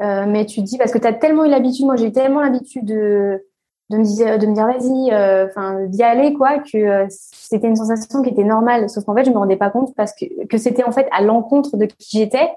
euh, 0.00 0.26
mais 0.26 0.46
tu 0.46 0.60
te 0.60 0.66
dis 0.66 0.78
parce 0.78 0.92
que 0.92 0.98
tu 0.98 1.06
as 1.06 1.12
tellement 1.12 1.44
eu 1.44 1.50
l'habitude, 1.50 1.86
moi 1.86 1.96
j'ai 1.96 2.12
tellement 2.12 2.40
l'habitude 2.40 2.84
de 2.84 3.46
de 3.90 3.96
me 3.98 4.04
dire 4.04 4.38
de 4.38 4.46
me 4.46 4.54
dire 4.54 4.66
vas-y 4.66 5.12
euh, 5.12 5.46
enfin 5.46 5.84
d'y 5.86 6.02
aller 6.02 6.32
quoi 6.32 6.58
que 6.58 6.78
euh, 6.78 7.06
c'était 7.08 7.66
une 7.66 7.76
sensation 7.76 8.22
qui 8.22 8.30
était 8.30 8.44
normale 8.44 8.88
sauf 8.88 9.04
qu'en 9.04 9.14
fait 9.14 9.24
je 9.24 9.30
me 9.30 9.36
rendais 9.36 9.56
pas 9.56 9.68
compte 9.68 9.94
parce 9.96 10.14
que 10.14 10.46
que 10.46 10.58
c'était 10.58 10.84
en 10.84 10.92
fait 10.92 11.08
à 11.10 11.22
l'encontre 11.22 11.76
de 11.76 11.86
qui 11.86 12.18
j'étais 12.18 12.50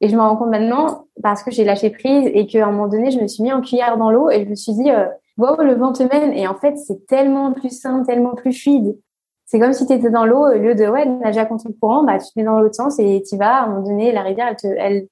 et 0.00 0.08
je 0.08 0.16
me 0.16 0.20
rends 0.20 0.36
compte 0.36 0.50
maintenant 0.50 1.06
parce 1.22 1.42
que 1.42 1.50
j'ai 1.50 1.64
lâché 1.64 1.90
prise 1.90 2.30
et 2.32 2.46
qu'à 2.46 2.66
un 2.66 2.70
moment 2.70 2.88
donné 2.88 3.10
je 3.10 3.20
me 3.20 3.26
suis 3.26 3.42
mis 3.42 3.52
en 3.52 3.60
cuillère 3.60 3.96
dans 3.98 4.10
l'eau 4.10 4.30
et 4.30 4.44
je 4.44 4.48
me 4.48 4.54
suis 4.54 4.74
dit 4.74 4.90
euh, 4.90 5.06
wow 5.36 5.60
le 5.62 5.74
vent 5.74 5.92
te 5.92 6.02
mène 6.02 6.32
et 6.32 6.46
en 6.46 6.54
fait 6.54 6.76
c'est 6.76 7.06
tellement 7.06 7.52
plus 7.52 7.70
simple 7.70 8.06
tellement 8.06 8.34
plus 8.34 8.52
fluide 8.52 8.96
c'est 9.48 9.58
comme 9.58 9.72
si 9.72 9.86
tu 9.86 9.94
étais 9.94 10.10
dans 10.10 10.26
l'eau, 10.26 10.46
au 10.46 10.58
lieu 10.58 10.74
de 10.74 10.84
ouais, 10.86 11.06
nager 11.06 11.40
à 11.40 11.46
contre-courant, 11.46 12.04
bah, 12.04 12.18
tu 12.18 12.26
te 12.26 12.32
mets 12.36 12.44
dans 12.44 12.60
l'autre 12.60 12.74
sens 12.74 12.98
et 12.98 13.22
tu 13.26 13.38
vas. 13.38 13.62
À 13.62 13.64
un 13.64 13.68
moment 13.68 13.82
donné, 13.82 14.12
la 14.12 14.20
rivière, 14.20 14.46
elle 14.46 14.56
te, 14.56 14.66
elle, 14.66 15.08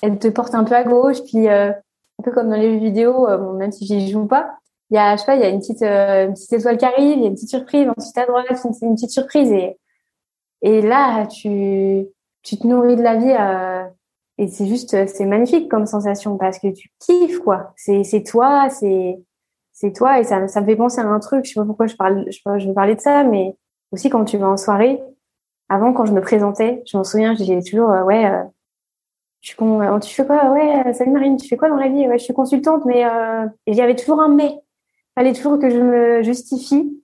elle 0.00 0.18
te 0.20 0.28
porte 0.28 0.54
un 0.54 0.62
peu 0.62 0.76
à 0.76 0.84
gauche. 0.84 1.24
Puis, 1.24 1.48
euh, 1.48 1.70
un 1.72 2.22
peu 2.22 2.30
comme 2.30 2.50
dans 2.50 2.56
les 2.56 2.78
vidéos, 2.78 3.28
euh, 3.28 3.36
bon, 3.36 3.54
même 3.54 3.72
si 3.72 3.86
j'y 3.86 4.08
joue 4.08 4.26
pas, 4.26 4.48
il 4.90 4.94
y 4.94 4.98
a, 4.98 5.16
je 5.16 5.20
sais 5.22 5.26
pas, 5.26 5.34
il 5.34 5.40
y 5.40 5.44
a 5.44 5.48
une 5.48 5.58
petite, 5.58 5.82
euh, 5.82 6.26
une 6.28 6.34
petite 6.34 6.52
étoile 6.52 6.76
qui 6.76 6.84
arrive, 6.84 7.16
il 7.18 7.22
y 7.22 7.24
a 7.24 7.26
une 7.26 7.34
petite 7.34 7.48
surprise, 7.48 7.88
ensuite 7.98 8.16
à 8.16 8.26
droite, 8.26 8.46
une, 8.64 8.88
une 8.88 8.94
petite 8.94 9.10
surprise. 9.10 9.50
Et, 9.50 9.76
et 10.62 10.82
là, 10.82 11.26
tu, 11.26 12.06
tu 12.44 12.58
te 12.58 12.66
nourris 12.68 12.94
de 12.94 13.02
la 13.02 13.16
vie. 13.16 13.90
Euh, 14.40 14.44
et 14.44 14.48
c'est 14.48 14.66
juste, 14.66 15.06
c'est 15.06 15.26
magnifique 15.26 15.70
comme 15.70 15.86
sensation 15.86 16.36
parce 16.38 16.58
que 16.58 16.68
tu 16.68 16.90
kiffes, 16.98 17.38
quoi. 17.40 17.72
C'est, 17.76 18.24
toi, 18.24 18.68
c'est, 18.70 19.18
c'est 19.72 19.92
toi. 19.92 20.20
Et 20.20 20.24
ça, 20.24 20.48
ça 20.48 20.60
me 20.60 20.66
fait 20.66 20.76
penser 20.76 21.00
à 21.00 21.06
un 21.06 21.20
truc. 21.20 21.44
Je 21.44 21.52
sais 21.52 21.60
pas 21.60 21.66
pourquoi 21.66 21.86
je 21.86 21.96
parle, 21.96 22.24
je, 22.30 22.68
veux 22.68 22.74
parler 22.74 22.94
de 22.94 23.00
ça, 23.00 23.24
mais 23.24 23.56
aussi 23.92 24.10
quand 24.10 24.24
tu 24.24 24.38
vas 24.38 24.48
en 24.48 24.56
soirée. 24.56 25.02
Avant, 25.68 25.92
quand 25.92 26.04
je 26.04 26.12
me 26.12 26.20
présentais, 26.20 26.82
je 26.86 26.96
m'en 26.96 27.04
souviens, 27.04 27.34
je 27.34 27.70
toujours, 27.70 27.90
euh, 27.90 28.02
ouais, 28.02 28.26
euh, 28.26 28.42
je 29.40 29.50
suis 29.50 29.56
euh, 29.60 29.98
tu 30.00 30.14
fais 30.14 30.26
quoi? 30.26 30.50
Ouais, 30.50 30.86
euh, 30.86 30.92
salut 30.92 31.12
Marine, 31.12 31.36
tu 31.36 31.48
fais 31.48 31.56
quoi 31.56 31.70
dans 31.70 31.76
la 31.76 31.88
vie? 31.88 32.06
Ouais, 32.06 32.18
je 32.18 32.24
suis 32.24 32.34
consultante, 32.34 32.84
mais 32.84 33.06
euh... 33.06 33.46
il 33.66 33.74
y 33.74 33.80
avait 33.80 33.96
toujours 33.96 34.20
un 34.20 34.28
mais. 34.28 34.60
Fallait 35.14 35.32
toujours 35.32 35.58
que 35.58 35.70
je 35.70 35.78
me 35.78 36.22
justifie 36.22 37.02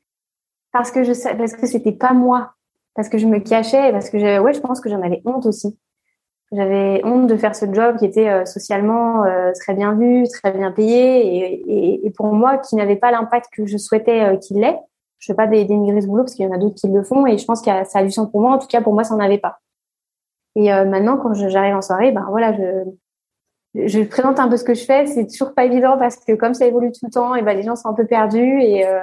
parce 0.72 0.90
que 0.90 1.02
je 1.02 1.12
parce 1.36 1.54
que 1.54 1.66
c'était 1.66 1.92
pas 1.92 2.12
moi, 2.12 2.52
parce 2.94 3.08
que 3.08 3.18
je 3.18 3.26
me 3.26 3.38
cachais, 3.40 3.90
parce 3.90 4.10
que 4.10 4.38
ouais, 4.38 4.52
je 4.52 4.60
pense 4.60 4.80
que 4.80 4.90
j'en 4.90 5.02
avais 5.02 5.22
honte 5.24 5.46
aussi. 5.46 5.78
J'avais 6.52 7.04
honte 7.04 7.26
de 7.26 7.36
faire 7.36 7.56
ce 7.56 7.66
job 7.72 7.96
qui 7.98 8.04
était 8.04 8.28
euh, 8.28 8.44
socialement 8.44 9.24
euh, 9.24 9.52
très 9.60 9.74
bien 9.74 9.94
vu, 9.94 10.24
très 10.28 10.52
bien 10.52 10.70
payé, 10.70 11.26
et, 11.26 11.62
et, 11.66 12.06
et 12.06 12.10
pour 12.10 12.26
moi, 12.26 12.58
qui 12.58 12.76
n'avait 12.76 12.96
pas 12.96 13.10
l'impact 13.10 13.46
que 13.52 13.66
je 13.66 13.76
souhaitais 13.76 14.38
qu'il 14.40 14.60
l'ait 14.60 14.78
je 15.18 15.32
fais 15.32 15.34
pas 15.34 15.46
dénigrer 15.46 16.00
ce 16.00 16.06
boulot 16.06 16.24
parce 16.24 16.34
qu'il 16.34 16.44
y 16.44 16.48
en 16.48 16.52
a 16.52 16.58
d'autres 16.58 16.76
qui 16.76 16.88
le 16.88 17.02
font 17.02 17.26
et 17.26 17.38
je 17.38 17.44
pense 17.44 17.60
que 17.60 17.70
ça 17.84 17.98
a 17.98 18.04
du 18.04 18.10
sens 18.10 18.30
pour 18.30 18.40
moi. 18.40 18.52
En 18.52 18.58
tout 18.58 18.66
cas, 18.66 18.80
pour 18.80 18.92
moi, 18.92 19.04
ça 19.04 19.14
n'en 19.14 19.24
avait 19.24 19.38
pas. 19.38 19.58
Et 20.54 20.72
euh, 20.72 20.84
maintenant, 20.84 21.16
quand 21.16 21.34
j'arrive 21.34 21.74
en 21.74 21.82
soirée, 21.82 22.12
ben 22.12 22.26
voilà, 22.30 22.54
je, 22.54 23.86
je 23.86 24.02
présente 24.04 24.38
un 24.38 24.48
peu 24.48 24.56
ce 24.56 24.64
que 24.64 24.74
je 24.74 24.84
fais. 24.84 25.06
C'est 25.06 25.26
toujours 25.26 25.54
pas 25.54 25.64
évident 25.64 25.98
parce 25.98 26.16
que 26.16 26.32
comme 26.34 26.54
ça 26.54 26.66
évolue 26.66 26.92
tout 26.92 27.06
le 27.06 27.10
temps, 27.10 27.34
et 27.34 27.42
ben 27.42 27.56
les 27.56 27.62
gens 27.62 27.76
sont 27.76 27.88
un 27.88 27.94
peu 27.94 28.06
perdus 28.06 28.60
et 28.62 28.86
euh, 28.86 29.00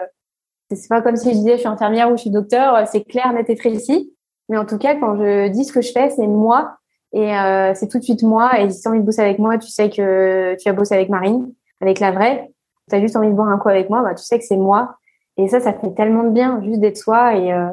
c'est 0.72 0.90
pas 0.90 1.02
comme 1.02 1.16
si 1.16 1.30
je 1.30 1.36
disais 1.36 1.54
je 1.54 1.58
suis 1.58 1.68
infirmière 1.68 2.12
ou 2.12 2.16
je 2.16 2.22
suis 2.22 2.32
docteur. 2.32 2.88
C'est 2.88 3.04
clair, 3.04 3.32
net 3.34 3.50
et 3.50 3.56
précis. 3.56 4.14
Mais 4.50 4.58
en 4.58 4.66
tout 4.66 4.78
cas, 4.78 4.96
quand 4.96 5.16
je 5.18 5.50
dis 5.50 5.66
ce 5.66 5.74
que 5.74 5.82
je 5.82 5.92
fais, 5.92 6.10
c'est 6.10 6.28
moi 6.28 6.78
et 7.14 7.38
euh, 7.38 7.74
c'est 7.76 7.88
tout 7.88 8.00
de 8.00 8.04
suite 8.04 8.24
moi. 8.24 8.60
Et 8.60 8.70
si 8.70 8.82
tu 8.82 8.88
as 8.88 8.92
envie 8.92 9.00
de 9.00 9.06
bosser 9.06 9.22
avec 9.22 9.40
moi, 9.40 9.58
tu 9.58 9.70
sais 9.70 9.90
que 9.90 10.58
tu 10.60 10.68
as 10.68 10.74
bossé 10.74 10.96
avec 10.96 11.10
Marine, 11.10 11.54
avec 11.80 12.00
la 12.00 12.12
vraie. 12.12 12.52
Tu 12.90 12.96
as 12.96 13.02
juste 13.02 13.16
envie 13.16 13.30
de 13.30 13.34
boire 13.34 13.48
un 13.48 13.58
coup 13.58 13.70
avec 13.70 13.90
moi, 13.90 14.02
bah, 14.02 14.14
tu 14.14 14.24
sais 14.24 14.38
que 14.38 14.46
c'est 14.46 14.58
moi 14.58 14.98
et 15.38 15.48
ça, 15.48 15.60
ça 15.60 15.74
fait 15.74 15.94
tellement 15.96 16.24
de 16.24 16.30
bien, 16.30 16.62
juste 16.64 16.80
d'être 16.80 16.98
soi 16.98 17.36
et 17.36 17.54
euh, 17.54 17.70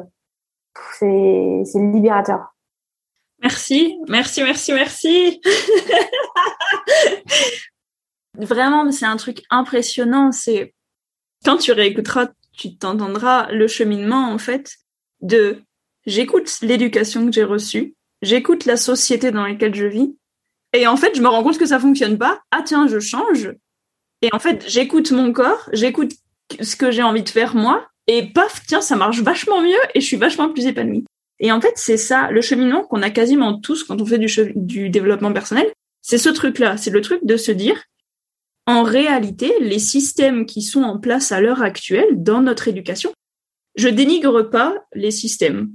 c'est, 0.97 1.63
c'est 1.65 1.79
libérateur. 1.79 2.55
Merci, 3.41 3.99
merci, 4.07 4.43
merci, 4.43 4.73
merci. 4.73 5.41
Vraiment, 8.37 8.89
c'est 8.91 9.05
un 9.05 9.17
truc 9.17 9.43
impressionnant. 9.49 10.31
C'est 10.31 10.73
quand 11.43 11.57
tu 11.57 11.71
réécouteras, 11.71 12.27
tu 12.53 12.77
t'entendras 12.77 13.51
le 13.51 13.67
cheminement 13.67 14.31
en 14.31 14.37
fait 14.37 14.75
de 15.21 15.61
j'écoute 16.05 16.59
l'éducation 16.61 17.25
que 17.25 17.31
j'ai 17.31 17.43
reçue, 17.43 17.95
j'écoute 18.21 18.65
la 18.65 18.77
société 18.77 19.31
dans 19.31 19.45
laquelle 19.45 19.75
je 19.75 19.85
vis, 19.85 20.15
et 20.73 20.87
en 20.87 20.97
fait, 20.97 21.15
je 21.15 21.21
me 21.21 21.27
rends 21.27 21.43
compte 21.43 21.57
que 21.57 21.65
ça 21.65 21.79
fonctionne 21.79 22.17
pas. 22.17 22.41
Ah 22.51 22.61
tiens, 22.65 22.87
je 22.87 22.99
change. 22.99 23.53
Et 24.21 24.29
en 24.31 24.39
fait, 24.39 24.63
j'écoute 24.67 25.11
mon 25.11 25.33
corps, 25.33 25.69
j'écoute 25.73 26.13
ce 26.61 26.75
que 26.75 26.91
j'ai 26.91 27.03
envie 27.03 27.23
de 27.23 27.29
faire 27.29 27.55
moi, 27.55 27.87
et 28.07 28.31
paf, 28.31 28.61
tiens, 28.67 28.81
ça 28.81 28.95
marche 28.95 29.21
vachement 29.21 29.61
mieux 29.61 29.79
et 29.93 30.01
je 30.01 30.05
suis 30.05 30.17
vachement 30.17 30.49
plus 30.49 30.65
épanouie. 30.65 31.05
Et 31.39 31.51
en 31.51 31.59
fait, 31.59 31.73
c'est 31.75 31.97
ça, 31.97 32.29
le 32.29 32.41
cheminement 32.41 32.83
qu'on 32.83 33.01
a 33.01 33.09
quasiment 33.09 33.59
tous 33.59 33.83
quand 33.83 33.99
on 33.99 34.05
fait 34.05 34.19
du, 34.19 34.27
du 34.55 34.89
développement 34.89 35.33
personnel, 35.33 35.71
c'est 36.01 36.17
ce 36.17 36.29
truc-là, 36.29 36.77
c'est 36.77 36.91
le 36.91 37.01
truc 37.01 37.25
de 37.25 37.37
se 37.37 37.51
dire, 37.51 37.83
en 38.67 38.83
réalité, 38.83 39.53
les 39.59 39.79
systèmes 39.79 40.45
qui 40.45 40.61
sont 40.61 40.83
en 40.83 40.99
place 40.99 41.31
à 41.31 41.41
l'heure 41.41 41.63
actuelle 41.63 42.21
dans 42.21 42.41
notre 42.41 42.67
éducation, 42.67 43.11
je 43.75 43.89
dénigre 43.89 44.43
pas 44.43 44.75
les 44.93 45.11
systèmes. 45.11 45.71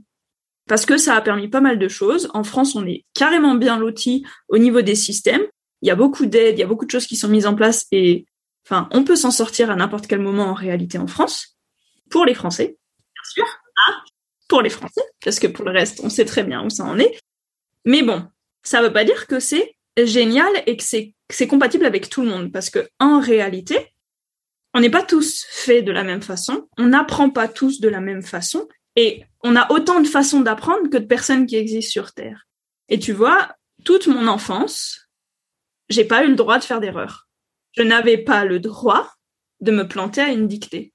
Parce 0.69 0.87
que 0.87 0.97
ça 0.97 1.15
a 1.15 1.21
permis 1.21 1.49
pas 1.49 1.61
mal 1.61 1.79
de 1.79 1.89
choses. 1.89 2.29
En 2.35 2.43
France, 2.43 2.75
on 2.75 2.87
est 2.87 3.05
carrément 3.15 3.55
bien 3.55 3.79
loti 3.79 4.25
au 4.49 4.59
niveau 4.59 4.83
des 4.83 4.97
systèmes. 4.97 5.43
Il 5.83 5.89
y 5.89 5.91
a 5.91 5.97
beaucoup 5.97 6.27
d'aides, 6.27 6.57
il 6.57 6.61
y 6.61 6.65
a 6.65 6.67
beaucoup 6.67 6.87
de 6.87 6.91
choses 6.91 7.07
qui 7.07 7.17
sont 7.17 7.29
mises 7.29 7.47
en 7.47 7.55
place 7.55 7.87
et 7.93 8.27
Enfin, 8.67 8.89
on 8.91 9.05
peut 9.05 9.15
s'en 9.15 9.31
sortir 9.31 9.71
à 9.71 9.77
n'importe 9.77 10.09
quel 10.09 10.19
moment 10.19 10.47
en 10.47 10.55
réalité 10.55 10.99
en 10.99 11.07
France, 11.07 11.57
pour 12.11 12.25
les 12.25 12.35
Français, 12.35 12.77
bien 13.15 13.23
sûr, 13.23 13.45
pour 14.49 14.61
les 14.61 14.71
Français, 14.71 15.03
parce 15.23 15.39
que 15.39 15.47
pour 15.47 15.65
le 15.65 15.71
reste, 15.71 16.01
on 16.03 16.11
sait 16.11 16.25
très 16.25 16.43
bien 16.43 16.65
où 16.65 16.71
ça 16.71 16.85
en 16.85 16.99
est. 16.99 17.17
Mais 17.85 18.03
bon, 18.03 18.27
ça 18.65 18.83
veut 18.83 18.93
pas 18.93 19.05
dire 19.05 19.29
que 19.29 19.39
c'est 19.39 19.77
génial 19.97 20.51
et 20.67 20.77
que 20.77 20.83
c'est 20.83 21.47
compatible 21.47 21.87
avec 21.87 22.11
tout 22.11 22.23
le 22.23 22.29
monde, 22.29 22.51
parce 22.51 22.69
que 22.69 22.89
en 22.99 23.21
réalité, 23.21 23.95
on 24.75 24.81
n'est 24.81 24.91
pas 24.91 25.05
tous 25.05 25.47
faits 25.49 25.85
de 25.85 25.93
la 25.93 26.03
même 26.03 26.23
façon, 26.23 26.69
on 26.77 26.87
n'apprend 26.87 27.31
pas 27.31 27.47
tous 27.47 27.81
de 27.81 27.89
la 27.89 28.01
même 28.01 28.23
façon, 28.23 28.67
et 28.97 29.25
on 29.43 29.55
a 29.57 29.71
autant 29.71 30.01
de 30.01 30.09
façons 30.09 30.41
d'apprendre 30.41 30.89
que 30.91 30.99
de 30.99 31.07
personnes 31.07 31.47
qui 31.47 31.57
existent 31.57 31.93
sur 31.93 32.13
Terre. 32.13 32.47
Et 32.89 32.99
tu 32.99 33.13
vois, 33.13 33.55
toute 33.85 34.07
mon 34.07 34.27
enfance, 34.27 35.09
j'ai 35.89 36.05
pas 36.05 36.25
eu 36.25 36.29
le 36.29 36.35
droit 36.35 36.59
de 36.59 36.65
faire 36.65 36.81
d'erreurs 36.81 37.27
je 37.77 37.83
n'avais 37.83 38.19
pas 38.19 38.45
le 38.45 38.59
droit 38.59 39.13
de 39.61 39.71
me 39.71 39.87
planter 39.87 40.23
à 40.23 40.33
une 40.33 40.49
dictée. 40.49 40.93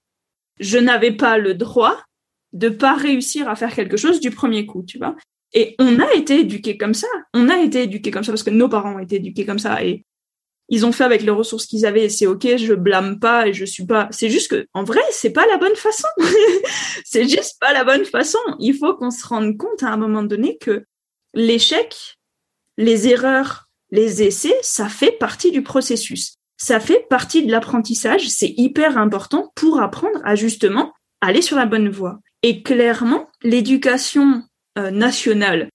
Je 0.60 0.78
n'avais 0.78 1.12
pas 1.12 1.38
le 1.38 1.54
droit 1.54 1.98
de 2.54 2.70
pas 2.70 2.96
réussir 2.96 3.48
à 3.48 3.56
faire 3.56 3.74
quelque 3.74 3.98
chose 3.98 4.20
du 4.20 4.32
premier 4.32 4.66
coup, 4.66 4.84
tu 4.84 4.98
vois. 4.98 5.16
Et 5.54 5.76
on 5.80 6.00
a 6.00 6.14
été 6.14 6.42
éduqués 6.42 6.78
comme 6.78 6.94
ça. 6.94 7.08
On 7.34 7.50
a 7.50 7.58
été 7.60 7.84
éduqués 7.84 8.12
comme 8.12 8.24
ça 8.24 8.32
parce 8.32 8.44
que 8.44 8.50
nos 8.50 8.70
parents 8.70 8.96
ont 8.96 9.00
été 9.00 9.18
éduqués 9.18 9.46
comme 9.46 9.60
ça. 9.60 9.84
Et 9.84 10.06
ils 10.72 10.86
ont 10.86 10.94
fait 10.94 11.04
avec 11.04 11.22
les 11.22 11.32
ressources 11.32 11.66
qu'ils 11.66 11.86
avaient 11.86 12.06
et 12.06 12.10
c'est 12.10 12.28
ok, 12.28 12.56
je 12.56 12.74
blâme 12.74 13.20
pas 13.20 13.46
et 13.46 13.54
je 13.54 13.66
suis 13.66 13.86
pas. 13.86 14.08
C'est 14.12 14.30
juste 14.30 14.50
que, 14.50 14.68
en 14.74 14.86
vrai, 14.86 15.02
c'est 15.12 15.32
pas 15.32 15.46
la 15.48 15.58
bonne 15.58 15.76
façon. 15.76 16.08
c'est 17.06 17.28
juste 17.28 17.60
pas 17.60 17.74
la 17.74 17.84
bonne 17.84 18.06
façon. 18.06 18.40
Il 18.58 18.76
faut 18.76 18.96
qu'on 18.96 19.12
se 19.12 19.28
rende 19.28 19.58
compte 19.58 19.84
à 19.84 19.90
un 19.90 19.98
moment 19.98 20.24
donné 20.24 20.58
que 20.58 20.86
l'échec, 21.34 22.18
les 22.78 23.10
erreurs, 23.10 23.68
les 23.92 24.24
essais, 24.24 24.56
ça 24.62 24.88
fait 24.88 25.12
partie 25.12 25.52
du 25.52 25.62
processus. 25.62 26.36
Ça 26.56 26.80
fait 26.80 27.06
partie 27.10 27.46
de 27.46 27.52
l'apprentissage. 27.52 28.30
C'est 28.30 28.54
hyper 28.56 28.98
important 28.98 29.52
pour 29.56 29.82
apprendre 29.82 30.22
à 30.24 30.36
justement 30.36 30.94
aller 31.20 31.42
sur 31.42 31.58
la 31.58 31.66
bonne 31.66 31.90
voie. 31.90 32.20
Et 32.44 32.64
clairement, 32.64 33.28
l'éducation 33.44 34.44
euh, 34.78 34.90
nationale, 34.90 35.68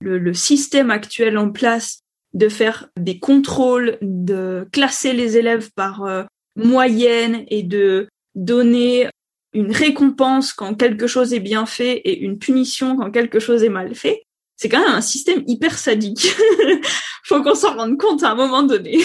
le, 0.00 0.16
le 0.16 0.32
système 0.32 0.90
actuel 0.90 1.36
en 1.36 1.50
place 1.50 2.01
de 2.34 2.48
faire 2.48 2.88
des 2.96 3.18
contrôles, 3.18 3.98
de 4.00 4.66
classer 4.72 5.12
les 5.12 5.36
élèves 5.36 5.70
par 5.74 6.04
euh, 6.04 6.24
moyenne 6.56 7.44
et 7.48 7.62
de 7.62 8.08
donner 8.34 9.08
une 9.52 9.72
récompense 9.72 10.52
quand 10.52 10.74
quelque 10.74 11.06
chose 11.06 11.34
est 11.34 11.40
bien 11.40 11.66
fait 11.66 11.96
et 11.98 12.20
une 12.20 12.38
punition 12.38 12.96
quand 12.96 13.10
quelque 13.10 13.38
chose 13.38 13.62
est 13.62 13.68
mal 13.68 13.94
fait, 13.94 14.22
c'est 14.56 14.68
quand 14.68 14.80
même 14.80 14.94
un 14.94 15.02
système 15.02 15.42
hyper 15.46 15.76
sadique. 15.76 16.34
Faut 17.24 17.42
qu'on 17.42 17.54
s'en 17.54 17.76
rende 17.76 17.98
compte 17.98 18.22
à 18.22 18.30
un 18.30 18.34
moment 18.34 18.62
donné. 18.62 19.00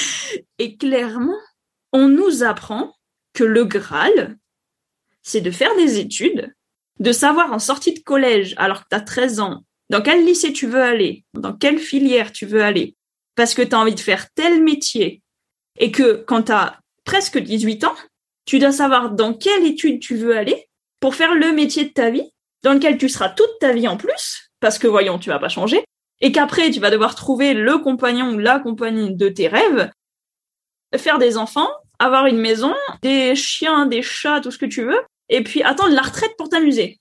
et 0.58 0.76
clairement, 0.76 1.38
on 1.92 2.08
nous 2.08 2.42
apprend 2.42 2.94
que 3.32 3.44
le 3.44 3.64
Graal, 3.64 4.36
c'est 5.22 5.40
de 5.40 5.50
faire 5.50 5.74
des 5.76 5.98
études, 5.98 6.52
de 7.00 7.12
savoir 7.12 7.52
en 7.52 7.58
sortie 7.58 7.94
de 7.94 8.00
collège, 8.00 8.54
alors 8.56 8.82
que 8.82 8.88
tu 8.90 8.96
as 8.96 9.00
13 9.00 9.40
ans, 9.40 9.64
dans 9.90 10.02
quel 10.02 10.24
lycée 10.24 10.52
tu 10.52 10.66
veux 10.66 10.82
aller, 10.82 11.24
dans 11.34 11.52
quelle 11.52 11.78
filière 11.78 12.32
tu 12.32 12.46
veux 12.46 12.62
aller, 12.62 12.94
parce 13.34 13.54
que 13.54 13.62
tu 13.62 13.74
as 13.74 13.78
envie 13.78 13.94
de 13.94 14.00
faire 14.00 14.30
tel 14.34 14.62
métier, 14.62 15.22
et 15.78 15.90
que 15.90 16.24
quand 16.26 16.44
tu 16.44 16.52
as 16.52 16.80
presque 17.04 17.38
18 17.38 17.84
ans, 17.84 17.94
tu 18.44 18.58
dois 18.58 18.72
savoir 18.72 19.10
dans 19.10 19.34
quelle 19.34 19.66
étude 19.66 20.00
tu 20.00 20.16
veux 20.16 20.36
aller 20.36 20.68
pour 21.00 21.14
faire 21.14 21.34
le 21.34 21.52
métier 21.52 21.84
de 21.84 21.92
ta 21.92 22.10
vie, 22.10 22.30
dans 22.62 22.74
lequel 22.74 22.98
tu 22.98 23.08
seras 23.08 23.28
toute 23.28 23.58
ta 23.60 23.72
vie 23.72 23.88
en 23.88 23.96
plus, 23.96 24.50
parce 24.60 24.78
que 24.78 24.86
voyons, 24.86 25.18
tu 25.18 25.30
vas 25.30 25.38
pas 25.38 25.48
changer, 25.48 25.84
et 26.20 26.32
qu'après 26.32 26.70
tu 26.70 26.80
vas 26.80 26.90
devoir 26.90 27.14
trouver 27.14 27.54
le 27.54 27.78
compagnon 27.78 28.34
ou 28.34 28.38
la 28.38 28.58
compagnie 28.58 29.14
de 29.14 29.28
tes 29.28 29.48
rêves, 29.48 29.90
faire 30.96 31.18
des 31.18 31.36
enfants, 31.36 31.70
avoir 31.98 32.26
une 32.26 32.38
maison, 32.38 32.74
des 33.02 33.34
chiens, 33.36 33.86
des 33.86 34.02
chats, 34.02 34.40
tout 34.40 34.50
ce 34.50 34.58
que 34.58 34.66
tu 34.66 34.84
veux, 34.84 35.00
et 35.28 35.42
puis 35.42 35.62
attendre 35.62 35.94
la 35.94 36.02
retraite 36.02 36.34
pour 36.36 36.48
t'amuser. 36.48 36.98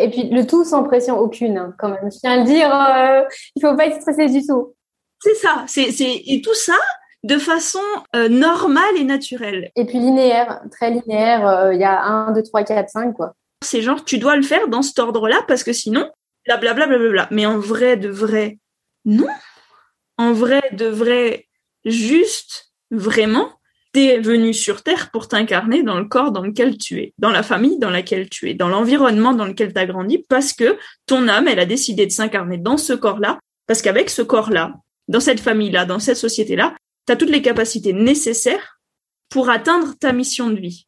Et 0.00 0.10
puis 0.10 0.28
le 0.30 0.46
tout 0.46 0.64
sans 0.64 0.82
pression 0.82 1.18
aucune, 1.18 1.56
hein, 1.56 1.74
quand 1.78 1.88
même. 1.88 2.10
Je 2.10 2.18
tiens 2.18 2.32
à 2.32 2.36
le 2.38 2.44
dire, 2.44 2.74
euh, 2.74 3.22
il 3.54 3.62
faut 3.62 3.76
pas 3.76 3.86
être 3.86 4.00
stressé 4.00 4.26
du 4.26 4.44
tout. 4.44 4.74
C'est 5.20 5.34
ça, 5.34 5.64
c'est 5.66 5.92
c'est 5.92 6.22
et 6.26 6.42
tout 6.42 6.54
ça 6.54 6.76
de 7.24 7.38
façon 7.38 7.80
euh, 8.16 8.28
normale 8.28 8.96
et 8.96 9.04
naturelle. 9.04 9.70
Et 9.76 9.84
puis 9.84 9.98
linéaire, 9.98 10.62
très 10.70 10.90
linéaire. 10.90 11.46
Euh, 11.46 11.74
il 11.74 11.80
y 11.80 11.84
a 11.84 12.02
1, 12.02 12.32
2, 12.32 12.42
3, 12.42 12.64
4, 12.64 12.88
5 12.88 13.12
quoi. 13.14 13.34
C'est 13.62 13.82
genre 13.82 14.04
tu 14.04 14.18
dois 14.18 14.36
le 14.36 14.42
faire 14.42 14.68
dans 14.68 14.82
cet 14.82 14.98
ordre-là 14.98 15.42
parce 15.46 15.64
que 15.64 15.72
sinon, 15.72 16.10
blablabla, 16.46 16.86
blablabla. 16.86 17.28
Mais 17.30 17.46
en 17.46 17.58
vrai 17.58 17.96
de 17.96 18.08
vrai, 18.08 18.58
non. 19.04 19.28
En 20.16 20.32
vrai 20.32 20.62
de 20.72 20.86
vrai, 20.86 21.46
juste, 21.84 22.72
vraiment, 22.90 23.52
t'es 23.92 24.18
venu 24.18 24.52
sur 24.52 24.82
Terre 24.82 25.10
pour 25.10 25.28
t'incarner 25.28 25.82
dans 25.82 25.98
le 25.98 26.04
corps 26.04 26.32
dans 26.32 26.42
lequel 26.42 26.76
tu 26.76 26.98
es, 27.00 27.14
dans 27.18 27.30
la 27.30 27.42
famille 27.42 27.78
dans 27.78 27.90
laquelle 27.90 28.28
tu 28.28 28.50
es, 28.50 28.54
dans 28.54 28.68
l'environnement 28.68 29.32
dans 29.32 29.46
lequel 29.46 29.72
tu 29.72 29.78
as 29.78 29.86
grandi, 29.86 30.24
parce 30.28 30.52
que 30.52 30.78
ton 31.06 31.28
âme, 31.28 31.48
elle 31.48 31.60
a 31.60 31.66
décidé 31.66 32.06
de 32.06 32.12
s'incarner 32.12 32.58
dans 32.58 32.76
ce 32.76 32.92
corps-là, 32.92 33.38
parce 33.66 33.82
qu'avec 33.82 34.10
ce 34.10 34.22
corps-là, 34.22 34.74
dans 35.08 35.20
cette 35.20 35.40
famille-là, 35.40 35.84
dans 35.84 35.98
cette 35.98 36.16
société-là, 36.16 36.74
tu 37.06 37.12
as 37.12 37.16
toutes 37.16 37.30
les 37.30 37.42
capacités 37.42 37.92
nécessaires 37.92 38.78
pour 39.30 39.50
atteindre 39.50 39.94
ta 39.98 40.12
mission 40.12 40.50
de 40.50 40.60
vie. 40.60 40.86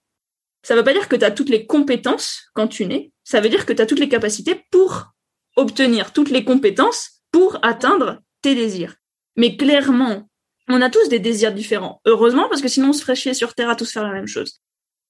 Ça 0.63 0.75
ne 0.75 0.79
veut 0.79 0.85
pas 0.85 0.93
dire 0.93 1.09
que 1.09 1.17
tu 1.17 1.25
as 1.25 1.31
toutes 1.31 1.49
les 1.49 1.67
compétences 1.67 2.43
quand 2.55 2.69
tu 2.69 2.85
nais, 2.87 3.13
ça 3.25 3.41
veut 3.41 3.49
dire 3.49 3.65
que 3.65 3.73
tu 3.73 3.81
as 3.81 3.87
toutes 3.87 3.99
les 3.99 4.09
capacités 4.09 4.65
pour 4.71 5.13
obtenir 5.57 6.13
toutes 6.13 6.31
les 6.31 6.45
compétences 6.45 7.23
pour 7.33 7.59
atteindre 7.63 8.21
tes 8.43 8.55
désirs. 8.55 8.97
Mais 9.37 9.57
clairement, 9.57 10.30
on 10.75 10.83
a 10.83 10.91
tous 10.91 11.09
des 11.09 11.19
désirs 11.19 11.53
différents. 11.53 12.01
Heureusement, 12.05 12.49
parce 12.49 12.63
que 12.63 12.69
sinon 12.69 12.91
on 12.91 12.93
se 12.93 13.03
ferait 13.03 13.17
chier 13.17 13.35
sur 13.35 13.55
Terre 13.55 13.71
à 13.71 13.77
tous 13.77 13.91
faire 13.93 14.05
la 14.05 14.13
même 14.13 14.27
chose. 14.27 14.61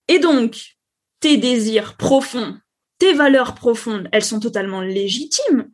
Et 0.08 0.18
donc, 0.18 0.76
tes 1.20 1.36
désirs 1.36 1.96
profonds, 1.96 2.56
tes 2.98 3.12
valeurs 3.12 3.54
profondes, 3.54 4.08
elles 4.12 4.24
sont 4.24 4.40
totalement 4.40 4.80
légitimes. 4.80 5.70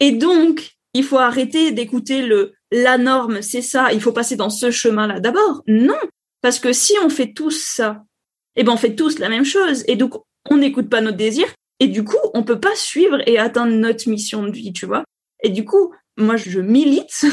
Et 0.00 0.12
donc, 0.12 0.76
il 0.94 1.04
faut 1.04 1.18
arrêter 1.18 1.72
d'écouter 1.72 2.22
le 2.22 2.54
la 2.72 2.98
norme, 2.98 3.42
c'est 3.42 3.62
ça, 3.62 3.92
il 3.92 4.00
faut 4.00 4.12
passer 4.12 4.34
dans 4.34 4.50
ce 4.50 4.70
chemin-là 4.70 5.20
d'abord. 5.20 5.62
Non, 5.68 5.98
parce 6.40 6.58
que 6.58 6.72
si 6.72 6.94
on 7.04 7.08
fait 7.08 7.32
tous 7.32 7.64
ça, 7.64 8.02
eh 8.56 8.64
ben 8.64 8.72
on 8.72 8.76
fait 8.76 8.96
tous 8.96 9.18
la 9.18 9.28
même 9.28 9.44
chose. 9.44 9.84
Et 9.86 9.96
donc, 9.96 10.14
on 10.50 10.56
n'écoute 10.56 10.88
pas 10.88 11.00
nos 11.00 11.12
désirs. 11.12 11.52
Et 11.78 11.88
du 11.88 12.04
coup, 12.04 12.16
on 12.34 12.42
peut 12.42 12.58
pas 12.58 12.74
suivre 12.74 13.18
et 13.26 13.38
atteindre 13.38 13.72
notre 13.72 14.08
mission 14.08 14.42
de 14.42 14.50
vie, 14.50 14.72
tu 14.72 14.86
vois. 14.86 15.04
Et 15.42 15.50
du 15.50 15.64
coup, 15.64 15.92
moi, 16.16 16.36
je 16.36 16.60
milite 16.60 17.24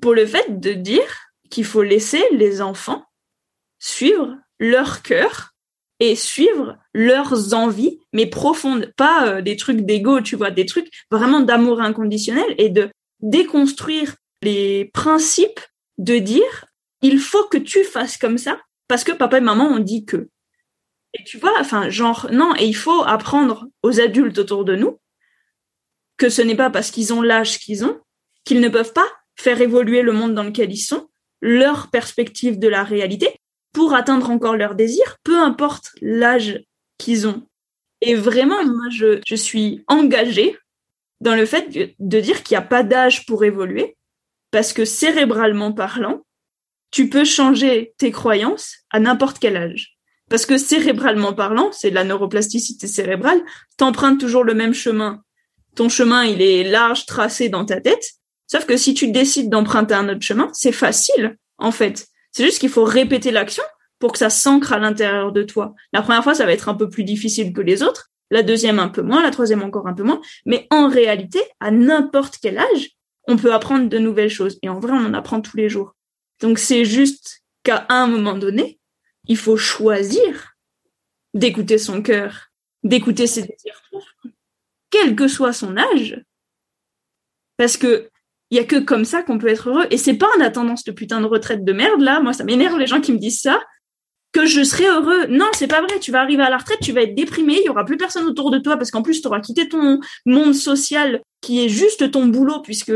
pour 0.00 0.14
le 0.14 0.26
fait 0.26 0.60
de 0.60 0.72
dire 0.72 1.30
qu'il 1.50 1.64
faut 1.64 1.82
laisser 1.82 2.22
les 2.32 2.60
enfants 2.60 3.04
suivre 3.78 4.36
leur 4.58 5.02
cœur 5.02 5.50
et 6.00 6.16
suivre 6.16 6.76
leurs 6.92 7.54
envies, 7.54 8.00
mais 8.12 8.26
profondes, 8.26 8.92
pas 8.96 9.28
euh, 9.28 9.42
des 9.42 9.56
trucs 9.56 9.82
d'ego, 9.82 10.20
tu 10.20 10.36
vois, 10.36 10.50
des 10.50 10.66
trucs 10.66 10.90
vraiment 11.10 11.40
d'amour 11.40 11.80
inconditionnel 11.80 12.54
et 12.58 12.68
de 12.68 12.90
déconstruire 13.20 14.16
les 14.42 14.86
principes 14.86 15.60
de 15.98 16.18
dire 16.18 16.66
il 17.02 17.18
faut 17.18 17.44
que 17.44 17.58
tu 17.58 17.84
fasses 17.84 18.16
comme 18.16 18.38
ça 18.38 18.60
parce 18.88 19.04
que 19.04 19.12
papa 19.12 19.38
et 19.38 19.40
maman 19.40 19.66
ont 19.66 19.78
dit 19.78 20.04
que. 20.04 20.28
Et 21.12 21.22
tu 21.24 21.38
vois, 21.38 21.52
enfin, 21.60 21.90
genre, 21.90 22.28
non, 22.32 22.54
et 22.56 22.64
il 22.64 22.74
faut 22.74 23.04
apprendre 23.04 23.68
aux 23.82 24.00
adultes 24.00 24.38
autour 24.38 24.64
de 24.64 24.74
nous 24.74 24.98
que 26.16 26.28
ce 26.28 26.42
n'est 26.42 26.56
pas 26.56 26.70
parce 26.70 26.90
qu'ils 26.90 27.12
ont 27.12 27.22
l'âge 27.22 27.58
qu'ils 27.58 27.84
ont 27.84 28.00
qu'ils 28.44 28.60
ne 28.60 28.68
peuvent 28.68 28.92
pas 28.92 29.08
faire 29.36 29.60
évoluer 29.60 30.02
le 30.02 30.12
monde 30.12 30.34
dans 30.34 30.44
lequel 30.44 30.72
ils 30.72 30.78
sont, 30.78 31.08
leur 31.40 31.90
perspective 31.90 32.58
de 32.58 32.68
la 32.68 32.84
réalité, 32.84 33.28
pour 33.72 33.94
atteindre 33.94 34.30
encore 34.30 34.56
leurs 34.56 34.74
désirs, 34.74 35.18
peu 35.24 35.38
importe 35.38 35.90
l'âge 36.00 36.62
qu'ils 36.98 37.26
ont. 37.26 37.46
Et 38.00 38.14
vraiment, 38.14 38.64
moi, 38.64 38.88
je, 38.90 39.34
suis 39.34 39.84
engagée 39.88 40.56
dans 41.20 41.34
le 41.34 41.46
fait 41.46 41.94
de 41.98 42.20
dire 42.20 42.42
qu'il 42.42 42.54
n'y 42.54 42.62
a 42.62 42.66
pas 42.66 42.82
d'âge 42.82 43.26
pour 43.26 43.44
évoluer, 43.44 43.96
parce 44.50 44.72
que 44.72 44.84
cérébralement 44.84 45.72
parlant, 45.72 46.24
tu 46.90 47.08
peux 47.08 47.24
changer 47.24 47.92
tes 47.98 48.12
croyances 48.12 48.76
à 48.90 49.00
n'importe 49.00 49.38
quel 49.40 49.56
âge. 49.56 49.98
Parce 50.30 50.46
que 50.46 50.56
cérébralement 50.56 51.32
parlant, 51.32 51.72
c'est 51.72 51.90
de 51.90 51.94
la 51.94 52.04
neuroplasticité 52.04 52.86
cérébrale, 52.86 53.42
t'empruntes 53.76 54.20
toujours 54.20 54.44
le 54.44 54.54
même 54.54 54.74
chemin. 54.74 55.22
Ton 55.74 55.88
chemin, 55.88 56.24
il 56.24 56.40
est 56.40 56.62
large, 56.62 57.04
tracé 57.06 57.48
dans 57.48 57.64
ta 57.64 57.80
tête, 57.80 58.14
Sauf 58.46 58.66
que 58.66 58.76
si 58.76 58.94
tu 58.94 59.10
décides 59.10 59.50
d'emprunter 59.50 59.94
un 59.94 60.08
autre 60.08 60.22
chemin, 60.22 60.50
c'est 60.52 60.72
facile, 60.72 61.36
en 61.58 61.70
fait. 61.70 62.06
C'est 62.32 62.44
juste 62.44 62.58
qu'il 62.58 62.68
faut 62.68 62.84
répéter 62.84 63.30
l'action 63.30 63.64
pour 63.98 64.12
que 64.12 64.18
ça 64.18 64.30
s'ancre 64.30 64.72
à 64.72 64.78
l'intérieur 64.78 65.32
de 65.32 65.42
toi. 65.42 65.74
La 65.92 66.02
première 66.02 66.22
fois, 66.22 66.34
ça 66.34 66.44
va 66.44 66.52
être 66.52 66.68
un 66.68 66.74
peu 66.74 66.88
plus 66.88 67.04
difficile 67.04 67.52
que 67.52 67.60
les 67.60 67.82
autres. 67.82 68.10
La 68.30 68.42
deuxième, 68.42 68.78
un 68.78 68.88
peu 68.88 69.02
moins. 69.02 69.22
La 69.22 69.30
troisième, 69.30 69.62
encore 69.62 69.86
un 69.86 69.94
peu 69.94 70.02
moins. 70.02 70.20
Mais 70.44 70.66
en 70.70 70.88
réalité, 70.88 71.40
à 71.60 71.70
n'importe 71.70 72.38
quel 72.42 72.58
âge, 72.58 72.90
on 73.28 73.36
peut 73.36 73.54
apprendre 73.54 73.88
de 73.88 73.98
nouvelles 73.98 74.30
choses. 74.30 74.58
Et 74.62 74.68
en 74.68 74.80
vrai, 74.80 74.92
on 74.92 75.06
en 75.06 75.14
apprend 75.14 75.40
tous 75.40 75.56
les 75.56 75.68
jours. 75.68 75.94
Donc, 76.40 76.58
c'est 76.58 76.84
juste 76.84 77.42
qu'à 77.62 77.86
un 77.88 78.06
moment 78.06 78.36
donné, 78.36 78.78
il 79.26 79.36
faut 79.36 79.56
choisir 79.56 80.54
d'écouter 81.32 81.78
son 81.78 82.02
cœur, 82.02 82.48
d'écouter 82.82 83.26
ses 83.26 83.42
désirs 83.42 83.80
quel 84.94 85.16
que 85.16 85.26
soit 85.26 85.52
son 85.52 85.76
âge. 85.76 86.24
Parce 87.56 87.76
que 87.76 88.10
il 88.54 88.58
y 88.58 88.60
a 88.60 88.64
que 88.64 88.76
comme 88.76 89.04
ça 89.04 89.24
qu'on 89.24 89.36
peut 89.36 89.48
être 89.48 89.68
heureux. 89.68 89.86
Et 89.90 89.96
c'est 89.96 90.14
pas 90.14 90.28
en 90.38 90.40
attendant 90.40 90.76
cette 90.76 90.94
putain 90.94 91.20
de 91.20 91.26
retraite 91.26 91.64
de 91.64 91.72
merde 91.72 92.00
là, 92.00 92.20
moi 92.20 92.32
ça 92.32 92.44
m'énerve 92.44 92.78
les 92.78 92.86
gens 92.86 93.00
qui 93.00 93.12
me 93.12 93.18
disent 93.18 93.40
ça, 93.40 93.60
que 94.30 94.46
je 94.46 94.62
serai 94.62 94.86
heureux. 94.86 95.26
Non, 95.26 95.46
c'est 95.54 95.66
pas 95.66 95.80
vrai. 95.80 95.98
Tu 95.98 96.12
vas 96.12 96.20
arriver 96.20 96.44
à 96.44 96.50
la 96.50 96.58
retraite, 96.58 96.78
tu 96.80 96.92
vas 96.92 97.02
être 97.02 97.16
déprimé, 97.16 97.54
il 97.60 97.66
y 97.66 97.68
aura 97.68 97.84
plus 97.84 97.96
personne 97.96 98.26
autour 98.26 98.52
de 98.52 98.58
toi 98.58 98.76
parce 98.76 98.92
qu'en 98.92 99.02
plus 99.02 99.20
tu 99.20 99.26
auras 99.26 99.40
quitté 99.40 99.68
ton 99.68 99.98
monde 100.24 100.54
social 100.54 101.20
qui 101.40 101.64
est 101.64 101.68
juste 101.68 102.12
ton 102.12 102.26
boulot 102.26 102.60
puisque 102.60 102.92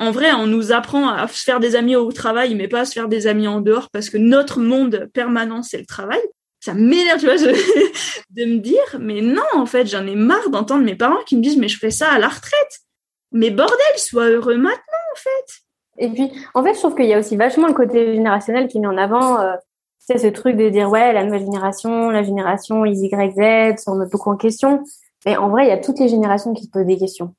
en 0.00 0.10
vrai, 0.10 0.32
on 0.32 0.46
nous 0.46 0.72
apprend 0.72 1.08
à 1.08 1.28
se 1.28 1.42
faire 1.42 1.60
des 1.60 1.74
amis 1.76 1.96
au 1.96 2.10
travail, 2.10 2.54
mais 2.56 2.68
pas 2.68 2.80
à 2.80 2.84
se 2.84 2.92
faire 2.92 3.08
des 3.08 3.28
amis 3.28 3.46
en 3.46 3.60
dehors 3.60 3.90
parce 3.90 4.10
que 4.10 4.16
notre 4.16 4.60
monde 4.60 5.08
permanent 5.12 5.62
c'est 5.62 5.78
le 5.78 5.86
travail. 5.86 6.20
Ça 6.60 6.74
m'énerve, 6.74 7.20
tu 7.20 7.26
vois, 7.26 7.36
de 8.30 8.44
me 8.44 8.58
dire, 8.58 8.98
mais 8.98 9.20
non, 9.20 9.42
en 9.54 9.66
fait, 9.66 9.86
j'en 9.86 10.04
ai 10.04 10.16
marre 10.16 10.50
d'entendre 10.50 10.84
mes 10.84 10.96
parents 10.96 11.22
qui 11.24 11.36
me 11.36 11.42
disent, 11.42 11.56
mais 11.56 11.68
je 11.68 11.78
fais 11.78 11.92
ça 11.92 12.10
à 12.10 12.18
la 12.18 12.28
retraite. 12.28 12.80
Mais 13.32 13.50
bordel, 13.50 13.76
sois 13.96 14.28
heureux 14.28 14.56
maintenant, 14.56 15.04
en 15.12 15.16
fait. 15.16 15.58
Et 15.98 16.08
puis, 16.08 16.32
en 16.54 16.62
fait, 16.62 16.74
je 16.74 16.78
trouve 16.78 16.94
qu'il 16.94 17.06
y 17.06 17.14
a 17.14 17.18
aussi 17.18 17.36
vachement 17.36 17.66
le 17.66 17.74
côté 17.74 18.14
générationnel 18.14 18.68
qui 18.68 18.80
met 18.80 18.86
en 18.86 18.96
avant, 18.96 19.40
euh, 19.40 19.54
c'est 19.98 20.18
ce 20.18 20.28
truc 20.28 20.56
de 20.56 20.68
dire, 20.68 20.88
ouais, 20.88 21.12
la 21.12 21.24
nouvelle 21.24 21.44
génération, 21.44 22.10
la 22.10 22.22
génération 22.22 22.86
YZ, 22.86 23.82
on 23.86 23.96
met 23.96 24.06
beaucoup 24.10 24.30
en 24.30 24.36
question. 24.36 24.82
Mais 25.26 25.36
en 25.36 25.50
vrai, 25.50 25.66
il 25.66 25.68
y 25.68 25.72
a 25.72 25.78
toutes 25.78 25.98
les 25.98 26.08
générations 26.08 26.54
qui 26.54 26.64
se 26.64 26.70
posent 26.70 26.86
des 26.86 26.96
questions. 26.96 27.34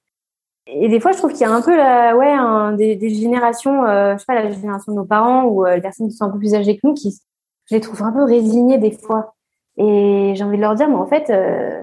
Et 0.67 0.87
des 0.87 0.99
fois, 0.99 1.11
je 1.11 1.17
trouve 1.17 1.31
qu'il 1.31 1.41
y 1.41 1.45
a 1.45 1.51
un 1.51 1.61
peu, 1.61 1.75
la, 1.75 2.15
ouais, 2.15 2.77
des, 2.77 2.95
des, 2.95 3.09
générations, 3.09 3.85
euh, 3.85 4.13
je 4.13 4.19
sais 4.19 4.25
pas, 4.27 4.35
la 4.35 4.51
génération 4.51 4.91
de 4.91 4.97
nos 4.97 5.05
parents 5.05 5.45
ou 5.45 5.65
euh, 5.65 5.75
les 5.75 5.81
personnes 5.81 6.09
qui 6.09 6.15
sont 6.15 6.25
un 6.25 6.29
peu 6.29 6.37
plus 6.37 6.53
âgées 6.53 6.75
que 6.75 6.85
nous, 6.85 6.93
qui, 6.93 7.19
je 7.65 7.75
les 7.75 7.81
trouve 7.81 8.03
un 8.03 8.11
peu 8.11 8.23
résignées 8.23 8.77
des 8.77 8.91
fois. 8.91 9.33
Et 9.77 10.33
j'ai 10.35 10.43
envie 10.43 10.57
de 10.57 10.61
leur 10.61 10.75
dire, 10.75 10.87
mais 10.87 10.95
en 10.95 11.07
fait, 11.07 11.29
euh, 11.31 11.81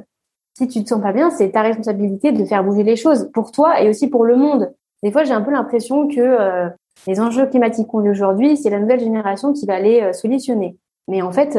si 0.56 0.68
tu 0.68 0.82
te 0.82 0.88
sens 0.88 1.02
pas 1.02 1.12
bien, 1.12 1.30
c'est 1.30 1.50
ta 1.50 1.62
responsabilité 1.62 2.32
de 2.32 2.44
faire 2.44 2.64
bouger 2.64 2.82
les 2.82 2.96
choses 2.96 3.30
pour 3.34 3.52
toi 3.52 3.80
et 3.80 3.88
aussi 3.88 4.08
pour 4.08 4.24
le 4.24 4.36
monde. 4.36 4.72
Des 5.02 5.12
fois, 5.12 5.24
j'ai 5.24 5.32
un 5.32 5.42
peu 5.42 5.50
l'impression 5.50 6.08
que 6.08 6.20
euh, 6.20 6.68
les 7.06 7.20
enjeux 7.20 7.46
climatiques 7.46 7.88
qu'on 7.88 8.00
vit 8.00 8.10
aujourd'hui, 8.10 8.56
c'est 8.56 8.70
la 8.70 8.80
nouvelle 8.80 9.00
génération 9.00 9.52
qui 9.52 9.66
va 9.66 9.78
les 9.78 10.12
solutionner. 10.12 10.76
Mais 11.08 11.22
en 11.22 11.30
fait, 11.30 11.54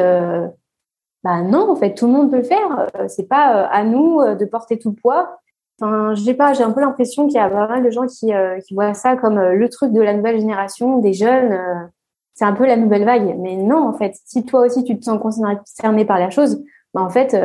bah 1.23 1.41
non, 1.41 1.69
en 1.69 1.75
fait, 1.75 1.93
tout 1.93 2.07
le 2.07 2.13
monde 2.13 2.31
peut 2.31 2.37
le 2.37 2.43
faire. 2.43 2.87
C'est 3.07 3.29
pas 3.29 3.65
à 3.67 3.83
nous 3.83 4.19
de 4.35 4.45
porter 4.45 4.79
tout 4.79 4.89
le 4.89 4.95
poids. 4.95 5.39
Enfin, 5.79 6.15
j'ai 6.15 6.33
pas, 6.33 6.53
j'ai 6.53 6.63
un 6.63 6.71
peu 6.71 6.81
l'impression 6.81 7.27
qu'il 7.27 7.35
y 7.35 7.39
a 7.39 7.49
pas 7.49 7.67
mal 7.67 7.83
de 7.83 7.89
gens 7.91 8.07
qui, 8.07 8.33
euh, 8.33 8.59
qui 8.61 8.73
voient 8.73 8.95
ça 8.95 9.15
comme 9.15 9.37
euh, 9.37 9.53
le 9.53 9.69
truc 9.69 9.93
de 9.93 10.01
la 10.01 10.13
nouvelle 10.13 10.39
génération, 10.39 10.97
des 10.97 11.13
jeunes. 11.13 11.51
Euh, 11.51 11.85
c'est 12.33 12.45
un 12.45 12.53
peu 12.53 12.65
la 12.65 12.77
nouvelle 12.77 13.05
vague. 13.05 13.35
Mais 13.37 13.55
non, 13.55 13.87
en 13.87 13.93
fait, 13.93 14.15
si 14.25 14.43
toi 14.43 14.61
aussi 14.61 14.83
tu 14.83 14.97
te 14.97 15.05
sens 15.05 15.19
concerné 15.19 16.05
par 16.05 16.19
la 16.19 16.29
chose, 16.29 16.63
bah 16.93 17.01
en 17.01 17.09
fait, 17.09 17.35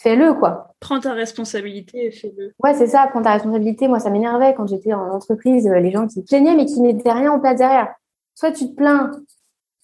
fais-le 0.00 0.34
quoi. 0.34 0.74
Prends 0.80 1.00
ta 1.00 1.12
responsabilité 1.12 2.06
et 2.06 2.10
fais-le. 2.10 2.52
Ouais, 2.62 2.74
c'est 2.74 2.86
ça. 2.86 3.06
Prends 3.10 3.22
ta 3.22 3.32
responsabilité. 3.32 3.86
Moi, 3.88 4.00
ça 4.00 4.10
m'énervait 4.10 4.54
quand 4.54 4.66
j'étais 4.66 4.92
en 4.92 5.10
entreprise, 5.10 5.68
les 5.68 5.90
gens 5.90 6.06
qui 6.06 6.22
plaignaient 6.22 6.54
mais 6.54 6.66
qui 6.66 6.80
mettaient 6.80 7.12
rien 7.12 7.32
en 7.32 7.40
place 7.40 7.58
derrière. 7.58 7.94
Soit 8.34 8.52
tu 8.52 8.70
te 8.70 8.74
plains 8.74 9.10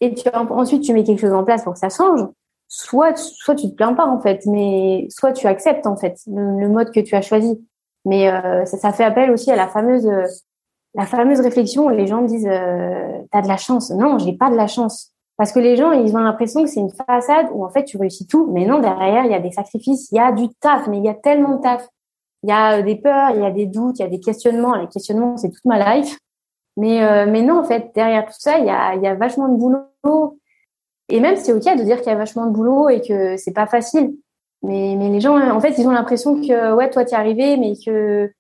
et 0.01 0.15
tu 0.15 0.29
ensuite 0.31 0.83
tu 0.83 0.93
mets 0.93 1.05
quelque 1.05 1.21
chose 1.21 1.33
en 1.33 1.45
place 1.45 1.65
pour 1.65 1.75
que 1.75 1.79
ça 1.79 1.89
change 1.89 2.27
soit 2.69 3.17
soit 3.17 3.55
tu 3.55 3.71
te 3.71 3.75
plains 3.75 3.95
pas 3.95 4.07
en 4.07 4.21
fait, 4.21 4.45
mais 4.47 5.07
soit 5.11 5.33
tu 5.33 5.47
acceptes 5.47 5.87
en 5.87 5.97
fait 5.97 6.19
le, 6.27 6.69
mode 6.69 6.91
que 6.91 7.01
tu 7.01 7.15
as 7.15 7.23
choisi. 7.23 7.65
Mais 8.05 8.31
euh, 8.31 8.65
ça, 8.65 8.79
ça, 8.79 8.93
fait 8.93 9.05
appel 9.05 9.31
aussi 9.31 9.51
à 9.51 9.57
la 9.57 9.69
fameuse 9.69 10.09
la 10.95 11.07
fameuse 11.07 11.41
réflexion 11.41 11.87
où 11.87 11.89
les 11.91 12.07
gens 12.07 12.23
disent 12.23 12.49
euh, 12.49 13.19
t'as 13.31 13.43
de 13.43 13.49
la 13.49 13.57
chance. 13.57 13.91
Non, 13.91 14.19
j'ai 14.19 14.33
pas 14.33 14.51
de 14.51 14.57
la 14.57 14.67
chance. 14.67 15.13
Parce 15.37 15.53
que 15.53 15.59
les 15.59 15.77
gens, 15.77 15.93
ils 15.93 16.17
ont 16.17 16.21
l'impression 16.21 16.63
que 16.63 16.69
c'est 16.69 16.81
une 16.81 16.91
façade 16.91 17.49
où 17.53 17.65
en 17.65 17.69
fait 17.69 17.85
tu 17.85 17.99
réussis 17.99 18.27
tout, 18.27 18.51
mais 18.53 18.65
non 18.65 18.79
derrière 18.79 19.25
il 19.25 19.31
y 19.31 19.35
a 19.35 19.41
des 19.41 19.53
sacrifices, 19.53 20.11
il 20.11 20.17
y 20.17 20.19
a 20.19 20.33
du 20.33 20.49
taf, 20.61 20.89
mais 20.89 20.99
il 20.99 21.05
y 21.05 21.09
a 21.09 21.15
tellement 21.15 21.57
de 21.57 21.63
taf. 21.63 21.87
Il 22.43 22.51
y 22.51 22.53
a 22.53 22.81
des 22.81 22.97
peurs, 22.97 23.31
il 23.31 23.43
y 23.43 23.47
a 23.47 23.51
des 23.51 23.67
doutes, 23.67 23.99
il 23.99 24.03
y 24.03 24.05
a 24.05 24.09
des 24.09 24.21
questionnements. 24.21 24.75
Les 24.77 24.87
questionnements, 24.89 25.37
c'est 25.37 25.51
toute 25.51 25.65
ma 25.65 25.97
life. 25.97 26.19
Mais 26.77 27.03
euh, 27.03 27.27
mais 27.29 27.43
non 27.43 27.61
en 27.61 27.65
fait 27.65 27.91
derrière 27.95 28.27
tout 28.27 28.35
ça, 28.39 28.59
il 28.59 28.67
y 28.67 28.71
a 28.71 28.95
il 28.95 29.03
y 29.03 29.07
a 29.07 29.15
vachement 29.15 29.49
de 29.49 29.57
boulot 29.57 30.39
et 31.09 31.21
même, 31.21 31.37
c'est 31.37 31.53
OK 31.53 31.63
de 31.63 31.83
dire 31.85 31.99
qu'il 31.99 32.09
y 32.09 32.15
a 32.15 32.17
vachement 32.17 32.47
de 32.47 32.53
boulot 32.53 32.89
et 32.89 33.01
que 33.01 33.37
c'est 33.37 33.53
pas 33.53 33.67
facile. 33.67 34.15
Mais, 34.63 34.97
mais 34.99 35.09
les 35.09 35.21
gens, 35.21 35.39
en 35.39 35.61
fait, 35.61 35.75
ils 35.79 35.87
ont 35.87 35.93
l'impression 35.93 36.41
que, 36.41 36.75
ouais, 36.75 36.91
toi, 36.91 37.05
t'es 37.05 37.15
arrivé, 37.15 37.57
mais 37.57 37.75
que, 37.85 38.33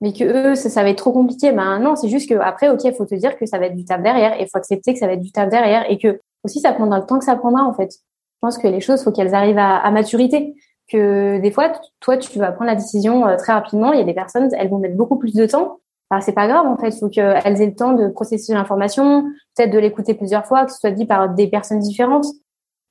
mais 0.00 0.12
que 0.12 0.24
eux, 0.24 0.54
ça, 0.54 0.68
ça 0.68 0.82
va 0.82 0.90
être 0.90 0.98
trop 0.98 1.12
compliqué. 1.12 1.52
Ben 1.52 1.78
non, 1.78 1.96
c'est 1.96 2.08
juste 2.08 2.28
que 2.28 2.34
après, 2.34 2.68
OK, 2.68 2.80
faut 2.96 3.06
te 3.06 3.14
dire 3.14 3.36
que 3.38 3.46
ça 3.46 3.58
va 3.58 3.66
être 3.66 3.76
du 3.76 3.84
taf 3.84 4.02
derrière 4.02 4.38
et 4.38 4.46
faut 4.46 4.58
accepter 4.58 4.92
que 4.92 4.98
ça 4.98 5.06
va 5.06 5.14
être 5.14 5.22
du 5.22 5.32
taf 5.32 5.48
derrière 5.48 5.90
et 5.90 5.98
que 5.98 6.20
aussi, 6.44 6.60
ça 6.60 6.72
prendra 6.72 6.98
le 6.98 7.06
temps 7.06 7.18
que 7.18 7.24
ça 7.24 7.36
prendra, 7.36 7.64
en 7.64 7.72
fait. 7.74 7.92
Je 7.92 8.38
pense 8.40 8.58
que 8.58 8.68
les 8.68 8.80
choses, 8.80 9.02
faut 9.02 9.12
qu'elles 9.12 9.34
arrivent 9.34 9.58
à, 9.58 9.90
maturité. 9.90 10.54
Que 10.90 11.38
des 11.38 11.52
fois, 11.52 11.72
toi, 12.00 12.16
tu 12.16 12.38
vas 12.38 12.52
prendre 12.52 12.70
la 12.70 12.74
décision 12.74 13.26
euh, 13.26 13.36
très 13.36 13.52
rapidement. 13.52 13.92
Il 13.92 13.98
y 13.98 14.02
a 14.02 14.04
des 14.04 14.14
personnes, 14.14 14.48
elles 14.54 14.68
vont 14.68 14.78
mettre 14.78 14.96
beaucoup 14.96 15.18
plus 15.18 15.34
de 15.34 15.46
temps 15.46 15.80
c'est 16.20 16.32
pas 16.32 16.48
grave 16.48 16.66
en 16.66 16.76
fait, 16.76 16.90
faut 16.98 17.08
qu'elles 17.08 17.62
aient 17.62 17.66
le 17.66 17.74
temps 17.74 17.92
de 17.92 18.08
processer 18.08 18.52
l'information, 18.52 19.22
peut-être 19.54 19.70
de 19.70 19.78
l'écouter 19.78 20.14
plusieurs 20.14 20.44
fois, 20.44 20.66
que 20.66 20.72
ce 20.72 20.78
soit 20.78 20.90
dit 20.90 21.06
par 21.06 21.32
des 21.32 21.46
personnes 21.46 21.78
différentes. 21.78 22.26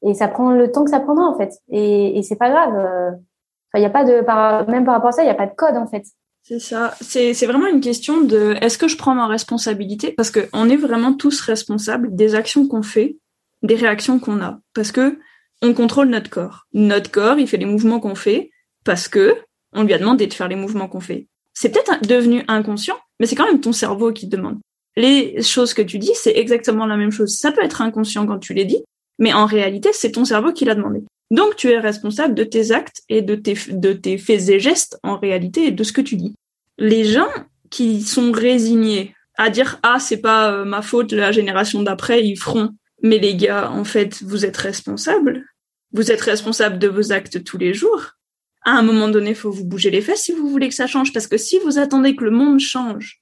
Et 0.02 0.14
ça 0.14 0.30
prend 0.30 0.52
le 0.52 0.72
temps 0.72 0.86
que 0.86 0.90
ça 0.90 1.02
prendra 1.02 1.26
en 1.26 1.38
fait. 1.38 1.52
Et, 1.68 2.18
et 2.18 2.24
c'est 2.24 2.38
pas 2.38 2.50
grave. 2.50 2.74
Euh, 2.78 3.10
enfin, 3.10 3.76
il 3.76 3.82
y 3.82 3.86
a 3.86 3.90
pas 3.90 4.06
de 4.06 4.22
par, 4.22 4.70
même 4.70 4.86
par 4.86 4.94
rapport 4.94 5.10
à 5.10 5.12
ça, 5.12 5.24
il 5.24 5.28
y 5.28 5.32
a 5.32 5.36
pas 5.36 5.48
de 5.48 5.56
code 5.56 5.76
en 5.76 5.88
fait. 5.88 6.06
C'est 6.44 6.60
ça. 6.60 6.94
C'est 7.02 7.34
c'est 7.34 7.46
vraiment 7.46 7.68
une 7.68 7.82
question 7.82 8.22
de 8.22 8.56
est-ce 8.62 8.78
que 8.78 8.88
je 8.88 8.96
prends 8.96 9.14
ma 9.14 9.28
responsabilité? 9.28 10.14
Parce 10.14 10.32
que 10.32 10.48
on 10.54 10.70
est 10.70 10.78
vraiment 10.78 11.14
tous 11.14 11.42
responsables 11.42 12.16
des 12.16 12.36
actions 12.36 12.66
qu'on 12.66 12.84
fait, 12.84 13.18
des 13.64 13.76
réactions 13.76 14.20
qu'on 14.20 14.42
a 14.42 14.60
parce 14.74 14.92
que 14.92 15.20
on 15.62 15.74
contrôle 15.74 16.08
notre 16.08 16.30
corps. 16.30 16.68
Notre 16.74 17.12
corps, 17.12 17.38
il 17.38 17.48
fait 17.48 17.58
les 17.58 17.66
mouvements 17.66 18.00
qu'on 18.00 18.16
fait 18.16 18.52
parce 18.86 19.08
que 19.08 19.36
on 19.74 19.84
lui 19.84 19.94
a 19.94 20.00
demandé 20.00 20.26
de 20.28 20.34
faire 20.34 20.48
les 20.48 20.56
mouvements 20.56 20.88
qu'on 20.88 21.02
fait. 21.02 21.28
C'est 21.54 21.70
peut-être 21.70 22.08
devenu 22.08 22.44
inconscient, 22.48 22.98
mais 23.20 23.26
c'est 23.26 23.36
quand 23.36 23.46
même 23.46 23.60
ton 23.60 23.74
cerveau 23.74 24.14
qui 24.14 24.30
te 24.30 24.36
demande. 24.36 24.60
Les 24.96 25.42
choses 25.44 25.74
que 25.74 25.82
tu 25.82 26.00
dis, 26.00 26.12
c'est 26.16 26.36
exactement 26.36 26.86
la 26.86 26.98
même 26.98 27.12
chose. 27.12 27.38
Ça 27.38 27.52
peut 27.52 27.64
être 27.64 27.82
inconscient 27.82 28.26
quand 28.26 28.40
tu 28.40 28.54
les 28.54 28.66
dis, 28.66 28.82
mais 29.20 29.34
en 29.34 29.46
réalité, 29.46 29.90
c'est 29.94 30.14
ton 30.14 30.26
cerveau 30.26 30.54
qui 30.54 30.66
l'a 30.66 30.76
demandé. 30.76 31.04
Donc, 31.32 31.56
tu 31.56 31.70
es 31.70 31.78
responsable 31.78 32.34
de 32.34 32.44
tes 32.44 32.72
actes 32.72 33.04
et 33.10 33.22
de 33.22 33.36
tes, 33.36 33.56
de 33.70 33.94
tes 33.94 34.18
faits 34.18 34.50
et 34.50 34.60
gestes 34.60 34.98
en 35.04 35.18
réalité 35.18 35.68
et 35.68 35.72
de 35.72 35.84
ce 35.84 35.92
que 35.92 36.02
tu 36.02 36.16
dis. 36.16 36.36
Les 36.78 37.04
gens 37.04 37.30
qui 37.70 38.02
sont 38.02 38.32
résignés 38.32 39.14
à 39.38 39.50
dire 39.50 39.80
ah 39.84 40.00
c'est 40.00 40.18
pas 40.18 40.52
euh, 40.52 40.66
ma 40.66 40.82
faute 40.82 41.12
la 41.14 41.32
génération 41.32 41.82
d'après 41.82 42.26
ils 42.26 42.36
feront 42.36 42.72
mais 43.02 43.18
les 43.18 43.36
gars 43.36 43.72
en 43.72 43.84
fait 43.84 44.22
vous 44.24 44.46
êtes 44.46 44.58
responsables 44.58 45.46
vous 45.92 46.12
êtes 46.12 46.22
responsable 46.22 46.80
de 46.80 46.88
vos 46.88 47.12
actes 47.12 47.44
tous 47.44 47.58
les 47.58 47.74
jours 47.74 48.20
à 48.64 48.72
un 48.72 48.82
moment 48.82 49.08
donné, 49.08 49.32
il 49.32 49.36
faut 49.36 49.52
vous 49.52 49.66
bouger 49.66 49.90
les 49.90 50.02
fesses 50.02 50.24
si 50.24 50.34
vous 50.34 50.50
voulez 50.50 50.70
que 50.70 50.76
ça 50.76 50.88
change. 50.88 51.14
Parce 51.14 51.28
que 51.28 51.38
si 51.38 51.60
vous 51.60 51.80
attendez 51.80 52.16
que 52.16 52.24
le 52.24 52.32
monde 52.32 52.60
change, 52.60 53.22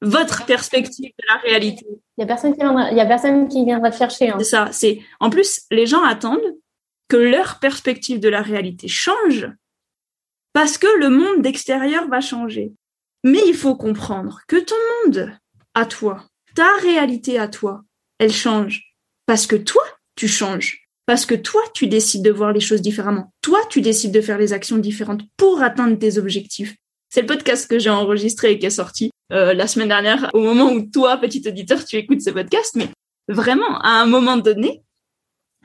votre 0.00 0.44
perspective 0.44 1.12
de 1.16 1.24
la 1.28 1.40
réalité. 1.40 1.86
Il 2.18 2.20
y 2.20 2.24
a 2.24 2.26
personne 2.26 2.52
qui 2.52 2.60
viendra, 2.60 2.90
il 2.90 2.96
y 2.96 3.00
a 3.00 3.06
personne 3.06 3.48
qui 3.48 3.64
viendra 3.64 3.90
te 3.90 3.96
chercher. 3.96 4.30
Hein. 4.30 4.36
C'est 4.38 4.44
ça. 4.44 4.68
C'est 4.72 5.00
en 5.20 5.30
plus 5.30 5.62
les 5.70 5.86
gens 5.86 6.02
attendent 6.02 6.58
que 7.08 7.16
leur 7.16 7.60
perspective 7.60 8.18
de 8.18 8.28
la 8.28 8.42
réalité 8.42 8.88
change 8.88 9.48
parce 10.52 10.76
que 10.76 10.88
le 10.98 11.08
monde 11.08 11.42
d'extérieur 11.42 12.08
va 12.08 12.20
changer. 12.20 12.72
Mais 13.22 13.40
il 13.46 13.54
faut 13.54 13.76
comprendre 13.76 14.40
que 14.48 14.56
ton 14.56 14.74
monde 15.04 15.32
à 15.74 15.86
toi, 15.86 16.24
ta 16.56 16.68
réalité 16.82 17.38
à 17.38 17.46
toi, 17.46 17.82
elle 18.18 18.32
change 18.32 18.91
parce 19.26 19.46
que 19.46 19.56
toi, 19.56 19.82
tu 20.16 20.28
changes. 20.28 20.88
Parce 21.06 21.26
que 21.26 21.34
toi, 21.34 21.60
tu 21.74 21.86
décides 21.88 22.22
de 22.22 22.30
voir 22.30 22.52
les 22.52 22.60
choses 22.60 22.80
différemment. 22.80 23.32
Toi, 23.42 23.58
tu 23.68 23.80
décides 23.80 24.12
de 24.12 24.20
faire 24.20 24.38
les 24.38 24.52
actions 24.52 24.78
différentes 24.78 25.22
pour 25.36 25.62
atteindre 25.62 25.98
tes 25.98 26.18
objectifs. 26.18 26.76
C'est 27.10 27.22
le 27.22 27.26
podcast 27.26 27.68
que 27.68 27.78
j'ai 27.78 27.90
enregistré 27.90 28.52
et 28.52 28.58
qui 28.58 28.66
est 28.66 28.70
sorti 28.70 29.10
euh, 29.32 29.52
la 29.52 29.66
semaine 29.66 29.88
dernière, 29.88 30.30
au 30.32 30.40
moment 30.40 30.72
où 30.72 30.82
toi, 30.82 31.16
petit 31.18 31.42
auditeur, 31.46 31.84
tu 31.84 31.96
écoutes 31.96 32.22
ce 32.22 32.30
podcast. 32.30 32.74
Mais 32.76 32.88
vraiment, 33.28 33.80
à 33.80 34.00
un 34.00 34.06
moment 34.06 34.36
donné, 34.36 34.82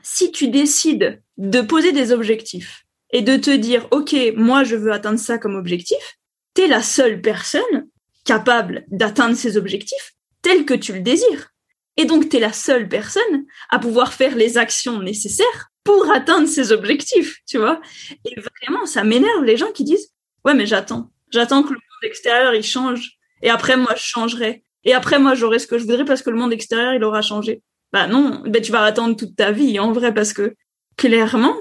si 0.02 0.32
tu 0.32 0.48
décides 0.48 1.22
de 1.36 1.60
poser 1.60 1.92
des 1.92 2.12
objectifs 2.12 2.84
et 3.10 3.22
de 3.22 3.36
te 3.36 3.54
dire, 3.54 3.86
OK, 3.90 4.14
moi, 4.36 4.64
je 4.64 4.76
veux 4.76 4.92
atteindre 4.92 5.18
ça 5.18 5.38
comme 5.38 5.54
objectif, 5.54 6.18
t'es 6.54 6.66
la 6.66 6.82
seule 6.82 7.20
personne 7.20 7.88
capable 8.24 8.84
d'atteindre 8.88 9.36
ces 9.36 9.56
objectifs 9.56 10.14
tels 10.42 10.64
que 10.64 10.74
tu 10.74 10.92
le 10.92 11.00
désires. 11.00 11.50
Et 11.98 12.04
donc, 12.04 12.28
tu 12.28 12.36
es 12.36 12.40
la 12.40 12.52
seule 12.52 12.88
personne 12.88 13.44
à 13.68 13.80
pouvoir 13.80 14.12
faire 14.12 14.36
les 14.36 14.56
actions 14.56 15.02
nécessaires 15.02 15.68
pour 15.82 16.10
atteindre 16.12 16.46
ces 16.46 16.70
objectifs, 16.70 17.38
tu 17.44 17.58
vois. 17.58 17.80
Et 18.24 18.36
vraiment, 18.40 18.86
ça 18.86 19.02
m'énerve 19.02 19.44
les 19.44 19.56
gens 19.56 19.72
qui 19.72 19.82
disent, 19.82 20.12
ouais, 20.44 20.54
mais 20.54 20.64
j'attends. 20.64 21.10
J'attends 21.32 21.64
que 21.64 21.70
le 21.70 21.74
monde 21.74 22.04
extérieur, 22.04 22.54
il 22.54 22.62
change. 22.62 23.18
Et 23.42 23.50
après, 23.50 23.76
moi, 23.76 23.94
je 23.96 24.02
changerai. 24.02 24.62
Et 24.84 24.94
après, 24.94 25.18
moi, 25.18 25.34
j'aurai 25.34 25.58
ce 25.58 25.66
que 25.66 25.76
je 25.76 25.84
voudrais 25.84 26.04
parce 26.04 26.22
que 26.22 26.30
le 26.30 26.38
monde 26.38 26.52
extérieur, 26.52 26.94
il 26.94 27.02
aura 27.02 27.20
changé. 27.20 27.62
Bah 27.92 28.06
non, 28.06 28.44
bah, 28.46 28.60
tu 28.60 28.70
vas 28.70 28.84
attendre 28.84 29.16
toute 29.16 29.34
ta 29.34 29.50
vie, 29.50 29.80
en 29.80 29.90
vrai, 29.90 30.14
parce 30.14 30.32
que 30.32 30.54
clairement, 30.96 31.56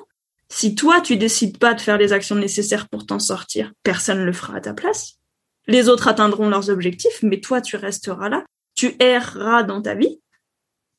si 0.49 0.75
toi, 0.75 1.01
tu 1.01 1.17
décides 1.17 1.57
pas 1.57 1.73
de 1.73 1.81
faire 1.81 1.97
les 1.97 2.13
actions 2.13 2.35
nécessaires 2.35 2.88
pour 2.89 3.07
t'en 3.07 3.19
sortir, 3.19 3.73
personne 3.81 4.23
le 4.23 4.33
fera 4.33 4.57
à 4.57 4.61
ta 4.61 4.73
place. 4.75 5.15
Les 5.65 5.89
autres 5.89 6.07
atteindront 6.07 6.47
leurs 6.47 6.69
objectifs, 6.69 7.23
mais 7.23 7.39
toi, 7.41 7.59
tu 7.59 7.75
resteras 7.75 8.29
là. 8.29 8.45
Tu 8.75 8.95
erreras 8.99 9.63
dans 9.63 9.81
ta 9.81 9.95
vie 9.95 10.19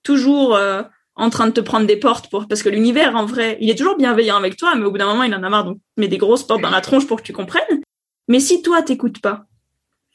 toujours 0.03 0.57
euh, 0.57 0.83
en 1.19 1.31
train 1.31 1.47
de 1.47 1.53
te 1.53 1.61
prendre 1.61 1.87
des 1.87 1.97
portes 1.97 2.31
pour 2.31 2.47
parce 2.47 2.63
que 2.63 2.69
l'univers 2.69 3.15
en 3.17 3.27
vrai 3.27 3.59
il 3.61 3.69
est 3.69 3.75
toujours 3.75 3.97
bienveillant 3.97 4.37
avec 4.37 4.57
toi 4.57 4.75
mais 4.77 4.85
au 4.85 4.91
bout 4.91 4.99
d'un 4.99 5.07
moment 5.07 5.25
il 5.25 5.35
en 5.35 5.43
a 5.43 5.51
marre 5.51 5.65
donc 5.65 5.79
met 5.97 6.09
des 6.09 6.17
grosses 6.17 6.45
portes 6.45 6.63
dans 6.63 6.71
la 6.71 6.81
tronche 6.81 7.07
pour 7.07 7.19
que 7.19 7.23
tu 7.23 7.33
comprennes. 7.33 7.83
Mais 8.29 8.41
si 8.41 8.63
toi 8.63 8.83
t'écoutes 8.83 9.21
pas 9.21 9.47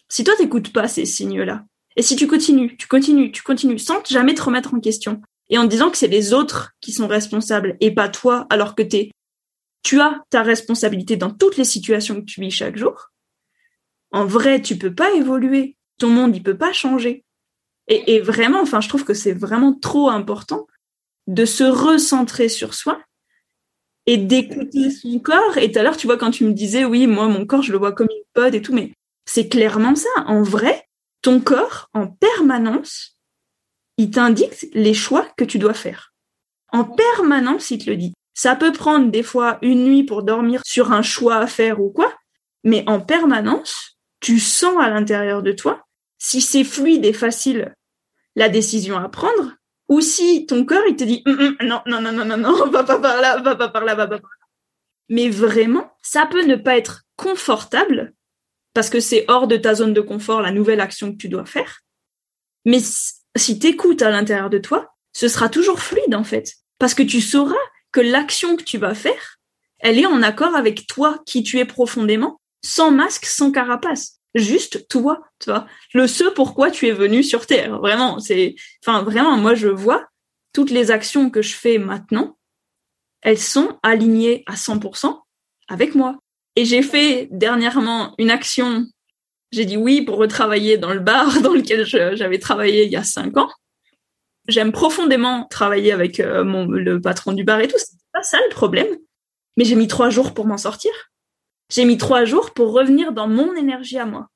si 0.09 0.23
toi 0.23 0.33
t'écoutes 0.37 0.71
pas 0.71 0.87
ces 0.87 1.05
signes 1.05 1.41
là 1.41 1.65
et 1.95 2.01
si 2.01 2.15
tu 2.15 2.27
continues 2.27 2.77
tu 2.77 2.87
continues 2.87 3.31
tu 3.31 3.43
continues 3.43 3.79
sans 3.79 4.03
jamais 4.05 4.33
te 4.33 4.41
remettre 4.41 4.73
en 4.73 4.79
question 4.79 5.21
et 5.49 5.57
en 5.57 5.65
disant 5.65 5.89
que 5.89 5.97
c'est 5.97 6.07
les 6.07 6.33
autres 6.33 6.71
qui 6.81 6.91
sont 6.91 7.07
responsables 7.07 7.77
et 7.81 7.91
pas 7.91 8.09
toi 8.09 8.47
alors 8.49 8.75
que 8.75 8.83
t'es 8.83 9.11
tu 9.83 9.99
as 9.99 10.21
ta 10.29 10.41
responsabilité 10.41 11.17
dans 11.17 11.31
toutes 11.31 11.57
les 11.57 11.65
situations 11.65 12.15
que 12.15 12.25
tu 12.25 12.39
vis 12.39 12.51
chaque 12.51 12.77
jour 12.77 13.11
en 14.11 14.25
vrai 14.25 14.61
tu 14.61 14.77
peux 14.77 14.93
pas 14.93 15.11
évoluer. 15.11 15.75
Ton 15.97 16.09
monde 16.09 16.35
il 16.35 16.43
peut 16.43 16.57
pas 16.57 16.71
changer 16.71 17.25
et, 17.87 18.21
vraiment, 18.21 18.61
enfin, 18.61 18.81
je 18.81 18.87
trouve 18.87 19.03
que 19.03 19.13
c'est 19.13 19.33
vraiment 19.33 19.73
trop 19.73 20.09
important 20.09 20.67
de 21.27 21.45
se 21.45 21.63
recentrer 21.63 22.49
sur 22.49 22.73
soi 22.73 23.01
et 24.05 24.17
d'écouter 24.17 24.89
son 24.89 25.19
corps. 25.19 25.57
Et 25.57 25.71
tout 25.71 25.79
à 25.79 25.83
l'heure, 25.83 25.97
tu 25.97 26.07
vois, 26.07 26.17
quand 26.17 26.31
tu 26.31 26.45
me 26.45 26.53
disais, 26.53 26.85
oui, 26.85 27.07
moi, 27.07 27.27
mon 27.27 27.45
corps, 27.45 27.61
je 27.61 27.71
le 27.71 27.77
vois 27.77 27.91
comme 27.91 28.09
une 28.09 28.23
pod 28.33 28.55
et 28.55 28.61
tout, 28.61 28.73
mais 28.73 28.93
c'est 29.25 29.49
clairement 29.49 29.95
ça. 29.95 30.09
En 30.27 30.43
vrai, 30.43 30.87
ton 31.21 31.39
corps, 31.39 31.89
en 31.93 32.07
permanence, 32.07 33.17
il 33.97 34.11
t'indique 34.11 34.67
les 34.73 34.93
choix 34.93 35.27
que 35.37 35.43
tu 35.43 35.59
dois 35.59 35.73
faire. 35.73 36.13
En 36.71 36.85
permanence, 36.85 37.69
il 37.71 37.83
te 37.83 37.89
le 37.89 37.97
dit. 37.97 38.13
Ça 38.33 38.55
peut 38.55 38.71
prendre 38.71 39.11
des 39.11 39.23
fois 39.23 39.59
une 39.61 39.83
nuit 39.83 40.03
pour 40.03 40.23
dormir 40.23 40.61
sur 40.65 40.91
un 40.91 41.03
choix 41.03 41.35
à 41.35 41.47
faire 41.47 41.79
ou 41.79 41.91
quoi, 41.91 42.11
mais 42.63 42.83
en 42.87 42.99
permanence, 42.99 43.97
tu 44.19 44.39
sens 44.39 44.75
à 44.81 44.89
l'intérieur 44.89 45.43
de 45.43 45.51
toi 45.51 45.85
si 46.23 46.39
c'est 46.39 46.63
fluide 46.63 47.03
et 47.03 47.11
facile 47.11 47.75
la 48.37 48.47
décision 48.47 48.97
à 48.97 49.09
prendre 49.09 49.55
ou 49.89 49.99
si 49.99 50.45
ton 50.45 50.63
corps 50.63 50.87
il 50.87 50.95
te 50.95 51.03
dit 51.03 51.21
hum, 51.25 51.37
hum, 51.37 51.57
non 51.67 51.81
non 51.85 51.99
non 51.99 52.13
non 52.13 52.25
non 52.25 52.37
non 52.37 52.65
va 52.71 52.85
pas 52.85 52.97
par 52.97 53.19
là 53.19 53.41
va 53.41 53.57
pas 53.57 53.67
par 53.67 53.83
là 53.83 53.93
va 53.93 54.07
pas 54.07 54.19
par 54.19 54.29
là. 54.39 54.47
Mais 55.09 55.29
vraiment 55.29 55.91
ça 56.01 56.25
peut 56.25 56.45
ne 56.45 56.55
pas 56.55 56.77
être 56.77 57.03
confortable 57.17 58.13
parce 58.73 58.89
que 58.89 59.01
c'est 59.01 59.25
hors 59.27 59.47
de 59.47 59.57
ta 59.57 59.75
zone 59.75 59.93
de 59.93 59.99
confort 59.99 60.41
la 60.41 60.51
nouvelle 60.51 60.79
action 60.79 61.11
que 61.11 61.17
tu 61.17 61.27
dois 61.27 61.45
faire. 61.45 61.81
Mais 62.63 62.79
si 62.79 63.59
t'écoutes 63.59 64.01
à 64.01 64.09
l'intérieur 64.09 64.49
de 64.49 64.59
toi 64.59 64.95
ce 65.11 65.27
sera 65.27 65.49
toujours 65.49 65.81
fluide 65.81 66.15
en 66.15 66.23
fait. 66.23 66.53
Parce 66.79 66.93
que 66.93 67.03
tu 67.03 67.19
sauras 67.19 67.65
que 67.91 67.99
l'action 67.99 68.55
que 68.55 68.63
tu 68.63 68.77
vas 68.77 68.95
faire 68.95 69.39
elle 69.79 69.99
est 69.99 70.05
en 70.05 70.21
accord 70.23 70.55
avec 70.55 70.87
toi 70.87 71.21
qui 71.25 71.43
tu 71.43 71.59
es 71.59 71.65
profondément 71.65 72.39
sans 72.63 72.91
masque 72.91 73.25
sans 73.25 73.51
carapace 73.51 74.21
juste 74.35 74.87
toi, 74.87 75.21
tu 75.39 75.49
vois, 75.49 75.67
le 75.93 76.07
ce 76.07 76.25
pourquoi 76.25 76.71
tu 76.71 76.87
es 76.87 76.91
venu 76.91 77.23
sur 77.23 77.45
Terre. 77.45 77.79
Vraiment, 77.79 78.19
c'est, 78.19 78.55
enfin, 78.85 79.03
vraiment, 79.03 79.37
moi, 79.37 79.55
je 79.55 79.67
vois 79.67 80.07
toutes 80.53 80.71
les 80.71 80.91
actions 80.91 81.29
que 81.29 81.41
je 81.41 81.55
fais 81.55 81.77
maintenant, 81.77 82.37
elles 83.21 83.39
sont 83.39 83.79
alignées 83.83 84.43
à 84.45 84.53
100% 84.53 85.19
avec 85.67 85.95
moi. 85.95 86.17
Et 86.55 86.65
j'ai 86.65 86.83
fait 86.83 87.27
dernièrement 87.31 88.13
une 88.19 88.29
action, 88.29 88.85
j'ai 89.51 89.65
dit 89.65 89.77
oui 89.77 90.01
pour 90.01 90.17
retravailler 90.17 90.77
dans 90.77 90.93
le 90.93 90.99
bar 90.99 91.41
dans 91.41 91.53
lequel 91.53 91.85
j'avais 91.85 92.39
travaillé 92.39 92.85
il 92.85 92.91
y 92.91 92.95
a 92.95 93.03
cinq 93.03 93.37
ans. 93.37 93.49
J'aime 94.47 94.73
profondément 94.73 95.47
travailler 95.49 95.93
avec 95.93 96.19
euh, 96.19 96.43
mon, 96.43 96.65
le 96.65 96.99
patron 96.99 97.31
du 97.31 97.45
bar 97.45 97.61
et 97.61 97.67
tout, 97.67 97.77
c'est 97.77 97.97
pas 98.11 98.23
ça 98.23 98.37
le 98.43 98.53
problème. 98.53 98.89
Mais 99.55 99.63
j'ai 99.63 99.75
mis 99.75 99.87
trois 99.87 100.09
jours 100.09 100.33
pour 100.33 100.45
m'en 100.45 100.57
sortir. 100.57 100.91
J'ai 101.73 101.85
mis 101.85 101.97
trois 101.97 102.23
jours 102.23 102.51
pour 102.51 102.71
revenir 102.71 103.13
dans 103.13 103.27
mon 103.27 103.55
énergie 103.55 103.97
à 103.97 104.05
moi. 104.05 104.29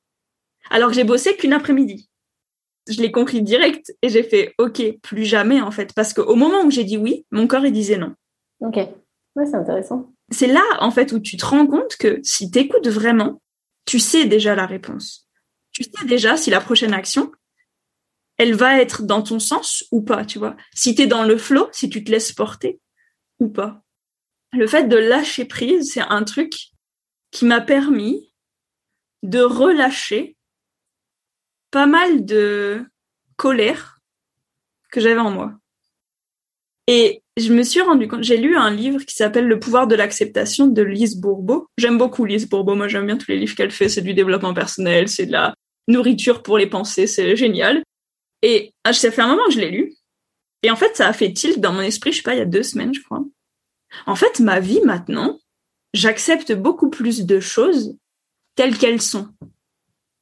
Alors 0.71 0.89
que 0.89 0.95
j'ai 0.95 1.03
bossé 1.03 1.35
qu'une 1.38 1.53
après-midi. 1.53 2.09
Je 2.89 2.99
l'ai 2.99 3.11
compris 3.11 3.43
direct 3.43 3.93
et 4.01 4.09
j'ai 4.09 4.23
fait 4.23 4.55
OK, 4.57 4.81
plus 5.03 5.23
jamais 5.23 5.61
en 5.61 5.69
fait. 5.69 5.93
Parce 5.93 6.13
qu'au 6.13 6.33
moment 6.33 6.63
où 6.63 6.71
j'ai 6.71 6.83
dit 6.83 6.97
oui, 6.97 7.27
mon 7.29 7.45
corps 7.45 7.65
il 7.65 7.71
disait 7.71 7.97
non. 7.97 8.15
Ok. 8.59 8.77
Ouais, 8.77 9.45
c'est 9.45 9.55
intéressant. 9.55 10.11
C'est 10.31 10.47
là 10.47 10.63
en 10.79 10.89
fait 10.89 11.11
où 11.11 11.19
tu 11.19 11.38
te 11.38 11.45
rends 11.45 11.67
compte 11.67 11.95
que 11.97 12.19
si 12.23 12.49
tu 12.49 12.57
écoutes 12.57 12.88
vraiment, 12.88 13.39
tu 13.85 13.99
sais 13.99 14.25
déjà 14.25 14.55
la 14.55 14.65
réponse. 14.65 15.29
Tu 15.73 15.83
sais 15.83 16.07
déjà 16.07 16.38
si 16.38 16.49
la 16.49 16.59
prochaine 16.59 16.93
action, 16.93 17.31
elle 18.38 18.55
va 18.55 18.81
être 18.81 19.03
dans 19.03 19.21
ton 19.21 19.38
sens 19.38 19.83
ou 19.91 20.01
pas, 20.01 20.25
tu 20.25 20.39
vois. 20.39 20.57
Si 20.73 20.95
tu 20.95 21.03
es 21.03 21.07
dans 21.07 21.23
le 21.23 21.38
flow, 21.38 21.67
si 21.71 21.88
tu 21.88 22.03
te 22.03 22.09
laisses 22.09 22.31
porter 22.31 22.79
ou 23.39 23.47
pas. 23.47 23.83
Le 24.53 24.65
fait 24.65 24.85
de 24.85 24.97
lâcher 24.97 25.45
prise, 25.45 25.91
c'est 25.93 26.01
un 26.01 26.23
truc 26.23 26.71
qui 27.32 27.45
m'a 27.45 27.61
permis 27.61 28.32
de 29.23 29.41
relâcher 29.41 30.36
pas 31.71 31.86
mal 31.86 32.25
de 32.25 32.86
colère 33.36 33.99
que 34.91 35.01
j'avais 35.01 35.19
en 35.19 35.32
moi. 35.32 35.53
Et 36.88 37.21
je 37.36 37.53
me 37.53 37.63
suis 37.63 37.82
rendu 37.82 38.07
compte, 38.07 38.23
j'ai 38.23 38.38
lu 38.38 38.55
un 38.55 38.71
livre 38.71 39.01
qui 39.01 39.13
s'appelle 39.13 39.47
Le 39.47 39.59
pouvoir 39.59 39.88
de 39.88 39.95
l'acceptation 39.95 40.67
de 40.67 40.82
Lise 40.82 41.17
Bourbeau. 41.17 41.67
J'aime 41.78 41.97
beaucoup 41.97 42.25
Lise 42.25 42.49
Bourbeau, 42.49 42.75
moi 42.75 42.88
j'aime 42.88 43.05
bien 43.05 43.17
tous 43.17 43.30
les 43.30 43.38
livres 43.38 43.55
qu'elle 43.55 43.71
fait, 43.71 43.89
c'est 43.89 44.01
du 44.01 44.13
développement 44.13 44.53
personnel, 44.53 45.09
c'est 45.09 45.25
de 45.25 45.34
la 45.34 45.53
nourriture 45.88 46.41
pour 46.41 46.57
les 46.57 46.67
pensées, 46.67 47.05
c'est 47.05 47.36
génial. 47.36 47.84
Et 48.41 48.73
ah, 48.84 48.93
ça 48.93 49.11
fait 49.11 49.21
un 49.21 49.28
moment 49.28 49.45
que 49.47 49.53
je 49.53 49.59
l'ai 49.59 49.71
lu. 49.71 49.93
Et 50.63 50.71
en 50.71 50.75
fait, 50.75 50.95
ça 50.95 51.07
a 51.07 51.13
fait 51.13 51.34
tilt 51.34 51.59
dans 51.59 51.73
mon 51.73 51.82
esprit, 51.82 52.11
je 52.11 52.17
sais 52.17 52.23
pas, 52.23 52.34
il 52.34 52.39
y 52.39 52.41
a 52.41 52.45
deux 52.45 52.63
semaines, 52.63 52.93
je 52.93 53.01
crois. 53.01 53.23
En 54.05 54.15
fait, 54.15 54.39
ma 54.39 54.59
vie 54.59 54.82
maintenant, 54.82 55.39
j'accepte 55.97 56.53
beaucoup 56.53 56.89
plus 56.89 57.25
de 57.25 57.39
choses 57.39 57.97
telles 58.55 58.77
qu'elles 58.77 59.01
sont. 59.01 59.29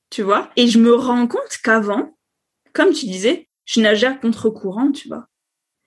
Tu 0.10 0.22
vois? 0.22 0.50
Et 0.56 0.68
je 0.68 0.80
me 0.80 0.94
rends 0.94 1.28
compte 1.28 1.58
qu'avant, 1.64 2.18
comme 2.74 2.94
tu 2.94 3.06
disais, 3.06 3.50
je 3.66 3.82
nageais 3.82 4.08
à 4.08 4.14
contre-courant, 4.14 4.92
tu 4.92 5.08
vois. 5.08 5.28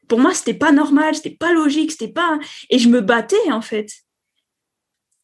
Pour 0.08 0.20
moi, 0.20 0.34
c'était 0.34 0.54
pas 0.54 0.72
normal, 0.72 1.14
c'était 1.14 1.36
pas 1.36 1.52
logique, 1.52 1.92
c'était 1.92 2.12
pas 2.12 2.38
et 2.70 2.78
je 2.78 2.88
me 2.88 3.00
battais 3.00 3.50
en 3.50 3.60
fait. 3.60 3.90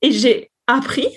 Et 0.03 0.13
j'ai 0.13 0.51
appris 0.67 1.09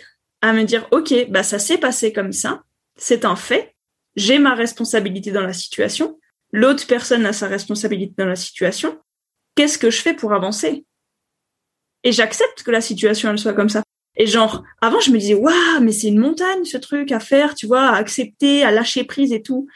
à 0.42 0.54
me 0.54 0.64
dire 0.64 0.88
OK, 0.92 1.14
bah 1.30 1.44
ça 1.44 1.60
s'est 1.60 1.78
passé 1.78 2.14
comme 2.14 2.32
ça, 2.32 2.64
c'est 2.96 3.26
un 3.26 3.36
fait. 3.36 3.76
J'ai 4.16 4.40
ma 4.40 4.56
responsabilité 4.56 5.32
dans 5.32 5.42
la 5.42 5.54
situation, 5.54 6.20
l'autre 6.52 6.88
personne 6.88 7.26
a 7.26 7.34
sa 7.34 7.48
responsabilité 7.48 8.14
dans 8.18 8.26
la 8.26 8.36
situation. 8.36 9.00
Qu'est-ce 9.56 9.78
que 9.78 9.92
je 9.92 10.02
fais 10.02 10.14
pour 10.14 10.34
avancer? 10.34 10.86
Et 12.08 12.14
j'accepte 12.14 12.64
que 12.64 12.72
la 12.72 12.80
situation 12.80 13.30
elle 13.30 13.38
soit 13.38 13.54
comme 13.54 13.68
ça. 13.68 13.84
Et 14.16 14.28
genre, 14.28 14.64
avant 14.80 15.02
je 15.02 15.12
me 15.12 15.18
disais 15.18 15.34
waouh, 15.34 15.82
mais 15.82 15.92
c'est 15.92 16.08
une 16.08 16.20
montagne 16.20 16.64
ce 16.64 16.78
truc 16.78 17.12
à 17.12 17.20
faire, 17.20 17.54
tu 17.54 17.68
vois, 17.68 17.82
à 17.82 17.96
accepter, 17.98 18.64
à 18.64 18.72
lâcher 18.72 19.04
prise 19.04 19.34
et 19.34 19.42
tout. 19.42 19.68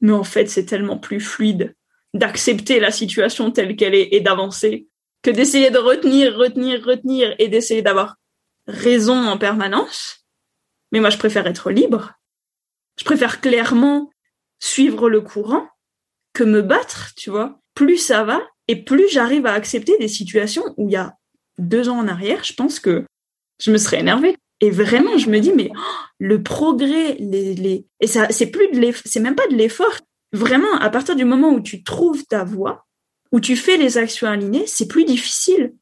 Mais 0.00 0.12
en 0.12 0.22
fait, 0.22 0.46
c'est 0.46 0.64
tellement 0.64 0.96
plus 0.96 1.18
fluide 1.18 1.74
d'accepter 2.14 2.78
la 2.78 2.92
situation 2.92 3.50
telle 3.50 3.74
qu'elle 3.74 3.96
est 3.96 4.10
et 4.12 4.20
d'avancer 4.20 4.86
que 5.22 5.30
d'essayer 5.32 5.70
de 5.70 5.78
retenir, 5.78 6.36
retenir, 6.36 6.84
retenir 6.84 7.34
et 7.40 7.48
d'essayer 7.48 7.82
d'avoir 7.82 8.14
raison 8.68 9.26
en 9.26 9.36
permanence. 9.36 10.24
Mais 10.92 11.00
moi, 11.00 11.10
je 11.10 11.18
préfère 11.18 11.48
être 11.48 11.72
libre. 11.72 12.12
Je 12.96 13.04
préfère 13.04 13.40
clairement 13.40 14.08
suivre 14.60 15.10
le 15.10 15.20
courant 15.20 15.66
que 16.32 16.44
me 16.44 16.62
battre, 16.62 17.10
tu 17.16 17.30
vois. 17.30 17.58
Plus 17.74 17.98
ça 17.98 18.22
va 18.22 18.40
et 18.68 18.76
plus 18.76 19.08
j'arrive 19.08 19.46
à 19.46 19.52
accepter 19.52 19.98
des 19.98 20.06
situations 20.06 20.62
où 20.76 20.88
il 20.88 20.92
y 20.92 20.96
a 20.96 21.16
deux 21.58 21.88
ans 21.88 21.98
en 21.98 22.08
arrière, 22.08 22.44
je 22.44 22.54
pense 22.54 22.80
que 22.80 23.04
je 23.60 23.70
me 23.70 23.78
serais 23.78 24.00
énervée. 24.00 24.36
Et 24.60 24.70
vraiment, 24.70 25.18
je 25.18 25.28
me 25.28 25.38
dis, 25.38 25.52
mais 25.52 25.70
oh, 25.74 25.80
le 26.18 26.42
progrès, 26.42 27.14
les, 27.18 27.54
les... 27.54 27.86
et 28.00 28.06
ça, 28.06 28.28
c'est 28.30 28.50
plus 28.50 28.68
de 28.68 28.92
c'est 29.04 29.20
même 29.20 29.34
pas 29.34 29.46
de 29.48 29.54
l'effort. 29.54 29.98
Vraiment, 30.32 30.74
à 30.78 30.88
partir 30.88 31.14
du 31.14 31.24
moment 31.24 31.50
où 31.50 31.60
tu 31.60 31.82
trouves 31.82 32.24
ta 32.26 32.42
voie, 32.42 32.86
où 33.32 33.40
tu 33.40 33.54
fais 33.54 33.76
les 33.76 33.98
actions 33.98 34.28
alignées, 34.28 34.66
c'est 34.66 34.88
plus 34.88 35.04
difficile. 35.04 35.74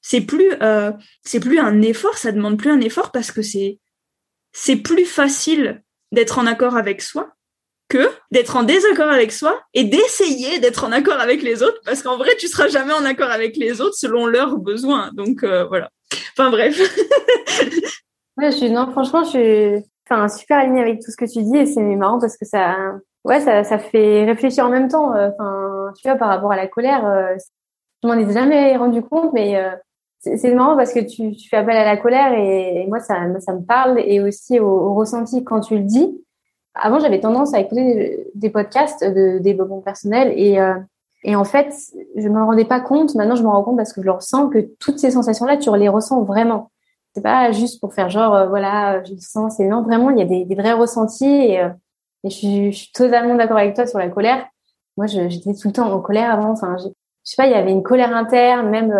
C'est 0.00 0.22
plus, 0.22 0.52
euh, 0.62 0.92
c'est 1.22 1.38
plus 1.38 1.60
un 1.60 1.80
effort. 1.80 2.18
Ça 2.18 2.32
demande 2.32 2.58
plus 2.58 2.70
un 2.70 2.80
effort 2.80 3.12
parce 3.12 3.30
que 3.30 3.42
c'est, 3.42 3.78
c'est 4.52 4.76
plus 4.76 5.06
facile 5.06 5.82
d'être 6.10 6.38
en 6.38 6.46
accord 6.46 6.76
avec 6.76 7.02
soi 7.02 7.34
d'être 8.30 8.56
en 8.56 8.62
désaccord 8.62 9.10
avec 9.10 9.32
soi 9.32 9.60
et 9.74 9.84
d'essayer 9.84 10.58
d'être 10.60 10.84
en 10.84 10.92
accord 10.92 11.20
avec 11.20 11.42
les 11.42 11.62
autres 11.62 11.80
parce 11.84 12.02
qu'en 12.02 12.16
vrai 12.16 12.30
tu 12.38 12.48
seras 12.48 12.68
jamais 12.68 12.92
en 12.92 13.04
accord 13.04 13.30
avec 13.30 13.56
les 13.56 13.80
autres 13.80 13.96
selon 13.96 14.26
leurs 14.26 14.56
besoins. 14.58 15.10
Donc 15.14 15.42
euh, 15.42 15.64
voilà. 15.64 15.90
Enfin 16.36 16.50
bref. 16.50 16.78
Je 18.40 18.50
suis 18.50 18.70
non 18.70 18.90
franchement 18.90 19.24
je 19.24 19.28
suis 19.28 19.90
enfin 20.08 20.28
super 20.28 20.58
alignée 20.58 20.80
avec 20.80 21.00
tout 21.00 21.10
ce 21.10 21.16
que 21.16 21.30
tu 21.30 21.42
dis 21.42 21.56
et 21.56 21.66
c'est 21.66 21.82
marrant 21.82 22.18
parce 22.18 22.36
que 22.36 22.46
ça 22.46 22.76
ouais 23.24 23.40
ça, 23.40 23.62
ça 23.62 23.78
fait 23.78 24.24
réfléchir 24.24 24.66
en 24.66 24.70
même 24.70 24.88
temps 24.88 25.14
euh, 25.14 25.28
enfin 25.28 25.92
tu 25.96 26.08
vois 26.08 26.16
par 26.16 26.28
rapport 26.28 26.50
à 26.50 26.56
la 26.56 26.66
colère 26.66 27.06
euh, 27.06 27.36
je 28.02 28.08
m'en 28.08 28.14
ai 28.14 28.32
jamais 28.32 28.76
rendu 28.76 29.02
compte 29.02 29.32
mais 29.32 29.62
c'est 30.18 30.54
marrant 30.54 30.76
parce 30.76 30.92
que 30.92 31.00
tu, 31.00 31.34
fais 31.48 31.58
appel 31.58 31.76
à 31.76 31.84
la 31.84 31.96
colère 31.96 32.32
et, 32.32 32.86
moi 32.88 33.00
ça 33.00 33.16
ça 33.40 33.54
me 33.54 33.64
parle 33.64 34.00
et 34.00 34.20
aussi 34.20 34.58
au, 34.58 34.66
au 34.66 34.94
ressenti 34.94 35.44
quand 35.44 35.60
tu 35.60 35.76
le 35.76 35.84
dis 35.84 36.18
avant, 36.74 36.98
j'avais 36.98 37.20
tendance 37.20 37.54
à 37.54 37.60
écouter 37.60 38.26
des 38.34 38.50
podcasts 38.50 39.04
de 39.04 39.38
développement 39.38 39.80
personnel 39.80 40.32
et, 40.36 40.58
euh, 40.58 40.74
et 41.22 41.36
en 41.36 41.44
fait, 41.44 41.74
je 42.16 42.28
me 42.28 42.42
rendais 42.42 42.64
pas 42.64 42.80
compte. 42.80 43.14
Maintenant, 43.14 43.36
je 43.36 43.42
me 43.42 43.48
rends 43.48 43.62
compte 43.62 43.76
parce 43.76 43.92
que 43.92 44.00
je 44.00 44.06
le 44.06 44.12
ressens 44.12 44.48
que 44.48 44.58
toutes 44.80 44.98
ces 44.98 45.10
sensations-là, 45.10 45.56
tu 45.58 45.70
les 45.76 45.88
ressens 45.88 46.22
vraiment. 46.22 46.70
C'est 47.14 47.22
pas 47.22 47.52
juste 47.52 47.78
pour 47.80 47.92
faire 47.92 48.08
genre, 48.08 48.34
euh, 48.34 48.46
voilà, 48.48 49.04
je 49.04 49.12
le 49.12 49.18
sens. 49.18 49.56
C'est 49.56 49.66
non, 49.66 49.82
vraiment, 49.82 50.10
il 50.10 50.18
y 50.18 50.22
a 50.22 50.24
des, 50.24 50.54
vrais 50.54 50.72
ressentis 50.72 51.26
et, 51.26 51.60
euh, 51.60 51.68
et 52.24 52.30
je, 52.30 52.70
suis, 52.70 52.90
totalement 52.94 53.34
d'accord 53.34 53.58
avec 53.58 53.74
toi 53.74 53.86
sur 53.86 53.98
la 53.98 54.08
colère. 54.08 54.46
Moi, 54.96 55.06
j'étais 55.06 55.54
tout 55.54 55.68
le 55.68 55.72
temps 55.72 55.92
en 55.92 56.00
colère 56.00 56.30
avant. 56.32 56.50
Enfin, 56.50 56.76
je, 56.78 56.88
sais 57.22 57.36
pas, 57.36 57.46
il 57.46 57.52
y 57.52 57.54
avait 57.54 57.70
une 57.70 57.82
colère 57.82 58.16
interne. 58.16 58.70
Même, 58.70 58.90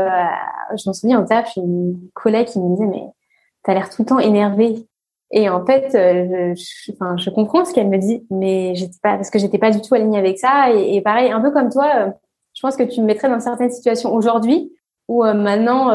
je 0.76 0.82
m'en 0.86 0.92
souviens 0.92 1.20
en 1.20 1.24
taf, 1.24 1.52
j'ai 1.54 1.62
une 1.62 1.98
collègue 2.14 2.48
qui 2.48 2.60
me 2.60 2.68
disait, 2.70 2.86
mais 2.86 3.04
t'as 3.62 3.74
l'air 3.74 3.88
tout 3.88 4.02
le 4.02 4.06
temps 4.06 4.18
énervé. 4.18 4.86
Et 5.32 5.48
en 5.48 5.64
fait, 5.64 5.94
euh, 5.94 6.54
je, 6.54 6.92
enfin, 6.92 7.16
je 7.16 7.30
comprends 7.30 7.64
ce 7.64 7.72
qu'elle 7.72 7.88
me 7.88 7.96
dit, 7.96 8.26
mais 8.30 8.74
j'étais 8.74 8.98
pas 9.02 9.16
parce 9.16 9.30
que 9.30 9.38
j'étais 9.38 9.58
pas 9.58 9.70
du 9.70 9.80
tout 9.80 9.94
alignée 9.94 10.18
avec 10.18 10.38
ça. 10.38 10.70
Et, 10.70 11.00
pareil, 11.00 11.32
un 11.32 11.40
peu 11.40 11.50
comme 11.50 11.70
toi, 11.70 11.90
euh, 11.96 12.10
je 12.54 12.60
pense 12.60 12.76
que 12.76 12.82
tu 12.82 13.00
me 13.00 13.06
mettrais 13.06 13.30
dans 13.30 13.40
certaines 13.40 13.70
situations 13.70 14.14
aujourd'hui 14.14 14.70
où 15.08 15.24
euh, 15.24 15.32
maintenant, 15.32 15.88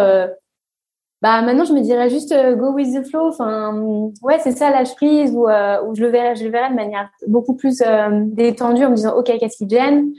bah 1.22 1.42
maintenant, 1.42 1.66
je 1.66 1.74
me 1.74 1.82
dirais 1.82 2.10
juste 2.10 2.36
go 2.58 2.74
with 2.74 2.94
the 2.94 3.08
flow. 3.08 3.30
Enfin, 3.30 3.80
ouais, 4.24 4.40
c'est 4.40 4.52
ça 4.52 4.72
lâche 4.72 4.96
prise 4.96 5.32
ou 5.32 5.48
où 5.48 5.96
je 5.96 6.02
le 6.02 6.08
verrais, 6.08 6.36
je 6.36 6.44
le 6.44 6.50
verrais 6.50 6.72
de 6.72 6.76
manière 6.76 7.10
beaucoup 7.28 7.56
plus 7.56 7.82
détendue 8.26 8.86
en 8.86 8.90
me 8.90 8.96
disant 8.96 9.16
ok, 9.16 9.32
qu'est-ce 9.40 9.58
qui 9.58 9.68
te 9.68 9.76
gêne? 9.76 10.14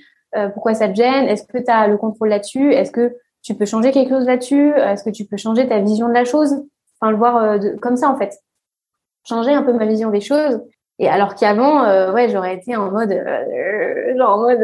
Pourquoi 0.54 0.74
ça 0.74 0.88
te 0.88 0.94
gêne? 0.94 1.24
Est-ce 1.26 1.44
que 1.44 1.58
tu 1.58 1.70
as 1.70 1.88
le 1.88 1.98
contrôle 1.98 2.28
là-dessus? 2.28 2.72
Est-ce 2.72 2.92
que 2.92 3.16
tu 3.42 3.54
peux 3.54 3.66
changer 3.66 3.90
quelque 3.90 4.10
chose 4.10 4.26
là-dessus? 4.26 4.72
Est-ce 4.76 5.04
que 5.04 5.10
tu 5.10 5.24
peux 5.24 5.36
changer 5.36 5.68
ta 5.68 5.80
vision 5.80 6.08
de 6.08 6.14
la 6.14 6.24
chose? 6.24 6.54
Enfin, 7.00 7.12
le 7.12 7.18
voir 7.18 7.58
comme 7.80 7.96
ça 7.96 8.10
en 8.10 8.16
fait 8.16 8.32
changer 9.28 9.52
un 9.52 9.62
peu 9.62 9.72
ma 9.72 9.86
vision 9.86 10.10
des 10.10 10.20
choses. 10.20 10.60
Et 10.98 11.08
alors 11.08 11.34
qu'avant, 11.34 11.84
euh, 11.84 12.12
ouais, 12.12 12.28
j'aurais 12.28 12.54
été 12.54 12.74
en 12.76 12.90
mode, 12.90 13.12
euh, 13.12 14.16
genre 14.16 14.38
en 14.38 14.42
mode, 14.42 14.60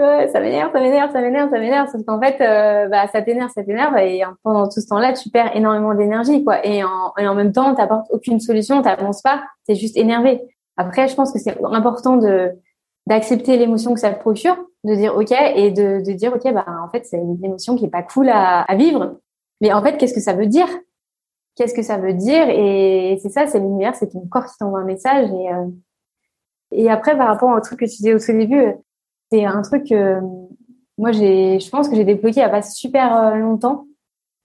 euh, 0.00 0.26
ça 0.28 0.40
m'énerve, 0.40 0.70
ça 0.72 0.80
m'énerve, 0.80 1.12
ça 1.12 1.20
m'énerve, 1.20 1.50
ça 1.50 1.58
m'énerve. 1.58 1.88
Sauf 1.90 2.04
qu'en 2.06 2.20
fait, 2.20 2.40
euh, 2.40 2.88
bah, 2.88 3.06
ça 3.08 3.20
t'énerve, 3.20 3.50
ça 3.54 3.62
t'énerve. 3.62 3.96
Et 3.98 4.22
pendant 4.42 4.64
tout 4.68 4.80
ce 4.80 4.88
temps-là, 4.88 5.12
tu 5.12 5.28
perds 5.28 5.54
énormément 5.56 5.92
d'énergie, 5.94 6.44
quoi. 6.44 6.64
Et 6.64 6.84
en, 6.84 7.12
et 7.18 7.26
en 7.26 7.34
même 7.34 7.52
temps, 7.52 7.74
t'apportes 7.74 8.06
aucune 8.10 8.40
solution, 8.40 8.80
t'avances 8.80 9.20
pas, 9.22 9.42
t'es 9.66 9.74
juste 9.74 9.96
énervé. 9.96 10.40
Après, 10.76 11.08
je 11.08 11.14
pense 11.14 11.32
que 11.32 11.38
c'est 11.38 11.56
important 11.72 12.16
de 12.16 12.52
d'accepter 13.06 13.56
l'émotion 13.56 13.94
que 13.94 14.00
ça 14.00 14.10
procure, 14.10 14.56
de 14.84 14.94
dire 14.94 15.16
ok 15.16 15.32
et 15.56 15.70
de, 15.70 16.04
de 16.06 16.12
dire 16.12 16.32
ok, 16.34 16.52
bah 16.52 16.66
en 16.84 16.90
fait, 16.90 17.06
c'est 17.06 17.16
une 17.16 17.42
émotion 17.42 17.74
qui 17.74 17.86
est 17.86 17.90
pas 17.90 18.02
cool 18.02 18.28
à, 18.28 18.60
à 18.60 18.76
vivre. 18.76 19.16
Mais 19.62 19.72
en 19.72 19.82
fait, 19.82 19.96
qu'est-ce 19.96 20.12
que 20.14 20.20
ça 20.20 20.34
veut 20.34 20.46
dire? 20.46 20.68
Qu'est-ce 21.58 21.74
que 21.74 21.82
ça 21.82 21.98
veut 21.98 22.14
dire 22.14 22.48
Et 22.48 23.18
c'est 23.20 23.30
ça, 23.30 23.46
c'est 23.46 23.58
l'univers, 23.58 23.94
c'est 23.96 24.08
ton 24.08 24.26
corps 24.28 24.46
qui 24.46 24.56
t'envoie 24.58 24.78
un 24.80 24.84
message. 24.84 25.28
Et 25.30 25.52
euh, 25.52 25.66
et 26.70 26.90
après, 26.90 27.16
par 27.16 27.28
rapport 27.28 27.50
au 27.50 27.60
truc 27.60 27.80
que 27.80 27.84
tu 27.84 27.96
disais 27.96 28.14
au 28.14 28.18
tout 28.18 28.32
début 28.32 28.74
c'est 29.30 29.44
un 29.44 29.62
truc 29.62 29.88
que 29.88 30.20
moi 30.96 31.12
j'ai, 31.12 31.60
je 31.60 31.70
pense 31.70 31.88
que 31.88 31.96
j'ai 31.96 32.04
débloqué 32.04 32.40
il 32.40 32.42
y 32.42 32.42
a 32.42 32.48
pas 32.48 32.62
super 32.62 33.16
euh, 33.16 33.34
longtemps. 33.36 33.86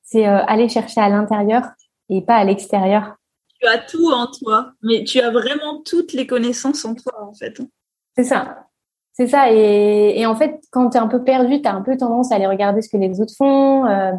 C'est 0.04 0.28
euh, 0.28 0.44
aller 0.46 0.70
chercher 0.70 1.02
à 1.02 1.10
l'intérieur 1.10 1.64
et 2.10 2.22
pas 2.22 2.36
à 2.36 2.44
l'extérieur. 2.44 3.16
Tu 3.60 3.68
as 3.68 3.78
tout 3.78 4.12
en 4.12 4.28
toi, 4.28 4.74
mais 4.82 5.04
tu 5.04 5.22
as 5.22 5.32
vraiment 5.32 5.82
toutes 5.86 6.14
les 6.14 6.28
connaissances 6.28 6.84
en 6.86 6.96
toi 6.96 7.14
en 7.24 7.34
fait. 7.34 7.62
C'est 8.16 8.26
ça. 8.26 8.68
C'est 9.14 9.28
ça. 9.28 9.52
Et, 9.52 10.20
et, 10.20 10.26
en 10.26 10.36
fait, 10.36 10.60
quand 10.72 10.90
tu 10.90 10.98
es 10.98 11.00
un 11.00 11.08
peu 11.08 11.24
perdu, 11.24 11.62
tu 11.62 11.68
as 11.68 11.76
un 11.76 11.84
peu 11.84 11.96
tendance 11.96 12.32
à 12.32 12.36
aller 12.36 12.48
regarder 12.48 12.82
ce 12.82 12.90
que 12.90 12.98
les 12.98 13.22
autres 13.22 13.36
font, 13.38 13.86
euh, 13.86 14.12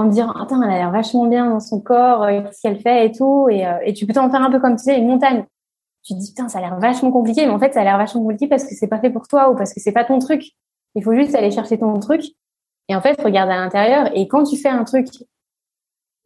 en 0.00 0.04
te 0.04 0.10
disant, 0.10 0.30
attends, 0.32 0.62
elle 0.62 0.70
a 0.70 0.76
l'air 0.76 0.90
vachement 0.90 1.26
bien 1.26 1.50
dans 1.50 1.60
son 1.60 1.80
corps, 1.80 2.24
euh, 2.24 2.42
qu'est-ce 2.42 2.62
qu'elle 2.62 2.80
fait 2.80 3.06
et 3.06 3.12
tout. 3.12 3.48
Et, 3.50 3.64
et 3.84 3.92
tu 3.92 4.06
peux 4.06 4.12
t'en 4.12 4.30
faire 4.30 4.42
un 4.42 4.50
peu 4.50 4.58
comme 4.58 4.76
tu 4.76 4.84
sais, 4.84 4.98
une 4.98 5.08
montagne 5.08 5.44
tu 6.02 6.14
te 6.14 6.18
dis 6.18 6.28
putain 6.30 6.48
ça 6.48 6.58
a 6.58 6.62
l'air 6.62 6.78
vachement 6.78 7.10
compliqué 7.10 7.46
mais 7.46 7.52
en 7.52 7.58
fait 7.58 7.74
ça 7.74 7.80
a 7.80 7.84
l'air 7.84 7.98
vachement 7.98 8.22
compliqué 8.22 8.48
parce 8.48 8.64
que 8.64 8.74
c'est 8.74 8.88
pas 8.88 8.98
fait 8.98 9.10
pour 9.10 9.28
toi 9.28 9.50
ou 9.50 9.56
parce 9.56 9.74
que 9.74 9.80
c'est 9.80 9.92
pas 9.92 10.04
ton 10.04 10.18
truc. 10.18 10.44
Il 10.94 11.04
faut 11.04 11.14
juste 11.14 11.34
aller 11.34 11.50
chercher 11.50 11.78
ton 11.78 11.98
truc. 12.00 12.22
Et 12.88 12.96
en 12.96 13.00
fait 13.00 13.20
regarde 13.20 13.50
à 13.50 13.56
l'intérieur 13.56 14.10
et 14.14 14.26
quand 14.26 14.44
tu 14.44 14.56
fais 14.56 14.68
un 14.68 14.84
truc 14.84 15.06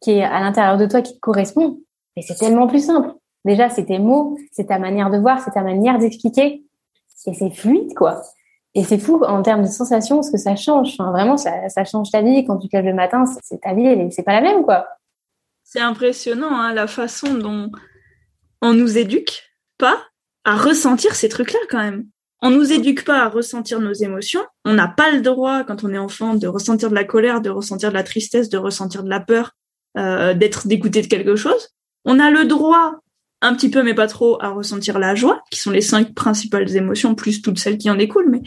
qui 0.01 0.11
est 0.11 0.23
à 0.23 0.39
l'intérieur 0.39 0.77
de 0.77 0.85
toi 0.85 1.01
qui 1.01 1.13
te 1.13 1.19
correspond 1.19 1.79
mais 2.15 2.23
c'est 2.23 2.35
tellement 2.35 2.67
plus 2.67 2.85
simple. 2.85 3.13
Déjà 3.43 3.69
c'est 3.69 3.85
tes 3.85 3.99
mots 3.99 4.37
c'est 4.51 4.67
ta 4.67 4.79
manière 4.79 5.09
de 5.09 5.17
voir 5.17 5.41
c'est 5.41 5.51
ta 5.51 5.61
manière 5.61 5.99
d'expliquer 5.99 6.63
et 7.27 7.33
c'est 7.33 7.49
fluide 7.49 7.93
quoi 7.95 8.21
et 8.75 8.83
c'est 8.83 8.99
fou 8.99 9.23
en 9.23 9.41
termes 9.41 9.63
de 9.63 9.67
sensations 9.67 10.21
ce 10.21 10.31
que 10.31 10.37
ça 10.37 10.55
change 10.55 10.97
vraiment 10.97 11.37
ça, 11.37 11.67
ça 11.69 11.83
change 11.83 12.11
ta 12.11 12.21
vie 12.21 12.45
quand 12.45 12.57
tu 12.57 12.69
te 12.69 12.75
lèves 12.75 12.85
le 12.85 12.93
matin 12.93 13.25
c'est 13.41 13.61
ta 13.61 13.73
vie 13.73 14.11
c'est 14.11 14.23
pas 14.23 14.33
la 14.33 14.41
même 14.41 14.63
quoi 14.63 14.87
c'est 15.63 15.81
impressionnant 15.81 16.51
hein, 16.51 16.73
la 16.73 16.87
façon 16.87 17.33
dont 17.33 17.71
on 18.61 18.73
nous 18.73 18.97
éduque 18.97 19.43
pas 19.77 19.97
à 20.43 20.55
ressentir 20.55 21.15
ces 21.15 21.29
trucs-là 21.29 21.59
quand 21.69 21.79
même. 21.79 22.05
On 22.41 22.51
nous 22.51 22.71
éduque 22.71 23.03
pas 23.03 23.23
à 23.23 23.29
ressentir 23.29 23.79
nos 23.79 23.93
émotions. 23.93 24.45
On 24.63 24.73
n'a 24.73 24.87
pas 24.87 25.11
le 25.11 25.21
droit, 25.21 25.63
quand 25.63 25.83
on 25.83 25.91
est 25.91 25.97
enfant, 25.97 26.35
de 26.35 26.47
ressentir 26.47 26.89
de 26.89 26.95
la 26.95 27.03
colère, 27.03 27.41
de 27.41 27.49
ressentir 27.49 27.89
de 27.89 27.95
la 27.95 28.03
tristesse, 28.03 28.49
de 28.49 28.57
ressentir 28.57 29.03
de 29.03 29.09
la 29.09 29.19
peur, 29.19 29.51
euh, 29.97 30.33
d'être 30.33 30.67
dégoûté 30.67 31.01
de 31.01 31.07
quelque 31.07 31.35
chose. 31.35 31.69
On 32.05 32.19
a 32.19 32.29
le 32.29 32.45
droit, 32.45 32.99
un 33.41 33.53
petit 33.53 33.69
peu 33.69 33.83
mais 33.83 33.93
pas 33.93 34.07
trop, 34.07 34.41
à 34.41 34.49
ressentir 34.49 34.99
la 34.99 35.15
joie, 35.15 35.43
qui 35.51 35.59
sont 35.59 35.71
les 35.71 35.81
cinq 35.81 36.13
principales 36.13 36.75
émotions, 36.75 37.15
plus 37.15 37.41
toutes 37.41 37.59
celles 37.59 37.77
qui 37.77 37.89
en 37.89 37.95
découlent. 37.95 38.29
Mais 38.29 38.41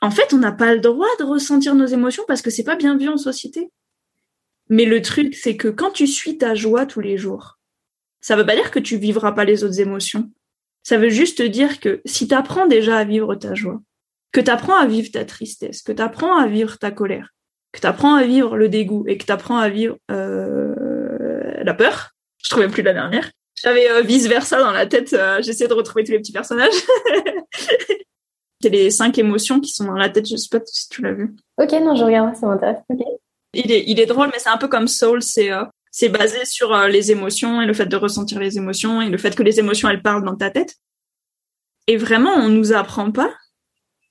en 0.00 0.10
fait, 0.10 0.32
on 0.32 0.38
n'a 0.38 0.52
pas 0.52 0.74
le 0.74 0.80
droit 0.80 1.08
de 1.18 1.24
ressentir 1.24 1.74
nos 1.74 1.86
émotions 1.86 2.24
parce 2.28 2.42
que 2.42 2.50
c'est 2.50 2.64
pas 2.64 2.76
bien 2.76 2.96
vu 2.96 3.08
en 3.08 3.16
société. 3.16 3.70
Mais 4.68 4.84
le 4.84 5.02
truc, 5.02 5.34
c'est 5.34 5.56
que 5.56 5.68
quand 5.68 5.90
tu 5.90 6.06
suis 6.06 6.38
ta 6.38 6.54
joie 6.54 6.86
tous 6.86 7.00
les 7.00 7.16
jours, 7.16 7.58
ça 8.20 8.36
veut 8.36 8.46
pas 8.46 8.54
dire 8.54 8.70
que 8.70 8.78
tu 8.78 8.96
vivras 8.96 9.32
pas 9.32 9.44
les 9.44 9.64
autres 9.64 9.80
émotions. 9.80 10.30
Ça 10.82 10.98
veut 10.98 11.10
juste 11.10 11.42
dire 11.42 11.80
que 11.80 12.00
si 12.04 12.28
tu 12.28 12.34
apprends 12.34 12.66
déjà 12.66 12.98
à 12.98 13.04
vivre 13.04 13.34
ta 13.34 13.54
joie, 13.54 13.80
que 14.32 14.40
tu 14.40 14.50
apprends 14.50 14.76
à 14.76 14.86
vivre 14.86 15.10
ta 15.10 15.24
tristesse, 15.24 15.82
que 15.82 15.92
tu 15.92 16.02
apprends 16.02 16.36
à 16.36 16.46
vivre 16.46 16.78
ta 16.78 16.90
colère, 16.90 17.34
que 17.72 17.80
tu 17.80 17.86
apprends 17.86 18.14
à 18.14 18.24
vivre 18.24 18.56
le 18.56 18.68
dégoût 18.68 19.04
et 19.06 19.18
que 19.18 19.24
tu 19.24 19.32
apprends 19.32 19.58
à 19.58 19.68
vivre 19.68 19.96
euh, 20.10 21.62
la 21.62 21.74
peur, 21.74 22.10
je 22.44 22.50
trouvais 22.50 22.68
plus 22.68 22.82
la 22.82 22.92
dernière. 22.92 23.30
J'avais 23.62 23.90
euh, 23.90 24.02
vice 24.02 24.26
versa 24.26 24.60
dans 24.60 24.70
la 24.70 24.86
tête, 24.86 25.12
euh, 25.12 25.40
j'essayais 25.42 25.68
de 25.68 25.74
retrouver 25.74 26.04
tous 26.04 26.12
les 26.12 26.18
petits 26.18 26.32
personnages. 26.32 26.72
C'est 28.60 28.70
les 28.70 28.90
cinq 28.90 29.16
émotions 29.18 29.60
qui 29.60 29.70
sont 29.70 29.84
dans 29.84 29.92
la 29.92 30.08
tête, 30.08 30.28
je 30.28 30.36
sais 30.36 30.48
pas 30.50 30.64
si 30.64 30.88
tu 30.88 31.02
l'as 31.02 31.12
vu. 31.12 31.36
Ok, 31.60 31.70
non, 31.72 31.94
je 31.94 32.04
regarde, 32.04 32.34
ça 32.34 32.46
m'intéresse. 32.46 32.78
Il 33.54 33.70
est, 33.70 33.84
il 33.86 34.00
est 34.00 34.06
drôle, 34.06 34.28
mais 34.32 34.38
c'est 34.40 34.48
un 34.48 34.56
peu 34.56 34.66
comme 34.66 34.88
Soul, 34.88 35.22
c'est 35.22 35.50
c'est 35.90 36.08
basé 36.08 36.44
sur 36.44 36.72
euh, 36.72 36.88
les 36.88 37.10
émotions 37.10 37.62
et 37.62 37.66
le 37.66 37.74
fait 37.74 37.86
de 37.86 37.96
ressentir 37.96 38.38
les 38.38 38.56
émotions 38.56 39.02
et 39.02 39.08
le 39.08 39.18
fait 39.18 39.34
que 39.34 39.42
les 39.42 39.58
émotions 39.58 39.88
elles 39.88 40.02
parlent 40.02 40.24
dans 40.24 40.36
ta 40.36 40.50
tête. 40.50 40.76
Et 41.86 41.96
vraiment, 41.96 42.34
on 42.34 42.48
nous 42.48 42.72
apprend 42.72 43.10
pas 43.10 43.34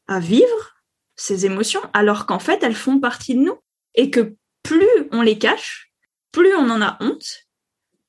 à 0.07 0.19
vivre 0.19 0.75
ces 1.15 1.45
émotions 1.45 1.81
alors 1.93 2.25
qu'en 2.25 2.39
fait 2.39 2.63
elles 2.63 2.75
font 2.75 2.99
partie 2.99 3.35
de 3.35 3.41
nous 3.41 3.57
et 3.95 4.09
que 4.11 4.35
plus 4.63 4.87
on 5.11 5.21
les 5.21 5.37
cache, 5.37 5.91
plus 6.31 6.53
on 6.55 6.69
en 6.69 6.81
a 6.81 6.97
honte, 6.99 7.47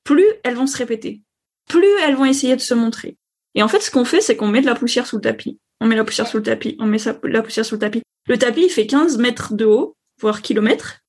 plus 0.03 0.27
elles 0.43 0.55
vont 0.55 0.67
se 0.67 0.77
répéter, 0.77 1.21
plus 1.69 1.87
elles 2.05 2.15
vont 2.15 2.25
essayer 2.25 2.57
de 2.57 2.61
se 2.61 2.73
montrer. 2.73 3.15
Et 3.55 3.63
en 3.63 3.69
fait, 3.69 3.79
ce 3.79 3.89
qu'on 3.89 4.03
fait, 4.03 4.19
c'est 4.19 4.35
qu'on 4.35 4.47
met 4.47 4.61
de 4.61 4.65
la 4.65 4.75
poussière 4.75 5.07
sous 5.07 5.15
le 5.15 5.21
tapis. 5.21 5.57
On 5.79 5.85
met 5.85 5.95
la 5.95 6.03
poussière 6.03 6.27
sous 6.27 6.37
le 6.37 6.43
tapis, 6.43 6.75
on 6.79 6.85
met 6.85 6.97
la 7.23 7.41
poussière 7.41 7.65
sous 7.65 7.75
le 7.75 7.79
tapis. 7.79 8.01
Le 8.27 8.37
tapis, 8.37 8.63
il 8.65 8.69
fait 8.69 8.85
15 8.85 9.17
mètres 9.17 9.53
de 9.53 9.65
haut, 9.65 9.95
voire 10.19 10.41
kilomètres. 10.41 10.99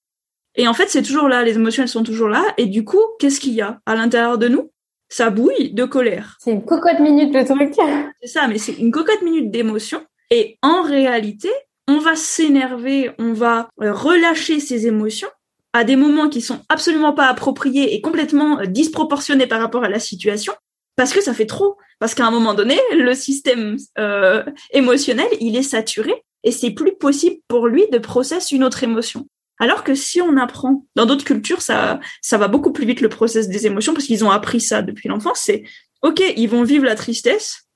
Et 0.54 0.68
en 0.68 0.74
fait, 0.74 0.88
c'est 0.88 1.02
toujours 1.02 1.28
là, 1.28 1.42
les 1.42 1.56
émotions, 1.56 1.82
elles 1.82 1.88
sont 1.88 2.02
toujours 2.02 2.28
là. 2.28 2.44
Et 2.56 2.66
du 2.66 2.84
coup, 2.84 3.02
qu'est-ce 3.18 3.40
qu'il 3.40 3.54
y 3.54 3.60
a 3.60 3.80
à 3.86 3.94
l'intérieur 3.94 4.38
de 4.38 4.48
nous? 4.48 4.70
Ça 5.08 5.30
bouille 5.30 5.72
de 5.72 5.84
colère. 5.84 6.36
C'est 6.38 6.52
une 6.52 6.64
cocotte 6.64 7.00
minute 7.00 7.34
le 7.34 7.44
truc. 7.44 7.74
C'est 8.22 8.28
ça, 8.28 8.46
mais 8.46 8.58
c'est 8.58 8.74
une 8.74 8.92
cocotte 8.92 9.22
minute 9.22 9.50
d'émotion. 9.50 10.04
Et 10.30 10.56
en 10.62 10.82
réalité, 10.82 11.50
on 11.88 11.98
va 11.98 12.14
s'énerver, 12.14 13.10
on 13.18 13.32
va 13.32 13.68
euh, 13.82 13.92
relâcher 13.92 14.60
ces 14.60 14.86
émotions 14.86 15.28
à 15.72 15.84
des 15.84 15.96
moments 15.96 16.28
qui 16.28 16.40
sont 16.40 16.60
absolument 16.68 17.12
pas 17.12 17.26
appropriés 17.26 17.94
et 17.94 18.00
complètement 18.00 18.60
euh, 18.60 18.66
disproportionnés 18.66 19.46
par 19.46 19.60
rapport 19.60 19.84
à 19.84 19.88
la 19.88 19.98
situation, 19.98 20.52
parce 20.96 21.12
que 21.12 21.20
ça 21.20 21.34
fait 21.34 21.46
trop. 21.46 21.76
Parce 21.98 22.14
qu'à 22.14 22.26
un 22.26 22.30
moment 22.30 22.54
donné, 22.54 22.78
le 22.92 23.14
système 23.14 23.76
euh, 23.98 24.42
émotionnel, 24.72 25.28
il 25.40 25.56
est 25.56 25.62
saturé 25.62 26.12
et 26.44 26.50
c'est 26.50 26.70
plus 26.70 26.96
possible 26.96 27.36
pour 27.46 27.66
lui 27.66 27.86
de 27.92 27.98
processer 27.98 28.56
une 28.56 28.64
autre 28.64 28.82
émotion. 28.82 29.26
Alors 29.58 29.84
que 29.84 29.94
si 29.94 30.22
on 30.22 30.38
apprend, 30.38 30.86
dans 30.96 31.04
d'autres 31.04 31.24
cultures, 31.24 31.60
ça, 31.60 32.00
ça 32.22 32.38
va 32.38 32.48
beaucoup 32.48 32.72
plus 32.72 32.86
vite 32.86 33.02
le 33.02 33.10
process 33.10 33.48
des 33.48 33.66
émotions 33.66 33.92
parce 33.92 34.06
qu'ils 34.06 34.24
ont 34.24 34.30
appris 34.30 34.60
ça 34.60 34.80
depuis 34.80 35.08
l'enfance. 35.08 35.40
C'est 35.44 35.64
ok, 36.02 36.22
ils 36.36 36.48
vont 36.48 36.62
vivre 36.62 36.86
la 36.86 36.94
tristesse. 36.94 37.68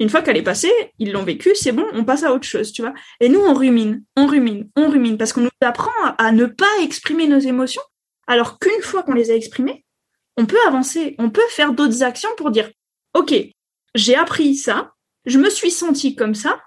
Une 0.00 0.08
fois 0.08 0.22
qu'elle 0.22 0.38
est 0.38 0.42
passée, 0.42 0.72
ils 0.98 1.12
l'ont 1.12 1.24
vécue, 1.24 1.54
c'est 1.54 1.72
bon, 1.72 1.86
on 1.92 2.04
passe 2.04 2.22
à 2.22 2.32
autre 2.32 2.46
chose, 2.46 2.72
tu 2.72 2.80
vois. 2.80 2.94
Et 3.20 3.28
nous, 3.28 3.40
on 3.40 3.52
rumine, 3.52 4.02
on 4.16 4.26
rumine, 4.26 4.70
on 4.74 4.88
rumine 4.88 5.18
parce 5.18 5.34
qu'on 5.34 5.42
nous 5.42 5.50
apprend 5.60 5.90
à, 6.16 6.32
ne 6.32 6.46
pas 6.46 6.80
exprimer 6.82 7.28
nos 7.28 7.38
émotions. 7.38 7.82
Alors 8.26 8.58
qu'une 8.58 8.80
fois 8.80 9.02
qu'on 9.02 9.12
les 9.12 9.30
a 9.30 9.34
exprimées, 9.34 9.84
on 10.38 10.46
peut 10.46 10.56
avancer, 10.66 11.16
on 11.18 11.28
peut 11.28 11.46
faire 11.50 11.74
d'autres 11.74 12.02
actions 12.02 12.30
pour 12.38 12.50
dire, 12.50 12.70
ok, 13.12 13.34
j'ai 13.94 14.14
appris 14.14 14.54
ça, 14.54 14.94
je 15.26 15.38
me 15.38 15.50
suis 15.50 15.70
senti 15.70 16.14
comme 16.14 16.34
ça, 16.34 16.58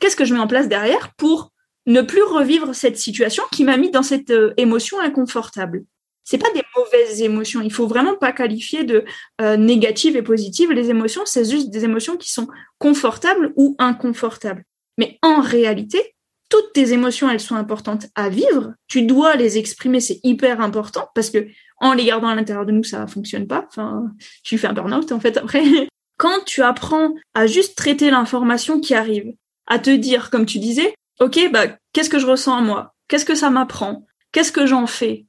qu'est-ce 0.00 0.16
que 0.16 0.24
je 0.24 0.34
mets 0.34 0.40
en 0.40 0.48
place 0.48 0.66
derrière 0.66 1.14
pour 1.14 1.52
ne 1.86 2.02
plus 2.02 2.24
revivre 2.24 2.74
cette 2.74 2.98
situation 2.98 3.44
qui 3.52 3.62
m'a 3.62 3.76
mis 3.76 3.92
dans 3.92 4.02
cette 4.02 4.30
euh, 4.30 4.54
émotion 4.56 4.98
inconfortable? 4.98 5.84
C'est 6.26 6.38
pas 6.38 6.50
des 6.52 6.62
mauvaises 6.76 7.22
émotions. 7.22 7.62
Il 7.62 7.72
faut 7.72 7.86
vraiment 7.86 8.16
pas 8.16 8.32
qualifier 8.32 8.82
de 8.82 9.04
euh, 9.40 9.56
négatives 9.56 10.16
et 10.16 10.22
positives. 10.22 10.72
Les 10.72 10.90
émotions, 10.90 11.22
c'est 11.24 11.48
juste 11.48 11.70
des 11.70 11.84
émotions 11.84 12.16
qui 12.16 12.32
sont 12.32 12.48
confortables 12.78 13.52
ou 13.54 13.76
inconfortables. 13.78 14.64
Mais 14.98 15.20
en 15.22 15.40
réalité, 15.40 16.16
toutes 16.48 16.72
tes 16.72 16.92
émotions, 16.92 17.30
elles 17.30 17.40
sont 17.40 17.54
importantes 17.54 18.06
à 18.16 18.28
vivre. 18.28 18.74
Tu 18.88 19.02
dois 19.02 19.36
les 19.36 19.56
exprimer, 19.56 20.00
c'est 20.00 20.18
hyper 20.24 20.60
important 20.60 21.08
parce 21.14 21.30
que 21.30 21.46
en 21.78 21.92
les 21.92 22.04
gardant 22.04 22.28
à 22.28 22.34
l'intérieur 22.34 22.66
de 22.66 22.72
nous, 22.72 22.84
ça 22.84 23.06
fonctionne 23.06 23.46
pas. 23.46 23.64
Enfin, 23.68 24.06
tu 24.42 24.58
fais 24.58 24.66
un 24.66 24.72
burn-out 24.72 25.12
en 25.12 25.20
fait 25.20 25.36
après. 25.36 25.62
Quand 26.18 26.44
tu 26.44 26.62
apprends 26.62 27.14
à 27.34 27.46
juste 27.46 27.76
traiter 27.76 28.10
l'information 28.10 28.80
qui 28.80 28.94
arrive, 28.94 29.32
à 29.66 29.78
te 29.78 29.90
dire, 29.90 30.30
comme 30.30 30.46
tu 30.46 30.58
disais, 30.58 30.94
ok, 31.20 31.50
bah, 31.52 31.66
qu'est-ce 31.92 32.10
que 32.10 32.18
je 32.18 32.26
ressens 32.26 32.62
moi? 32.62 32.94
Qu'est-ce 33.06 33.24
que 33.24 33.34
ça 33.34 33.50
m'apprend? 33.50 34.06
Qu'est-ce 34.32 34.52
que 34.52 34.66
j'en 34.66 34.86
fais? 34.86 35.26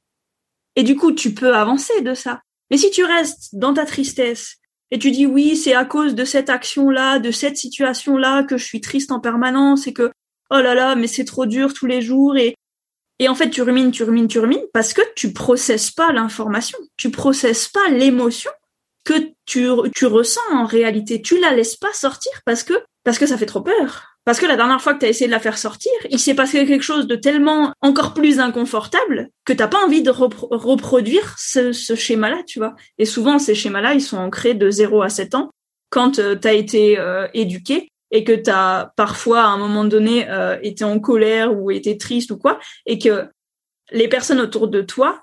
Et 0.78 0.84
du 0.84 0.94
coup, 0.94 1.10
tu 1.10 1.34
peux 1.34 1.56
avancer 1.56 2.02
de 2.02 2.14
ça. 2.14 2.40
Mais 2.70 2.76
si 2.76 2.92
tu 2.92 3.02
restes 3.02 3.48
dans 3.52 3.74
ta 3.74 3.84
tristesse 3.84 4.58
et 4.92 5.00
tu 5.00 5.10
dis 5.10 5.26
oui, 5.26 5.56
c'est 5.56 5.74
à 5.74 5.84
cause 5.84 6.14
de 6.14 6.24
cette 6.24 6.50
action-là, 6.50 7.18
de 7.18 7.32
cette 7.32 7.56
situation-là 7.56 8.44
que 8.44 8.56
je 8.56 8.64
suis 8.64 8.80
triste 8.80 9.10
en 9.10 9.18
permanence 9.18 9.88
et 9.88 9.92
que 9.92 10.12
oh 10.52 10.60
là 10.60 10.76
là, 10.76 10.94
mais 10.94 11.08
c'est 11.08 11.24
trop 11.24 11.46
dur 11.46 11.74
tous 11.74 11.86
les 11.86 12.00
jours 12.00 12.36
et 12.36 12.54
et 13.18 13.28
en 13.28 13.34
fait, 13.34 13.50
tu 13.50 13.62
rumines, 13.62 13.90
tu 13.90 14.04
rumines, 14.04 14.28
tu 14.28 14.38
rumines 14.38 14.66
parce 14.72 14.92
que 14.92 15.02
tu 15.16 15.32
processes 15.32 15.90
pas 15.90 16.12
l'information, 16.12 16.78
tu 16.96 17.10
processes 17.10 17.66
pas 17.66 17.88
l'émotion 17.88 18.52
que 19.04 19.32
tu, 19.46 19.68
tu 19.96 20.06
ressens 20.06 20.48
en 20.52 20.64
réalité. 20.64 21.20
Tu 21.20 21.40
la 21.40 21.50
laisses 21.50 21.74
pas 21.74 21.92
sortir 21.92 22.30
parce 22.46 22.62
que 22.62 22.74
parce 23.08 23.18
que 23.18 23.24
ça 23.24 23.38
fait 23.38 23.46
trop 23.46 23.62
peur. 23.62 24.18
Parce 24.26 24.38
que 24.38 24.44
la 24.44 24.54
dernière 24.54 24.82
fois 24.82 24.92
que 24.92 24.98
tu 24.98 25.06
as 25.06 25.08
essayé 25.08 25.28
de 25.28 25.32
la 25.32 25.40
faire 25.40 25.56
sortir, 25.56 25.90
il 26.10 26.18
s'est 26.18 26.34
passé 26.34 26.66
quelque 26.66 26.82
chose 26.82 27.06
de 27.06 27.16
tellement 27.16 27.72
encore 27.80 28.12
plus 28.12 28.38
inconfortable 28.38 29.30
que 29.46 29.54
t'as 29.54 29.66
pas 29.66 29.82
envie 29.82 30.02
de 30.02 30.10
reproduire 30.10 31.34
ce, 31.38 31.72
schéma-là, 31.72 32.42
tu 32.46 32.58
vois. 32.58 32.76
Et 32.98 33.06
souvent, 33.06 33.38
ces 33.38 33.54
schémas-là, 33.54 33.94
ils 33.94 34.02
sont 34.02 34.18
ancrés 34.18 34.52
de 34.52 34.70
0 34.70 35.00
à 35.00 35.08
7 35.08 35.36
ans 35.36 35.50
quand 35.88 36.18
euh, 36.18 36.36
tu 36.36 36.48
as 36.48 36.52
été 36.52 36.98
euh, 36.98 37.28
éduqué 37.32 37.88
et 38.10 38.24
que 38.24 38.32
tu 38.32 38.50
as 38.50 38.92
parfois 38.94 39.40
à 39.40 39.46
un 39.46 39.56
moment 39.56 39.86
donné 39.86 40.28
euh, 40.28 40.58
été 40.60 40.84
en 40.84 41.00
colère 41.00 41.58
ou 41.58 41.70
été 41.70 41.96
triste 41.96 42.30
ou 42.30 42.36
quoi, 42.36 42.58
et 42.84 42.98
que 42.98 43.26
les 43.90 44.08
personnes 44.08 44.42
autour 44.42 44.68
de 44.68 44.82
toi 44.82 45.22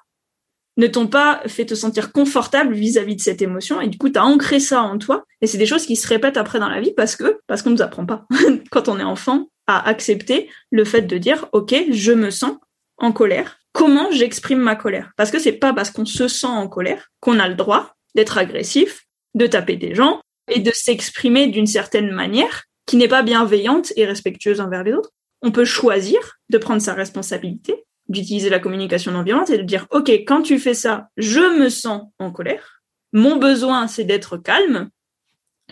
ne 0.78 0.88
t'ont 0.88 1.08
pas 1.08 1.42
fait 1.48 1.66
te 1.66 1.76
sentir 1.76 2.12
confortable 2.12 2.74
vis-à-vis 2.74 3.16
de 3.16 3.22
cette 3.22 3.42
émotion 3.42 3.80
et 3.82 3.88
du 3.88 3.98
coup 3.98 4.10
tu 4.10 4.20
as 4.20 4.26
ancré 4.26 4.60
ça 4.60 4.82
en 4.82 4.98
toi 4.98 5.24
et 5.42 5.48
c'est 5.48 5.58
des 5.58 5.66
choses 5.66 5.86
qui 5.86 5.96
se 5.96 6.08
répètent 6.08 6.38
après 6.38 6.60
dans 6.60 6.70
la 6.70 6.82
vie 6.82 6.94
parce 6.96 7.16
que 7.16 7.40
parce 7.48 7.62
qu'on 7.62 7.70
nous 7.70 7.82
apprend 7.82 8.06
pas 8.06 8.26
quand 8.72 8.90
on 8.90 9.00
est 9.00 9.04
enfant 9.04 9.50
à 9.68 9.88
accepter 9.88 10.50
le 10.72 10.86
fait 10.86 11.04
de 11.04 11.18
dire 11.18 11.48
OK, 11.54 11.76
je 11.90 12.12
me 12.12 12.30
sens 12.30 12.58
en 12.98 13.12
colère. 13.12 13.58
Comment 13.74 14.12
j'exprime 14.12 14.60
ma 14.60 14.76
colère? 14.76 15.12
Parce 15.18 15.32
que 15.32 15.40
c'est 15.40 15.54
pas 15.54 15.74
parce 15.74 15.90
qu'on 15.90 16.06
se 16.06 16.28
sent 16.28 16.48
en 16.48 16.68
colère 16.68 17.10
qu'on 17.20 17.40
a 17.40 17.50
le 17.50 17.56
droit 17.56 17.96
d'être 18.16 18.38
agressif, 18.38 19.06
de 19.34 19.48
taper 19.48 19.76
des 19.76 19.96
gens 19.96 20.22
et 20.50 20.60
de 20.60 20.72
s'exprimer 20.72 21.48
d'une 21.48 21.68
certaine 21.68 22.12
manière 22.12 22.64
qui 22.86 22.98
n'est 22.98 23.08
pas 23.08 23.24
bienveillante 23.24 23.92
et 23.96 24.06
respectueuse 24.06 24.62
envers 24.62 24.84
les 24.84 24.94
autres. 24.94 25.12
On 25.42 25.52
peut 25.52 25.66
choisir 25.66 26.20
de 26.50 26.58
prendre 26.58 26.82
sa 26.82 26.94
responsabilité 26.94 27.84
d'utiliser 28.08 28.50
la 28.50 28.60
communication 28.60 29.12
non 29.12 29.24
violente 29.24 29.50
et 29.50 29.58
de 29.58 29.64
dire, 29.64 29.88
OK, 29.92 30.10
quand 30.10 30.42
tu 30.42 30.60
fais 30.60 30.74
ça, 30.74 31.10
je 31.18 31.60
me 31.60 31.70
sens 31.70 32.04
en 32.20 32.32
colère. 32.32 32.82
Mon 33.14 33.38
besoin, 33.38 33.88
c'est 33.88 34.04
d'être 34.04 34.38
calme. 34.38 34.90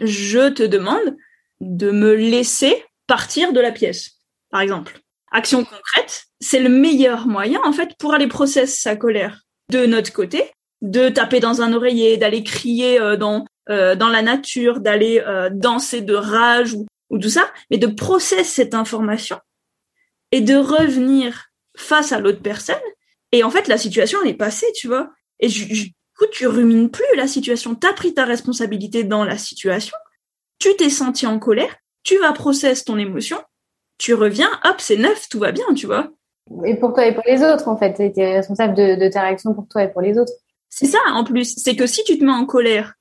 Je 0.01 0.49
te 0.49 0.63
demande 0.63 1.15
de 1.61 1.91
me 1.91 2.15
laisser 2.15 2.83
partir 3.07 3.53
de 3.53 3.59
la 3.59 3.71
pièce, 3.71 4.19
par 4.49 4.61
exemple. 4.61 4.99
Action 5.31 5.63
concrète, 5.63 6.25
c'est 6.39 6.59
le 6.59 6.69
meilleur 6.69 7.27
moyen, 7.27 7.59
en 7.63 7.73
fait, 7.73 7.95
pour 7.97 8.13
aller 8.13 8.27
processer 8.27 8.81
sa 8.81 8.95
colère 8.95 9.41
de 9.71 9.85
notre 9.85 10.13
côté, 10.13 10.51
de 10.81 11.09
taper 11.09 11.39
dans 11.39 11.61
un 11.61 11.73
oreiller, 11.73 12.17
d'aller 12.17 12.43
crier 12.43 12.99
euh, 12.99 13.15
dans, 13.15 13.45
euh, 13.69 13.95
dans 13.95 14.09
la 14.09 14.21
nature, 14.21 14.79
d'aller 14.79 15.23
euh, 15.25 15.49
danser 15.51 16.01
de 16.01 16.13
rage 16.13 16.73
ou, 16.73 16.85
ou 17.09 17.17
tout 17.17 17.29
ça, 17.29 17.51
mais 17.71 17.77
de 17.77 17.87
processer 17.87 18.43
cette 18.43 18.73
information 18.73 19.39
et 20.31 20.41
de 20.41 20.55
revenir 20.55 21.52
face 21.75 22.11
à 22.11 22.19
l'autre 22.19 22.41
personne. 22.41 22.75
Et 23.31 23.43
en 23.43 23.49
fait, 23.49 23.67
la 23.67 23.77
situation, 23.77 24.19
elle 24.23 24.29
est 24.29 24.35
passée, 24.35 24.71
tu 24.75 24.87
vois. 24.87 25.11
Et 25.39 25.47
du 25.47 25.91
coup, 26.17 26.25
tu 26.31 26.47
rumines 26.47 26.89
plus 26.89 27.05
la 27.15 27.27
situation. 27.27 27.75
T'as 27.75 27.93
pris 27.93 28.13
ta 28.13 28.25
responsabilité 28.25 29.03
dans 29.03 29.23
la 29.23 29.37
situation. 29.37 29.95
Tu 30.59 30.75
t'es 30.75 30.89
senti 30.89 31.25
en 31.25 31.39
colère. 31.39 31.75
Tu 32.03 32.17
vas 32.19 32.33
processer 32.33 32.83
ton 32.85 32.97
émotion. 32.97 33.37
Tu 33.97 34.13
reviens, 34.13 34.49
hop, 34.63 34.75
c'est 34.79 34.97
neuf, 34.97 35.27
tout 35.29 35.39
va 35.39 35.51
bien, 35.51 35.65
tu 35.75 35.85
vois. 35.85 36.11
Et 36.65 36.75
pour 36.75 36.93
toi 36.93 37.05
et 37.05 37.13
pour 37.13 37.23
les 37.25 37.41
autres, 37.41 37.67
en 37.67 37.77
fait. 37.77 37.93
Tu 38.13 38.19
es 38.19 38.35
responsable 38.35 38.75
de, 38.75 38.95
de 38.95 39.09
ta 39.09 39.21
réaction 39.21 39.53
pour 39.53 39.67
toi 39.67 39.83
et 39.83 39.91
pour 39.91 40.01
les 40.01 40.17
autres. 40.17 40.33
C'est 40.69 40.87
ça, 40.87 40.99
en 41.07 41.23
plus. 41.23 41.55
C'est 41.57 41.75
que 41.75 41.87
si 41.87 42.03
tu 42.03 42.17
te 42.17 42.23
mets 42.23 42.31
en 42.31 42.45
colère 42.45 42.93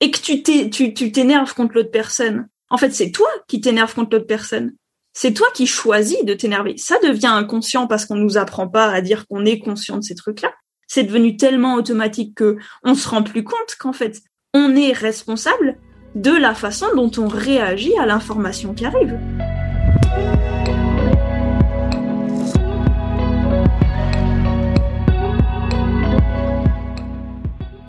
et 0.00 0.10
que 0.10 0.18
tu 0.18 1.12
t'énerves 1.12 1.54
contre 1.54 1.74
l'autre 1.74 1.90
personne, 1.90 2.48
en 2.70 2.78
fait, 2.78 2.90
c'est 2.90 3.10
toi 3.10 3.28
qui 3.48 3.60
t'énerves 3.60 3.94
contre 3.94 4.16
l'autre 4.16 4.26
personne 4.26 4.74
c'est 5.22 5.34
toi 5.34 5.48
qui 5.52 5.66
choisis 5.66 6.24
de 6.24 6.32
t'énerver. 6.32 6.78
Ça 6.78 6.94
devient 7.02 7.26
inconscient 7.26 7.86
parce 7.86 8.06
qu'on 8.06 8.16
nous 8.16 8.38
apprend 8.38 8.66
pas 8.68 8.90
à 8.90 9.02
dire 9.02 9.26
qu'on 9.26 9.44
est 9.44 9.58
conscient 9.58 9.98
de 9.98 10.02
ces 10.02 10.14
trucs-là. 10.14 10.50
C'est 10.86 11.02
devenu 11.02 11.36
tellement 11.36 11.74
automatique 11.74 12.34
que 12.34 12.56
on 12.84 12.94
se 12.94 13.06
rend 13.06 13.22
plus 13.22 13.44
compte 13.44 13.76
qu'en 13.78 13.92
fait, 13.92 14.22
on 14.54 14.74
est 14.76 14.92
responsable 14.92 15.76
de 16.14 16.30
la 16.30 16.54
façon 16.54 16.86
dont 16.96 17.10
on 17.18 17.28
réagit 17.28 17.92
à 17.98 18.06
l'information 18.06 18.72
qui 18.72 18.86
arrive. 18.86 19.18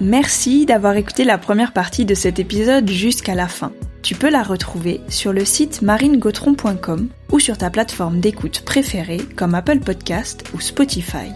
Merci 0.02 0.66
d'avoir 0.66 0.98
écouté 0.98 1.24
la 1.24 1.38
première 1.38 1.72
partie 1.72 2.04
de 2.04 2.14
cet 2.14 2.40
épisode 2.40 2.90
jusqu'à 2.90 3.36
la 3.36 3.48
fin. 3.48 3.72
Tu 4.02 4.16
peux 4.16 4.30
la 4.30 4.44
retrouver 4.44 5.02
sur 5.10 5.32
le 5.32 5.46
site 5.46 5.82
marinegautron.com 5.82 7.10
ou 7.32 7.40
sur 7.40 7.58
ta 7.58 7.70
plateforme 7.70 8.20
d'écoute 8.20 8.62
préférée 8.66 9.22
comme 9.36 9.54
Apple 9.54 9.80
Podcast 9.80 10.44
ou 10.56 10.60
Spotify. 10.60 11.30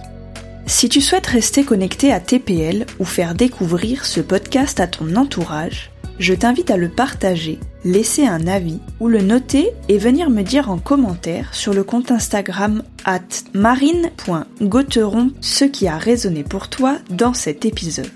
Si 0.66 0.90
tu 0.90 1.00
souhaites 1.00 1.28
rester 1.28 1.64
connecté 1.64 2.12
à 2.12 2.20
TPL 2.20 2.88
ou 3.00 3.06
faire 3.06 3.36
découvrir 3.36 4.06
ce 4.06 4.20
podcast 4.20 4.80
à 4.80 4.88
ton 4.88 5.16
entourage, 5.16 5.92
je 6.18 6.34
t'invite 6.34 6.72
à 6.72 6.78
le 6.78 6.90
partager, 6.90 7.60
laisser 7.84 8.26
un 8.26 8.48
avis 8.48 8.80
ou 9.00 9.10
le 9.10 9.22
noter 9.22 9.72
et 9.90 10.00
venir 10.00 10.32
me 10.32 10.42
dire 10.42 10.72
en 10.72 10.80
commentaire 10.80 11.54
sur 11.54 11.74
le 11.74 11.84
compte 11.84 12.10
Instagram 12.10 12.82
at 13.04 13.20
marine.gauteron 13.54 15.32
ce 15.40 15.66
qui 15.66 15.88
a 15.88 15.98
résonné 15.98 16.44
pour 16.44 16.70
toi 16.70 16.98
dans 17.12 17.34
cet 17.34 17.66
épisode. 17.66 18.10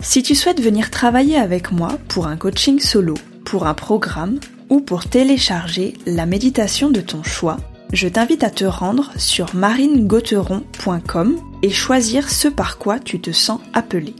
Si 0.00 0.22
tu 0.22 0.36
souhaites 0.36 0.62
venir 0.62 0.90
travailler 0.90 1.36
avec 1.36 1.72
moi 1.72 1.98
pour 2.06 2.28
un 2.28 2.36
coaching 2.36 2.78
solo 2.78 3.14
pour 3.48 3.66
un 3.66 3.72
programme 3.72 4.40
ou 4.68 4.80
pour 4.80 5.06
télécharger 5.06 5.94
la 6.04 6.26
méditation 6.26 6.90
de 6.90 7.00
ton 7.00 7.22
choix, 7.22 7.56
je 7.94 8.06
t'invite 8.06 8.44
à 8.44 8.50
te 8.50 8.66
rendre 8.66 9.10
sur 9.16 9.54
marinegauteron.com 9.54 11.36
et 11.62 11.70
choisir 11.70 12.28
ce 12.28 12.48
par 12.48 12.76
quoi 12.76 12.98
tu 12.98 13.20
te 13.20 13.32
sens 13.32 13.60
appelé. 13.72 14.14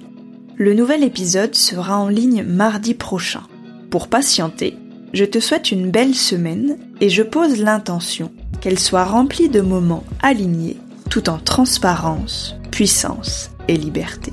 Le 0.57 0.73
nouvel 0.73 1.05
épisode 1.05 1.55
sera 1.55 1.99
en 1.99 2.09
ligne 2.09 2.43
mardi 2.43 2.95
prochain. 2.95 3.43
Pour 3.91 4.09
patienter, 4.09 4.77
je 5.13 5.27
te 5.27 5.41
souhaite 5.41 5.73
une 5.73 5.91
belle 5.91 6.15
semaine 6.15 6.79
et 7.03 7.11
je 7.11 7.23
pose 7.23 7.61
l'intention 7.61 8.33
qu'elle 8.63 8.79
soit 8.79 9.05
remplie 9.05 9.51
de 9.51 9.61
moments 9.61 10.05
alignés 10.23 10.79
tout 11.11 11.29
en 11.29 11.37
transparence, 11.37 12.55
puissance 12.71 13.51
et 13.69 13.77
liberté. 13.77 14.33